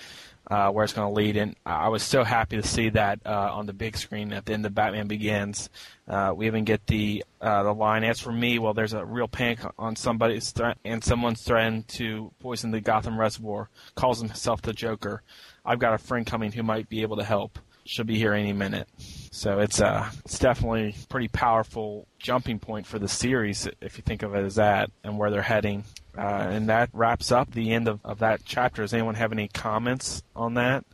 uh, 0.49 0.70
where 0.70 0.84
it's 0.84 0.93
going 0.93 1.07
to 1.07 1.14
lead. 1.14 1.38
And 1.38 1.55
I 1.66 1.89
was 1.89 2.03
so 2.03 2.24
happy 2.24 2.57
to 2.57 2.68
see 2.68 2.89
that 2.89 3.20
uh, 3.26 3.49
on 3.53 3.66
the 3.66 3.74
big 3.74 3.97
screen 3.97 4.34
at 4.34 4.45
the 4.45 4.53
end 4.53 4.66
of 4.66 4.74
Batman 4.74 5.07
Begins. 5.07 5.70
Uh, 6.07 6.34
we 6.36 6.47
even 6.47 6.64
get 6.64 6.88
the 6.88 7.24
uh, 7.41 7.64
the 7.64 7.74
line, 7.74 8.03
"As 8.05 8.20
for 8.20 8.32
me, 8.32 8.59
well, 8.59 8.74
there's 8.74 8.93
a 8.93 9.05
real 9.05 9.28
panic 9.28 9.59
on 9.78 9.95
somebody's 9.97 10.51
threat, 10.51 10.78
and 10.86 11.03
someone's 11.03 11.41
threatened 11.41 11.88
to 11.89 12.32
poison 12.39 12.72
the 12.72 12.82
Gotham 12.82 13.20
Reservoir. 13.20 13.70
Calls 13.95 14.20
himself 14.20 14.61
the 14.61 14.74
Joker. 14.74 15.22
I've 15.66 15.80
got 15.80 15.93
a 15.93 15.97
friend 15.97 16.26
coming 16.26 16.53
who 16.53 16.64
might 16.64 16.88
be 16.88 17.01
able 17.01 17.18
to 17.18 17.24
help. 17.26 17.59
Should 17.86 18.08
be 18.08 18.18
here 18.18 18.34
any 18.34 18.54
minute." 18.54 18.88
So 19.32 19.60
it's 19.60 19.82
uh 19.82 20.10
it's 20.26 20.40
definitely 20.40 20.96
pretty 21.10 21.28
powerful 21.28 22.08
jumping 22.20 22.60
point 22.60 22.86
for 22.86 23.00
the 23.00 23.08
series 23.08 23.68
if 23.82 23.98
you 23.98 24.04
think 24.04 24.24
of 24.24 24.36
it 24.36 24.46
as 24.46 24.56
that 24.56 24.92
and 25.04 25.18
where 25.18 25.32
they're 25.32 25.42
heading. 25.42 25.84
Uh, 26.18 26.22
and 26.22 26.70
that 26.70 26.90
wraps 26.94 27.32
up 27.32 27.52
the 27.52 27.72
end 27.72 27.88
of, 27.88 28.00
of 28.06 28.20
that 28.20 28.42
chapter. 28.46 28.84
Does 28.84 28.94
anyone 28.94 29.16
have 29.16 29.32
any 29.32 29.48
comments 29.48 30.22
on 30.36 30.54
that? 30.54 30.86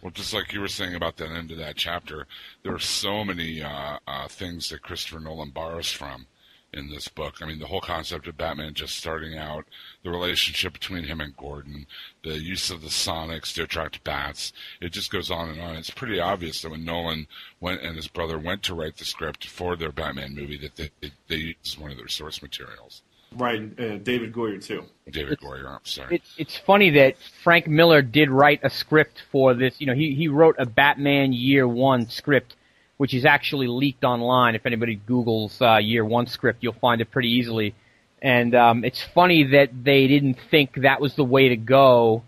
Well, 0.00 0.10
just 0.10 0.32
like 0.32 0.52
you 0.52 0.60
were 0.60 0.68
saying 0.68 0.94
about 0.94 1.16
the 1.16 1.28
end 1.28 1.50
of 1.50 1.58
that 1.58 1.76
chapter, 1.76 2.26
there 2.62 2.72
are 2.72 2.78
so 2.78 3.24
many 3.24 3.62
uh, 3.62 3.98
uh, 4.06 4.28
things 4.28 4.68
that 4.70 4.82
Christopher 4.82 5.20
Nolan 5.20 5.50
borrows 5.50 5.90
from 5.90 6.26
in 6.72 6.90
this 6.90 7.08
book. 7.08 7.36
I 7.40 7.46
mean, 7.46 7.58
the 7.58 7.66
whole 7.66 7.80
concept 7.80 8.26
of 8.26 8.36
Batman 8.36 8.74
just 8.74 8.96
starting 8.96 9.36
out, 9.38 9.64
the 10.02 10.10
relationship 10.10 10.74
between 10.74 11.04
him 11.04 11.20
and 11.20 11.36
Gordon, 11.36 11.86
the 12.22 12.38
use 12.38 12.70
of 12.70 12.82
the 12.82 12.88
sonics 12.88 13.54
to 13.54 13.62
attract 13.62 14.04
bats. 14.04 14.52
It 14.80 14.92
just 14.92 15.10
goes 15.10 15.30
on 15.30 15.48
and 15.48 15.60
on. 15.60 15.76
It's 15.76 15.90
pretty 15.90 16.20
obvious 16.20 16.62
that 16.62 16.70
when 16.70 16.84
Nolan 16.84 17.26
went 17.60 17.82
and 17.82 17.96
his 17.96 18.08
brother 18.08 18.38
went 18.38 18.62
to 18.64 18.74
write 18.74 18.96
the 18.96 19.04
script 19.04 19.46
for 19.46 19.76
their 19.76 19.92
Batman 19.92 20.34
movie, 20.34 20.58
that 20.58 20.76
they, 20.76 20.90
they, 21.00 21.12
they 21.28 21.36
used 21.36 21.78
one 21.78 21.90
of 21.90 21.96
their 21.96 22.08
source 22.08 22.42
materials. 22.42 23.02
Right, 23.36 23.60
uh, 23.78 23.98
David 23.98 24.32
Goyer 24.32 24.62
too. 24.64 24.84
David 25.10 25.38
Goyer, 25.40 25.68
I'm 25.68 25.84
sorry. 25.84 26.16
It, 26.16 26.22
it's 26.38 26.56
funny 26.56 26.90
that 26.90 27.16
Frank 27.42 27.66
Miller 27.66 28.00
did 28.00 28.30
write 28.30 28.60
a 28.62 28.70
script 28.70 29.22
for 29.30 29.52
this. 29.52 29.80
You 29.80 29.86
know, 29.86 29.94
he 29.94 30.14
he 30.14 30.28
wrote 30.28 30.56
a 30.58 30.64
Batman 30.64 31.34
Year 31.34 31.68
One 31.68 32.08
script, 32.08 32.56
which 32.98 33.14
is 33.14 33.24
actually 33.24 33.66
leaked 33.66 34.04
online. 34.04 34.54
If 34.54 34.66
anybody 34.66 35.00
Google's 35.06 35.60
uh, 35.60 35.78
Year 35.78 36.04
One 36.04 36.26
script, 36.26 36.62
you'll 36.62 36.74
find 36.74 37.00
it 37.00 37.10
pretty 37.10 37.30
easily. 37.30 37.74
And 38.20 38.54
um, 38.54 38.84
it's 38.84 39.02
funny 39.02 39.44
that 39.44 39.70
they 39.84 40.06
didn't 40.06 40.38
think 40.50 40.82
that 40.82 41.00
was 41.00 41.14
the 41.14 41.24
way 41.24 41.48
to 41.48 41.56
go, 41.56 42.22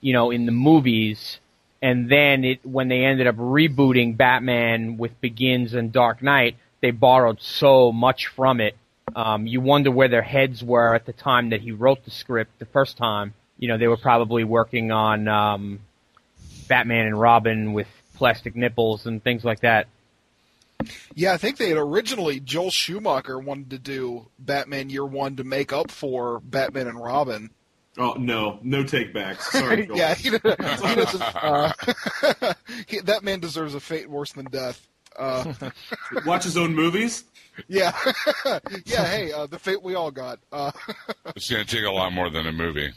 you 0.00 0.12
know, 0.12 0.30
in 0.30 0.46
the 0.46 0.52
movies. 0.52 1.38
And 1.80 2.10
then 2.10 2.44
it 2.44 2.66
when 2.66 2.88
they 2.88 3.04
ended 3.04 3.26
up 3.26 3.36
rebooting 3.36 4.16
Batman 4.16 4.96
with 4.96 5.20
Begins 5.20 5.74
and 5.74 5.92
Dark 5.92 6.22
Knight, 6.22 6.56
they 6.80 6.90
borrowed 6.90 7.40
so 7.40 7.92
much 7.92 8.26
from 8.26 8.60
it 8.60 8.76
um, 9.14 9.46
you 9.46 9.60
wonder 9.60 9.90
where 9.90 10.08
their 10.08 10.22
heads 10.22 10.62
were 10.62 10.94
at 10.94 11.06
the 11.06 11.12
time 11.12 11.50
that 11.50 11.60
he 11.60 11.70
wrote 11.70 12.04
the 12.04 12.10
script 12.10 12.58
the 12.58 12.66
first 12.66 12.96
time. 12.96 13.34
You 13.58 13.68
know, 13.68 13.78
they 13.78 13.88
were 13.88 13.96
probably 13.96 14.44
working 14.44 14.90
on 14.90 15.28
um, 15.28 15.80
Batman 16.68 17.06
and 17.06 17.18
Robin 17.18 17.72
with 17.72 17.86
plastic 18.16 18.56
nipples 18.56 19.06
and 19.06 19.22
things 19.22 19.44
like 19.44 19.60
that. 19.60 19.86
Yeah, 21.14 21.32
I 21.32 21.36
think 21.36 21.56
they 21.56 21.68
had 21.68 21.78
originally 21.78 22.40
Joel 22.40 22.70
Schumacher 22.70 23.38
wanted 23.38 23.70
to 23.70 23.78
do 23.78 24.28
Batman 24.38 24.90
Year 24.90 25.04
One 25.04 25.36
to 25.36 25.44
make 25.44 25.72
up 25.72 25.90
for 25.90 26.40
Batman 26.40 26.88
and 26.88 27.02
Robin. 27.02 27.50
Oh 27.98 28.14
no, 28.18 28.58
no 28.62 28.84
take 28.84 29.14
backs. 29.14 29.50
Sorry, 29.52 29.86
Joel. 29.86 29.96
yeah, 29.96 30.14
he, 30.14 30.30
he 30.30 30.38
doesn't. 30.38 31.22
Uh, 31.22 31.72
he, 32.86 33.00
that 33.00 33.22
man 33.22 33.40
deserves 33.40 33.74
a 33.74 33.80
fate 33.80 34.08
worse 34.10 34.32
than 34.32 34.44
death. 34.46 34.86
Uh, 35.18 35.54
Watch 36.26 36.44
his 36.44 36.58
own 36.58 36.74
movies. 36.74 37.24
yeah, 37.68 37.96
yeah. 38.84 39.04
Hey, 39.06 39.32
uh, 39.32 39.46
the 39.46 39.58
fate 39.58 39.82
we 39.82 39.94
all 39.94 40.10
got. 40.10 40.38
Uh, 40.52 40.70
It's 41.34 41.50
going 41.50 41.64
to 41.64 41.76
take 41.76 41.86
a 41.86 41.90
lot 41.90 42.12
more 42.12 42.28
than 42.28 42.46
a 42.46 42.52
movie. 42.52 42.92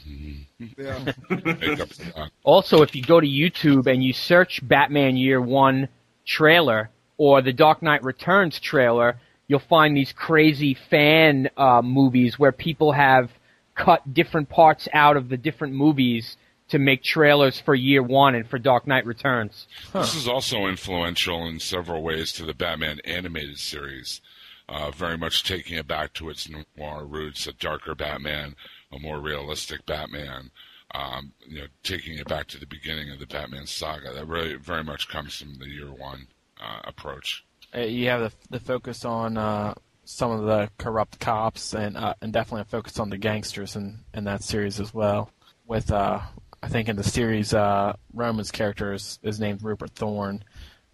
yeah. 0.76 0.98
Make 1.30 1.80
up 1.80 1.88
for 1.88 2.02
that. 2.12 2.30
Also, 2.44 2.82
if 2.82 2.94
you 2.94 3.02
go 3.02 3.20
to 3.20 3.26
YouTube 3.26 3.86
and 3.90 4.04
you 4.04 4.12
search 4.12 4.60
Batman 4.68 5.16
Year 5.16 5.40
One 5.40 5.88
trailer 6.26 6.90
or 7.20 7.42
the 7.42 7.52
Dark 7.52 7.82
Knight 7.82 8.02
Returns 8.02 8.58
trailer, 8.58 9.20
you'll 9.46 9.58
find 9.58 9.94
these 9.94 10.10
crazy 10.10 10.72
fan 10.72 11.50
uh, 11.54 11.82
movies 11.82 12.38
where 12.38 12.50
people 12.50 12.92
have 12.92 13.30
cut 13.74 14.14
different 14.14 14.48
parts 14.48 14.88
out 14.94 15.18
of 15.18 15.28
the 15.28 15.36
different 15.36 15.74
movies 15.74 16.38
to 16.70 16.78
make 16.78 17.02
trailers 17.02 17.60
for 17.60 17.74
Year 17.74 18.02
One 18.02 18.34
and 18.34 18.48
for 18.48 18.58
Dark 18.58 18.86
Knight 18.86 19.04
Returns. 19.04 19.68
This 19.92 20.14
is 20.14 20.26
also 20.26 20.64
influential 20.64 21.44
in 21.44 21.60
several 21.60 22.02
ways 22.02 22.32
to 22.32 22.46
the 22.46 22.54
Batman 22.54 23.00
animated 23.04 23.58
series, 23.58 24.22
uh, 24.66 24.90
very 24.90 25.18
much 25.18 25.44
taking 25.44 25.76
it 25.76 25.86
back 25.86 26.14
to 26.14 26.30
its 26.30 26.48
noir 26.48 27.04
roots, 27.04 27.46
a 27.46 27.52
darker 27.52 27.94
Batman, 27.94 28.56
a 28.90 28.98
more 28.98 29.20
realistic 29.20 29.84
Batman. 29.84 30.52
Um, 30.92 31.34
you 31.46 31.60
know, 31.60 31.66
taking 31.84 32.18
it 32.18 32.26
back 32.26 32.48
to 32.48 32.58
the 32.58 32.66
beginning 32.66 33.10
of 33.12 33.20
the 33.20 33.26
Batman 33.26 33.66
saga. 33.66 34.12
That 34.12 34.26
really 34.26 34.54
very 34.54 34.82
much 34.82 35.06
comes 35.06 35.36
from 35.36 35.58
the 35.58 35.68
year 35.68 35.92
one 35.92 36.26
uh, 36.60 36.80
approach. 36.84 37.44
Uh, 37.74 37.80
you 37.80 38.08
have 38.08 38.20
the, 38.20 38.32
the 38.50 38.60
focus 38.60 39.04
on 39.04 39.36
uh, 39.36 39.74
some 40.04 40.30
of 40.30 40.44
the 40.44 40.70
corrupt 40.78 41.20
cops, 41.20 41.74
and 41.74 41.96
uh, 41.96 42.14
and 42.20 42.32
definitely 42.32 42.62
a 42.62 42.64
focus 42.64 42.98
on 42.98 43.10
the 43.10 43.18
gangsters 43.18 43.76
in, 43.76 44.00
in 44.12 44.24
that 44.24 44.42
series 44.42 44.80
as 44.80 44.92
well. 44.92 45.30
With 45.66 45.90
uh, 45.90 46.20
I 46.62 46.68
think 46.68 46.88
in 46.88 46.96
the 46.96 47.04
series, 47.04 47.54
uh, 47.54 47.94
Roman's 48.12 48.50
character 48.50 48.92
is, 48.92 49.18
is 49.22 49.40
named 49.40 49.62
Rupert 49.62 49.92
Thorne. 49.92 50.44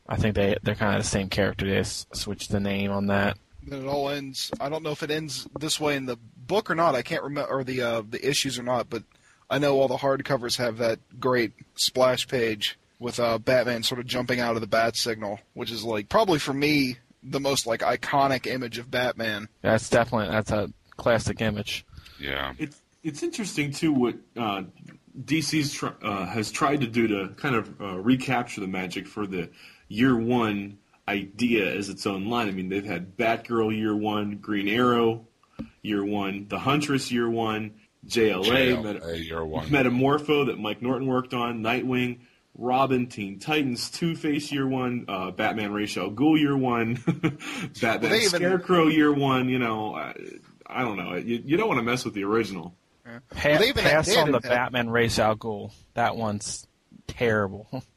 I 0.09 0.17
think 0.17 0.35
they 0.35 0.57
they're 0.63 0.75
kind 0.75 0.97
of 0.97 1.03
the 1.03 1.09
same 1.09 1.29
character. 1.29 1.67
They 1.67 1.79
s- 1.79 2.07
switched 2.13 2.51
the 2.51 2.61
name 2.61 2.91
on 2.91 3.07
that. 3.07 3.39
Then 3.67 3.83
it 3.83 3.89
all 3.89 4.09
ends. 4.09 4.53
I 4.61 4.69
don't 4.69 4.83
know 4.83 4.93
if 4.93 5.03
it 5.03 5.11
ends 5.11 5.49
this 5.59 5.81
way 5.81 5.97
in 5.97 6.07
the 6.07 6.19
book 6.37 6.71
or 6.71 6.75
not. 6.75 6.95
I 6.95 7.03
can't 7.03 7.25
remember, 7.25 7.51
or 7.51 7.65
the 7.65 7.83
uh, 7.83 8.03
the 8.09 8.25
issues 8.29 8.59
or 8.59 8.63
not. 8.63 8.89
But 8.89 9.03
I 9.51 9.59
know 9.59 9.81
all 9.81 9.89
the 9.89 9.97
hardcovers 9.97 10.59
have 10.59 10.79
that 10.79 11.01
great 11.19 11.53
splash 11.75 12.29
page 12.29 12.79
with 12.99 13.21
uh, 13.21 13.39
Batman 13.39 13.83
sort 13.83 14.01
of 14.01 14.07
jumping 14.07 14.41
out 14.41 14.55
of 14.55 14.61
the 14.61 14.67
bat 14.67 14.97
signal, 14.97 15.41
which 15.55 15.71
is 15.71 15.85
like 15.85 16.09
probably 16.09 16.39
for 16.39 16.53
me 16.53 16.97
the 17.23 17.41
most 17.41 17.67
like 17.67 17.81
iconic 17.81 18.47
image 18.47 18.79
of 18.79 18.91
Batman. 18.91 19.49
That's 19.63 19.89
definitely 19.91 20.29
that's 20.31 20.51
a 20.51 20.71
classic 20.97 21.41
image. 21.41 21.85
Yeah. 22.21 22.55
It's 22.59 22.81
it's 23.03 23.23
interesting 23.23 23.73
too 23.73 23.93
what 23.93 24.17
uh, 24.37 24.63
DC's 25.25 25.73
tr- 25.73 25.89
uh, 26.03 26.27
has 26.27 26.51
tried 26.51 26.81
to 26.81 26.87
do 26.87 27.07
to 27.09 27.35
kind 27.37 27.55
of 27.55 27.81
uh, 27.81 27.99
recapture 27.99 28.61
the 28.61 28.67
magic 28.67 29.07
for 29.07 29.27
the 29.27 29.51
year 29.89 30.17
one 30.17 30.79
idea 31.09 31.73
as 31.73 31.89
its 31.89 32.07
own 32.07 32.27
line. 32.27 32.49
I 32.49 32.51
mean, 32.51 32.69
they've 32.69 32.85
had 32.85 33.17
Batgirl 33.17 33.77
year 33.77 33.95
one, 33.95 34.39
Green 34.39 34.69
Arrow 34.69 35.27
year 35.83 36.05
one, 36.05 36.47
The 36.49 36.59
Huntress 36.59 37.13
year 37.13 37.31
one, 37.31 37.75
JLA, 38.07 38.45
JLA 38.45 38.85
Meta- 38.85 39.19
year 39.19 39.45
one. 39.45 39.69
Metamorpho 39.69 40.47
that 40.47 40.59
Mike 40.59 40.83
Norton 40.83 41.07
worked 41.07 41.33
on, 41.33 41.61
Nightwing, 41.63 42.19
Robin, 42.59 43.07
Teen 43.07 43.39
Titans, 43.39 43.91
Two 43.91 44.17
Face 44.17 44.51
year 44.51 44.67
one, 44.67 45.05
uh, 45.09 45.31
Batman 45.31 45.73
Ra's 45.73 45.97
al 45.97 46.11
Ghul 46.11 46.39
year 46.39 46.57
one, 46.57 46.95
Batman 47.81 48.11
they 48.11 48.19
even- 48.19 48.29
Scarecrow 48.41 48.87
year 48.89 49.13
one. 49.13 49.49
You 49.49 49.59
know, 49.59 49.95
I, 49.95 50.15
I 50.67 50.83
don't 50.83 50.97
know. 50.97 51.15
You, 51.17 51.43
you 51.45 51.57
don't 51.57 51.69
want 51.69 51.79
to 51.79 51.85
mess 51.85 52.05
with 52.05 52.15
the 52.15 52.25
original. 52.25 52.75
Pa- 53.05 53.21
Well, 53.45 53.59
they 53.59 53.69
even 53.69 53.83
had- 53.85 53.93
pass 53.93 54.07
they 54.07 54.17
on 54.19 54.33
had- 54.33 54.35
the 54.43 54.49
Batman 54.49 54.89
Ra's 54.91 55.19
al 55.19 55.37
Ghul. 55.37 55.73
That 55.95 56.17
one's 56.17 56.67
terrible. 57.07 57.83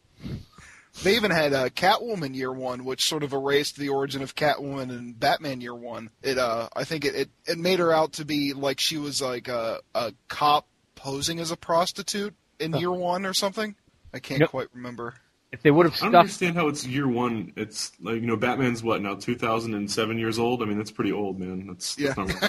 They 1.04 1.16
even 1.16 1.32
had 1.32 1.54
uh, 1.54 1.70
Catwoman 1.70 2.36
Year 2.36 2.52
One, 2.52 2.84
which 2.84 3.08
sort 3.08 3.24
of 3.24 3.32
erased 3.32 3.78
the 3.78 3.88
origin 3.88 4.22
of 4.22 4.36
Catwoman 4.36 4.90
and 4.90 5.18
Batman 5.18 5.62
Year 5.62 5.74
One. 5.74 6.10
It, 6.22 6.38
uh, 6.38 6.68
I 6.76 6.84
think 6.84 7.06
it, 7.06 7.16
it, 7.16 7.30
it 7.46 7.58
made 7.58 7.80
her 7.80 7.94
out 7.94 8.14
to 8.14 8.26
be 8.26 8.52
like 8.54 8.82
she 8.82 8.98
was 8.98 9.22
like 9.22 9.48
a, 9.48 9.80
a 9.96 10.14
cop 10.28 10.68
posing 10.96 11.40
as 11.40 11.52
a 11.52 11.56
prostitute 11.56 12.36
in 12.60 12.74
Year 12.74 12.92
One 12.92 13.26
or 13.26 13.34
something. 13.34 13.76
I 14.14 14.20
can't 14.20 14.40
Yep. 14.42 14.50
quite 14.50 14.68
remember. 14.74 15.16
If 15.52 15.64
they 15.64 15.72
would 15.72 15.88
have 15.88 15.96
I 16.02 16.06
don't 16.06 16.16
understand 16.16 16.56
how 16.56 16.68
it's 16.68 16.86
year 16.86 17.08
one. 17.08 17.54
It's 17.56 17.92
like 18.00 18.16
you 18.16 18.28
know, 18.28 18.36
Batman's 18.36 18.84
what 18.84 19.02
now, 19.02 19.16
two 19.16 19.36
thousand 19.36 19.74
and 19.74 19.90
seven 19.90 20.20
years 20.20 20.38
old. 20.38 20.62
I 20.62 20.66
mean, 20.66 20.78
that's 20.78 20.92
pretty 20.92 21.12
old, 21.12 21.40
man. 21.40 21.66
That's, 21.68 21.96
that's 21.96 22.18
Yeah. 22.18 22.40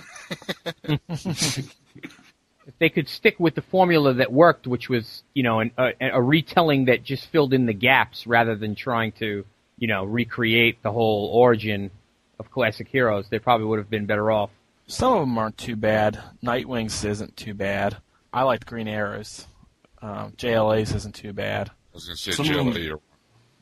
not- 0.84 1.00
if 2.66 2.78
they 2.78 2.88
could 2.88 3.08
stick 3.08 3.40
with 3.40 3.54
the 3.54 3.62
formula 3.62 4.12
that 4.14 4.32
worked, 4.32 4.66
which 4.66 4.88
was 4.88 5.22
you 5.34 5.42
know 5.42 5.60
an, 5.60 5.70
a, 5.78 5.92
a 6.12 6.20
retelling 6.22 6.86
that 6.86 7.02
just 7.02 7.26
filled 7.28 7.52
in 7.54 7.66
the 7.66 7.72
gaps 7.72 8.26
rather 8.26 8.54
than 8.54 8.74
trying 8.74 9.12
to 9.12 9.44
you 9.78 9.88
know 9.88 10.04
recreate 10.04 10.82
the 10.82 10.92
whole 10.92 11.28
origin 11.32 11.90
of 12.38 12.50
classic 12.50 12.88
heroes, 12.88 13.28
they 13.30 13.38
probably 13.38 13.66
would 13.66 13.78
have 13.78 13.90
been 13.90 14.06
better 14.06 14.30
off. 14.30 14.50
Some 14.86 15.12
of 15.14 15.20
them 15.20 15.38
aren't 15.38 15.56
too 15.58 15.76
bad. 15.76 16.18
Nightwing's 16.42 17.04
isn't 17.04 17.36
too 17.36 17.54
bad. 17.54 17.96
I 18.32 18.42
liked 18.42 18.66
Green 18.66 18.88
Arrows. 18.88 19.46
Um, 20.02 20.32
JLA's 20.32 20.94
isn't 20.94 21.14
too 21.14 21.32
bad. 21.32 21.68
I 21.68 21.72
was 21.94 22.04
going 22.06 22.16
to 22.16 22.22
say 22.22 22.30
Some 22.32 22.48
of 22.48 22.54
them- 22.56 22.74
JLA 22.74 23.00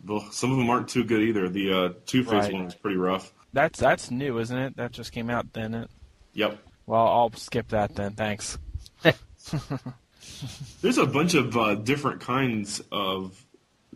well, 0.04 0.30
some 0.30 0.52
of 0.52 0.58
them 0.58 0.70
aren't 0.70 0.88
too 0.88 1.02
good 1.02 1.22
either. 1.22 1.48
The 1.48 1.72
uh, 1.72 1.92
Two 2.06 2.22
Face 2.22 2.32
Right. 2.32 2.52
one 2.52 2.64
was 2.66 2.74
pretty 2.76 2.96
rough. 2.96 3.32
That's 3.52 3.78
that's 3.80 4.10
new, 4.12 4.38
isn't 4.38 4.56
it? 4.56 4.76
That 4.76 4.92
just 4.92 5.10
came 5.10 5.28
out, 5.28 5.52
didn't 5.52 5.74
it? 5.74 5.90
Yep. 6.34 6.58
Well, 6.86 7.06
I'll 7.06 7.32
skip 7.32 7.68
that 7.68 7.96
then. 7.96 8.12
Thanks. 8.12 8.58
There's 10.82 10.98
a 10.98 11.06
bunch 11.06 11.34
of 11.34 11.56
uh, 11.56 11.74
different 11.74 12.20
kinds 12.20 12.80
of 12.92 13.44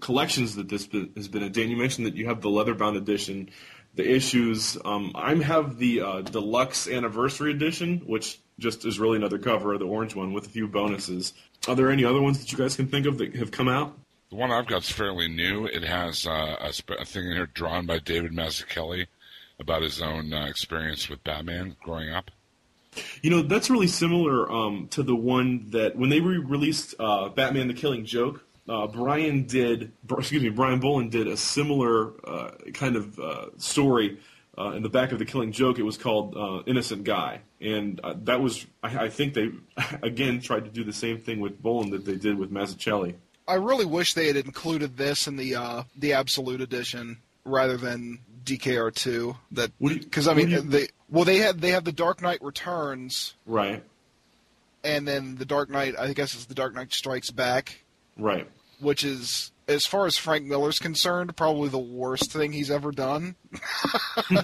collections 0.00 0.56
that 0.56 0.68
this 0.68 0.86
been, 0.86 1.12
has 1.16 1.28
been 1.28 1.42
in. 1.42 1.52
Dan, 1.52 1.70
you 1.70 1.76
mentioned 1.76 2.06
that 2.06 2.16
you 2.16 2.26
have 2.26 2.40
the 2.40 2.50
leather 2.50 2.74
bound 2.74 2.96
edition, 2.96 3.50
the 3.94 4.08
issues. 4.10 4.76
Um, 4.84 5.12
I 5.14 5.34
have 5.36 5.78
the 5.78 6.00
uh, 6.00 6.20
deluxe 6.22 6.88
anniversary 6.88 7.52
edition, 7.52 7.98
which 8.06 8.40
just 8.58 8.84
is 8.84 8.98
really 8.98 9.16
another 9.16 9.38
cover, 9.38 9.74
of 9.74 9.80
the 9.80 9.86
orange 9.86 10.14
one 10.16 10.32
with 10.32 10.46
a 10.46 10.50
few 10.50 10.66
bonuses. 10.66 11.32
Are 11.68 11.76
there 11.76 11.90
any 11.90 12.04
other 12.04 12.20
ones 12.20 12.40
that 12.40 12.50
you 12.50 12.58
guys 12.58 12.76
can 12.76 12.88
think 12.88 13.06
of 13.06 13.18
that 13.18 13.36
have 13.36 13.50
come 13.50 13.68
out? 13.68 13.96
The 14.30 14.36
one 14.36 14.50
I've 14.50 14.66
got 14.66 14.82
is 14.82 14.90
fairly 14.90 15.28
new. 15.28 15.66
It 15.66 15.84
has 15.84 16.26
uh, 16.26 16.56
a, 16.60 16.72
sp- 16.74 16.98
a 16.98 17.04
thing 17.04 17.26
in 17.26 17.32
here 17.32 17.46
drawn 17.46 17.86
by 17.86 17.98
David 17.98 18.32
Mazzucchelli 18.32 19.06
about 19.60 19.82
his 19.82 20.00
own 20.00 20.32
uh, 20.32 20.46
experience 20.46 21.08
with 21.08 21.22
Batman 21.22 21.76
growing 21.84 22.10
up. 22.10 22.30
You 23.22 23.30
know, 23.30 23.42
that's 23.42 23.70
really 23.70 23.86
similar 23.86 24.50
um, 24.50 24.88
to 24.88 25.02
the 25.02 25.14
one 25.14 25.70
that 25.70 25.96
when 25.96 26.10
they 26.10 26.20
re-released 26.20 26.94
uh, 26.98 27.28
Batman: 27.28 27.68
The 27.68 27.74
Killing 27.74 28.04
Joke, 28.04 28.44
uh, 28.68 28.86
Brian 28.86 29.46
did. 29.46 29.92
Excuse 30.10 30.42
me, 30.42 30.50
Brian 30.50 30.80
Bolland 30.80 31.10
did 31.10 31.26
a 31.26 31.36
similar 31.36 32.12
uh, 32.26 32.50
kind 32.74 32.96
of 32.96 33.18
uh, 33.18 33.46
story 33.56 34.18
uh, 34.58 34.70
in 34.70 34.82
the 34.82 34.88
back 34.88 35.12
of 35.12 35.18
The 35.18 35.24
Killing 35.24 35.52
Joke. 35.52 35.78
It 35.78 35.82
was 35.82 35.96
called 35.96 36.36
uh, 36.36 36.62
Innocent 36.66 37.04
Guy, 37.04 37.40
and 37.60 38.00
uh, 38.04 38.14
that 38.24 38.40
was. 38.40 38.66
I, 38.82 39.04
I 39.04 39.08
think 39.08 39.34
they 39.34 39.50
again 40.02 40.40
tried 40.40 40.64
to 40.64 40.70
do 40.70 40.84
the 40.84 40.92
same 40.92 41.18
thing 41.18 41.40
with 41.40 41.62
Bolland 41.62 41.92
that 41.92 42.04
they 42.04 42.16
did 42.16 42.38
with 42.38 42.52
Mazzucchelli. 42.52 43.14
I 43.48 43.54
really 43.54 43.84
wish 43.86 44.14
they 44.14 44.28
had 44.28 44.36
included 44.36 44.96
this 44.96 45.26
in 45.26 45.36
the 45.36 45.54
uh, 45.56 45.82
the 45.96 46.12
Absolute 46.14 46.60
Edition 46.60 47.18
rather 47.44 47.76
than 47.76 48.20
DKR 48.44 48.94
two. 48.94 49.36
That 49.52 49.70
What 49.78 49.90
do 49.90 49.94
you- 49.96 50.00
because 50.02 50.28
I 50.28 50.34
mean 50.34 50.50
you- 50.50 50.60
they 50.60 50.88
well 51.08 51.24
they 51.24 51.38
had 51.38 51.60
they 51.60 51.70
have 51.70 51.84
the 51.84 51.92
Dark 51.92 52.20
Knight 52.22 52.42
Returns 52.42 53.34
Right, 53.46 53.82
and 54.84 55.06
then 55.06 55.36
the 55.36 55.44
Dark 55.44 55.70
Knight 55.70 55.94
I 55.98 56.12
guess 56.12 56.34
it's 56.34 56.46
the 56.46 56.54
Dark 56.54 56.74
Knight 56.74 56.92
Strikes 56.92 57.30
Back, 57.30 57.84
right. 58.18 58.48
which 58.80 59.04
is 59.04 59.51
as 59.68 59.86
far 59.86 60.06
as 60.06 60.16
Frank 60.18 60.44
Miller's 60.44 60.78
concerned 60.78 61.36
probably 61.36 61.68
the 61.68 61.78
worst 61.78 62.32
thing 62.32 62.52
he's 62.52 62.70
ever 62.70 62.90
done. 62.90 63.36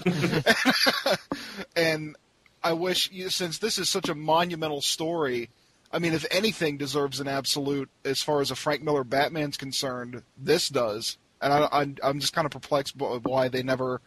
and 1.75 2.15
I 2.63 2.73
wish 2.73 3.09
since 3.29 3.57
this 3.59 3.77
is 3.77 3.89
such 3.89 4.09
a 4.09 4.15
monumental 4.15 4.81
story. 4.81 5.49
I 5.91 5.99
mean, 5.99 6.13
if 6.13 6.25
anything 6.29 6.77
deserves 6.77 7.19
an 7.19 7.27
absolute 7.27 7.89
as 8.05 8.21
far 8.21 8.41
as 8.41 8.51
a 8.51 8.55
Frank 8.55 8.83
Miller 8.83 9.03
Batman's 9.03 9.57
concerned, 9.57 10.21
this 10.37 10.69
does. 10.69 11.17
And 11.41 11.51
I, 11.53 11.87
I'm 12.03 12.19
just 12.19 12.33
kind 12.33 12.45
of 12.45 12.51
perplexed 12.51 12.97
by 12.97 13.05
why 13.23 13.47
they 13.47 13.63
never, 13.63 14.01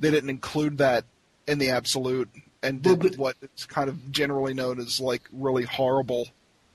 they 0.00 0.10
didn't 0.10 0.30
include 0.30 0.78
that 0.78 1.04
in 1.46 1.58
the 1.58 1.70
absolute 1.70 2.28
and 2.62 2.84
Well, 2.84 2.96
did 2.96 3.12
but- 3.12 3.18
what 3.18 3.36
is 3.56 3.66
kind 3.66 3.88
of 3.88 4.10
generally 4.10 4.54
known 4.54 4.78
as 4.80 5.00
like 5.00 5.22
really 5.32 5.64
horrible. 5.64 6.28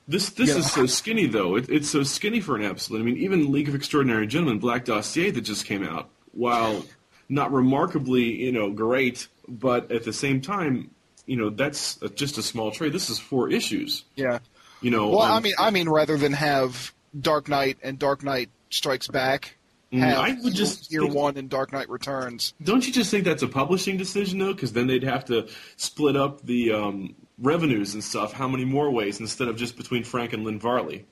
This 0.07 0.29
this 0.29 0.49
Yeah. 0.49 0.57
is 0.57 0.71
so 0.71 0.85
skinny 0.85 1.25
though. 1.25 1.55
It, 1.57 1.69
it's 1.69 1.89
so 1.89 2.03
skinny 2.03 2.39
for 2.39 2.55
an 2.55 2.63
absolute. 2.63 2.99
I 2.99 3.03
mean, 3.03 3.17
even 3.17 3.51
League 3.51 3.67
of 3.67 3.75
Extraordinary 3.75 4.25
Gentlemen, 4.27 4.59
Black 4.59 4.85
Dossier 4.85 5.31
that 5.31 5.41
just 5.41 5.65
came 5.65 5.83
out, 5.83 6.09
while 6.31 6.85
not 7.29 7.51
remarkably, 7.51 8.23
you 8.43 8.51
know, 8.53 8.71
great, 8.71 9.27
but 9.49 9.91
at 9.91 10.03
the 10.05 10.13
same 10.13 10.39
time, 10.39 10.91
you 11.25 11.35
know, 11.35 11.49
that's 11.49 11.99
just 12.15 12.37
a 12.37 12.43
small 12.43 12.71
trade. 12.71 12.93
This 12.93 13.09
is 13.09 13.19
four 13.19 13.49
issues. 13.51 14.05
Yeah. 14.15 14.39
You 14.81 14.91
know, 14.91 15.09
Well, 15.09 15.21
um, 15.23 15.31
I 15.31 15.39
mean, 15.41 15.53
I 15.59 15.71
mean, 15.71 15.89
rather 15.89 16.15
than 16.17 16.31
have 16.33 16.93
Dark 17.19 17.49
Knight 17.49 17.77
and 17.83 17.99
Dark 17.99 18.23
Knight 18.23 18.49
Strikes 18.69 19.07
Back, 19.07 19.55
Mm, 19.91 19.99
have 19.99 20.17
I 20.17 20.33
would 20.43 20.53
just 20.53 20.91
year 20.91 21.03
think- 21.03 21.13
one 21.15 21.37
in 21.37 21.47
Dark 21.47 21.71
Knight 21.71 21.89
Returns. 21.89 22.53
Don't 22.61 22.85
you 22.85 22.91
just 22.91 23.09
think 23.09 23.23
that's 23.23 23.41
a 23.41 23.47
publishing 23.47 23.95
decision 23.95 24.37
though? 24.39 24.53
Because 24.53 24.73
then 24.73 24.87
they'd 24.87 25.03
have 25.03 25.23
to 25.25 25.47
split 25.77 26.17
up 26.17 26.45
the 26.45 26.73
um, 26.73 27.15
revenues 27.39 27.93
and 27.93 28.03
stuff. 28.03 28.33
How 28.33 28.47
many 28.47 28.65
more 28.65 28.89
ways 28.89 29.19
instead 29.19 29.47
of 29.47 29.57
just 29.57 29.77
between 29.77 30.03
Frank 30.03 30.33
and 30.33 30.43
Lynn 30.43 30.59
Varley? 30.59 31.05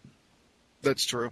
That's 0.82 1.06
true. 1.06 1.32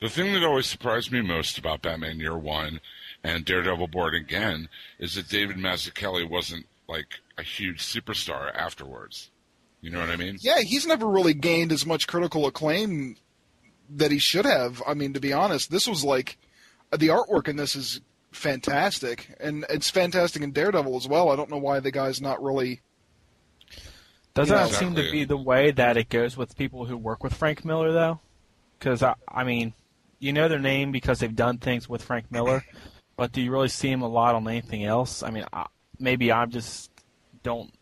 The 0.00 0.08
thing 0.08 0.34
that 0.34 0.44
always 0.44 0.66
surprised 0.66 1.10
me 1.10 1.22
most 1.22 1.58
about 1.58 1.82
Batman 1.82 2.20
Year 2.20 2.36
One 2.36 2.80
and 3.24 3.44
Daredevil 3.44 3.88
Born 3.88 4.14
Again 4.14 4.68
is 4.98 5.14
that 5.14 5.28
David 5.28 5.56
Mazzucchelli 5.56 6.28
wasn't 6.28 6.66
like 6.88 7.20
a 7.38 7.42
huge 7.42 7.82
superstar 7.82 8.54
afterwards. 8.54 9.30
You 9.80 9.90
know 9.90 10.00
what 10.00 10.10
I 10.10 10.16
mean? 10.16 10.36
Yeah, 10.40 10.60
he's 10.60 10.86
never 10.86 11.06
really 11.06 11.34
gained 11.34 11.72
as 11.72 11.86
much 11.86 12.06
critical 12.06 12.46
acclaim 12.46 13.16
that 13.90 14.10
he 14.10 14.18
should 14.18 14.44
have. 14.44 14.82
I 14.86 14.94
mean, 14.94 15.12
to 15.14 15.20
be 15.20 15.32
honest, 15.32 15.70
this 15.70 15.86
was 15.86 16.04
like 16.04 16.38
the 16.90 17.08
artwork 17.08 17.48
in 17.48 17.56
this 17.56 17.76
is 17.76 18.00
fantastic, 18.32 19.34
and 19.40 19.64
it's 19.70 19.90
fantastic 19.90 20.42
in 20.42 20.52
Daredevil 20.52 20.96
as 20.96 21.08
well. 21.08 21.30
I 21.30 21.36
don't 21.36 21.50
know 21.50 21.56
why 21.56 21.80
the 21.80 21.90
guy's 21.90 22.20
not 22.20 22.42
really. 22.42 22.80
Does 24.36 24.50
Yeah, 24.50 24.66
that 24.66 24.70
seem 24.74 24.94
to 24.94 25.10
be 25.10 25.24
the 25.24 25.36
way 25.36 25.70
that 25.70 25.96
it 25.96 26.10
goes 26.10 26.36
with 26.36 26.56
people 26.58 26.84
who 26.84 26.96
work 26.96 27.24
with 27.24 27.32
Frank 27.34 27.64
Miller, 27.64 27.90
though? 27.90 28.20
Because 28.78 29.02
I, 29.02 29.14
I 29.26 29.44
mean, 29.44 29.72
you 30.18 30.32
know 30.34 30.46
their 30.46 30.58
name 30.58 30.92
because 30.92 31.20
they've 31.20 31.34
done 31.34 31.56
things 31.56 31.88
with 31.88 32.02
Frank 32.02 32.30
Miller, 32.30 32.62
but 33.16 33.32
do 33.32 33.40
you 33.40 33.50
really 33.50 33.68
see 33.68 33.90
him 33.90 34.02
a 34.02 34.08
lot 34.08 34.34
on 34.34 34.46
anything 34.46 34.84
else? 34.84 35.22
I 35.22 35.30
mean, 35.30 35.46
I, 35.54 35.66
maybe 35.98 36.30
I 36.30 36.44
just 36.44 36.90
don't 37.42 37.72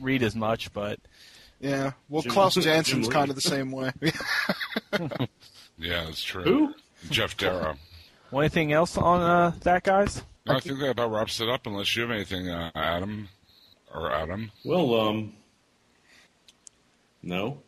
read 0.00 0.22
as 0.22 0.36
much, 0.36 0.72
but 0.72 1.00
Yeah, 1.58 1.92
well, 2.08 2.22
Jim- 2.22 2.30
Klaus 2.32 2.54
Jim 2.54 2.62
Janson's 2.62 3.08
Lee. 3.08 3.12
kind 3.12 3.28
of 3.28 3.34
the 3.34 3.42
same 3.42 3.72
way. 3.72 3.90
Yeah, 5.78 6.04
that's 6.04 6.22
true. 6.22 6.42
Who? 6.44 6.74
Geof 7.08 7.36
Darrow. 7.38 7.74
well, 8.30 8.42
anything 8.42 8.70
else 8.72 8.98
on 8.98 9.22
uh, 9.22 9.52
that, 9.62 9.82
guys? 9.82 10.22
No, 10.46 10.56
I 10.56 10.60
think 10.60 10.78
that 10.78 10.90
about 10.90 11.10
wraps 11.10 11.40
it 11.40 11.48
up. 11.48 11.66
Unless 11.66 11.96
you 11.96 12.02
have 12.02 12.10
anything, 12.10 12.50
uh, 12.50 12.70
Adam 12.74 13.30
or 13.94 14.12
Adam. 14.12 14.52
Well, 14.62 14.94
um, 15.00 15.32
no. 17.22 17.62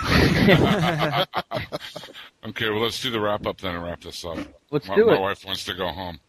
Okay, 2.46 2.68
well 2.68 2.80
let's 2.80 3.00
do 3.00 3.10
the 3.10 3.20
wrap 3.20 3.46
up 3.46 3.58
then 3.58 3.74
and 3.74 3.82
wrap 3.82 4.02
this 4.02 4.22
up. 4.24 4.36
Let's 4.70 4.86
my, 4.86 4.96
do 4.96 5.06
my 5.06 5.18
wife 5.18 5.46
wants 5.46 5.64
to 5.64 5.74
go 5.74 5.88
home. 5.88 6.20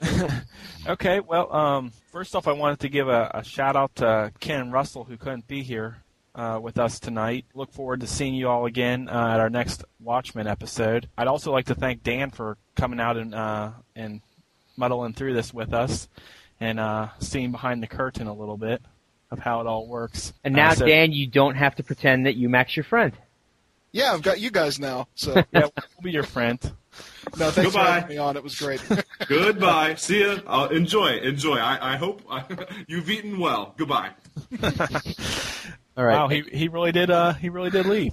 Okay, 0.86 1.20
well, 1.20 1.54
um, 1.54 1.92
first 2.10 2.34
off, 2.34 2.48
I 2.48 2.52
wanted 2.52 2.80
to 2.80 2.88
give 2.88 3.06
a, 3.06 3.30
a 3.34 3.44
shout 3.44 3.76
out 3.76 3.94
to 3.96 4.32
Ken 4.40 4.70
Russell 4.70 5.04
who 5.04 5.18
couldn't 5.18 5.46
be 5.46 5.62
here 5.62 5.98
uh, 6.34 6.58
with 6.60 6.78
us 6.78 6.98
tonight. 6.98 7.44
Look 7.54 7.70
forward 7.70 8.00
to 8.00 8.06
seeing 8.06 8.34
you 8.34 8.48
all 8.48 8.64
again 8.64 9.08
uh, 9.10 9.34
at 9.34 9.40
our 9.40 9.50
next 9.50 9.84
Watchmen 10.00 10.46
episode. 10.46 11.06
I'd 11.18 11.28
also 11.28 11.52
like 11.52 11.66
to 11.66 11.74
thank 11.74 12.02
Dan 12.02 12.30
for 12.30 12.56
coming 12.76 12.98
out 12.98 13.18
and 13.18 13.34
uh, 13.34 13.72
and 13.94 14.22
muddling 14.78 15.12
through 15.12 15.34
this 15.34 15.52
with 15.52 15.74
us 15.74 16.08
and 16.60 16.80
uh, 16.80 17.08
seeing 17.18 17.52
behind 17.52 17.82
the 17.82 17.86
curtain 17.86 18.26
a 18.26 18.34
little 18.34 18.56
bit 18.56 18.80
of 19.30 19.38
how 19.38 19.60
it 19.60 19.66
all 19.66 19.86
works. 19.86 20.32
And 20.44 20.54
now, 20.54 20.70
Uh, 20.70 20.74
so- 20.74 20.86
Dan, 20.86 21.12
you 21.12 21.26
don't 21.26 21.54
have 21.56 21.76
to 21.76 21.82
pretend 21.82 22.26
that 22.26 22.36
you 22.36 22.48
Max 22.48 22.76
your 22.76 22.84
friend. 22.84 23.12
yeah, 23.92 24.12
I've 24.12 24.22
got 24.22 24.40
you 24.40 24.50
guys 24.50 24.78
now. 24.78 25.08
So 25.14 25.34
yeah, 25.52 25.62
we'll 25.62 26.02
be 26.02 26.10
your 26.12 26.22
friend. 26.24 26.58
no, 27.38 27.50
thanks 27.50 27.54
for 27.54 27.62
Goodbye. 27.78 28.00
having 28.00 28.08
me 28.08 28.18
on. 28.18 28.36
It 28.36 28.42
was 28.42 28.56
great. 28.56 28.82
Goodbye. 29.28 29.94
See 29.94 30.20
ya. 30.22 30.38
Uh, 30.46 30.68
enjoy. 30.72 31.18
Enjoy. 31.18 31.56
I, 31.56 31.94
I 31.94 31.96
hope 31.96 32.22
you've 32.88 33.08
eaten 33.10 33.38
well. 33.38 33.74
Goodbye. 33.76 34.10
All 35.96 36.04
right. 36.06 36.14
Wow, 36.16 36.28
he 36.28 36.42
he 36.52 36.68
really 36.68 36.92
did 36.92 37.10
uh 37.10 37.34
he 37.34 37.48
really 37.48 37.68
did 37.70 37.84
leave. 37.86 38.12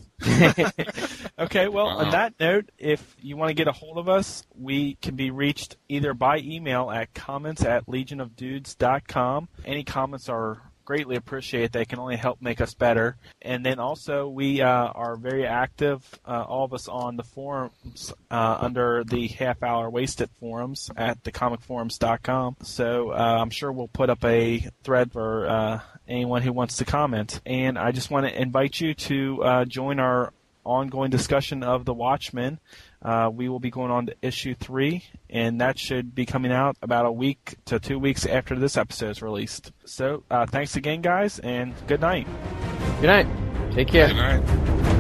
okay, 1.40 1.68
well 1.68 1.86
Wow. 1.86 1.98
on 2.00 2.10
that 2.12 2.34
note, 2.40 2.70
if 2.78 3.16
you 3.22 3.38
want 3.38 3.50
to 3.50 3.54
get 3.54 3.68
a 3.68 3.72
hold 3.72 3.98
of 3.98 4.10
us, 4.10 4.44
we 4.56 4.96
can 4.96 5.16
be 5.16 5.32
reached 5.32 5.78
either 5.88 6.14
by 6.14 6.40
email 6.40 6.92
at 6.92 7.14
comments 7.14 7.64
at 7.64 7.86
legionofdudes.com. 7.88 9.48
Any 9.66 9.84
comments 9.84 10.28
are 10.28 10.62
greatly 10.88 11.18
appreciate. 11.18 11.74
They 11.74 11.84
can 11.84 12.00
only 12.00 12.16
help 12.16 12.42
make 12.42 12.62
us 12.62 12.74
better. 12.74 13.18
And 13.42 13.64
then 13.66 13.78
also 13.78 14.30
we 14.30 14.62
uh, 14.62 14.70
are 14.70 15.18
very 15.18 15.46
active, 15.46 16.02
uh, 16.26 16.46
all 16.48 16.64
of 16.64 16.74
us 16.74 16.88
on 16.88 17.18
the 17.18 17.24
forums 17.24 18.14
uh, 18.32 18.58
under 18.62 19.04
the 19.04 19.28
half 19.28 19.62
hour 19.64 19.90
wasted 19.90 20.30
forums 20.40 20.90
at 20.96 21.22
thecomicforums.com. 21.24 22.56
So 22.64 23.12
uh, 23.12 23.38
I'm 23.42 23.50
sure 23.50 23.70
we'll 23.70 23.90
put 23.90 24.10
up 24.10 24.24
a 24.24 24.66
thread 24.86 25.12
for 25.12 25.50
uh, 25.50 25.82
anyone 26.08 26.42
who 26.42 26.54
wants 26.54 26.78
to 26.78 26.86
comment. 26.86 27.42
And 27.46 27.78
I 27.78 27.92
just 27.92 28.10
want 28.10 28.26
to 28.26 28.42
invite 28.42 28.80
you 28.80 28.94
to 28.94 29.44
uh, 29.44 29.66
join 29.66 30.00
our 30.00 30.32
ongoing 30.64 31.10
discussion 31.10 31.64
of 31.64 31.84
the 31.84 31.94
Watchmen. 31.94 32.60
Uh, 33.02 33.30
we 33.32 33.48
will 33.48 33.60
be 33.60 33.70
going 33.70 33.92
on 33.92 34.08
to 34.08 34.16
issue 34.22 34.56
three, 34.56 35.04
and 35.30 35.62
that 35.62 35.78
should 35.78 36.16
be 36.16 36.26
coming 36.26 36.52
out 36.52 36.76
about 36.82 37.06
a 37.06 37.12
week 37.12 37.56
to 37.66 37.80
two 37.80 38.00
weeks 38.00 38.26
after 38.26 38.58
this 38.58 38.76
episode 38.76 39.12
is 39.12 39.22
released. 39.22 39.72
So, 39.86 40.24
uh, 40.32 40.46
thanks 40.48 40.76
again, 40.76 41.02
guys, 41.02 41.40
and 41.40 41.74
good 41.88 42.02
night. 42.02 42.28
Good 43.00 43.08
night. 43.08 43.28
Take 43.74 43.90
care. 43.90 44.08
Good 44.08 44.18
night. 44.18 44.97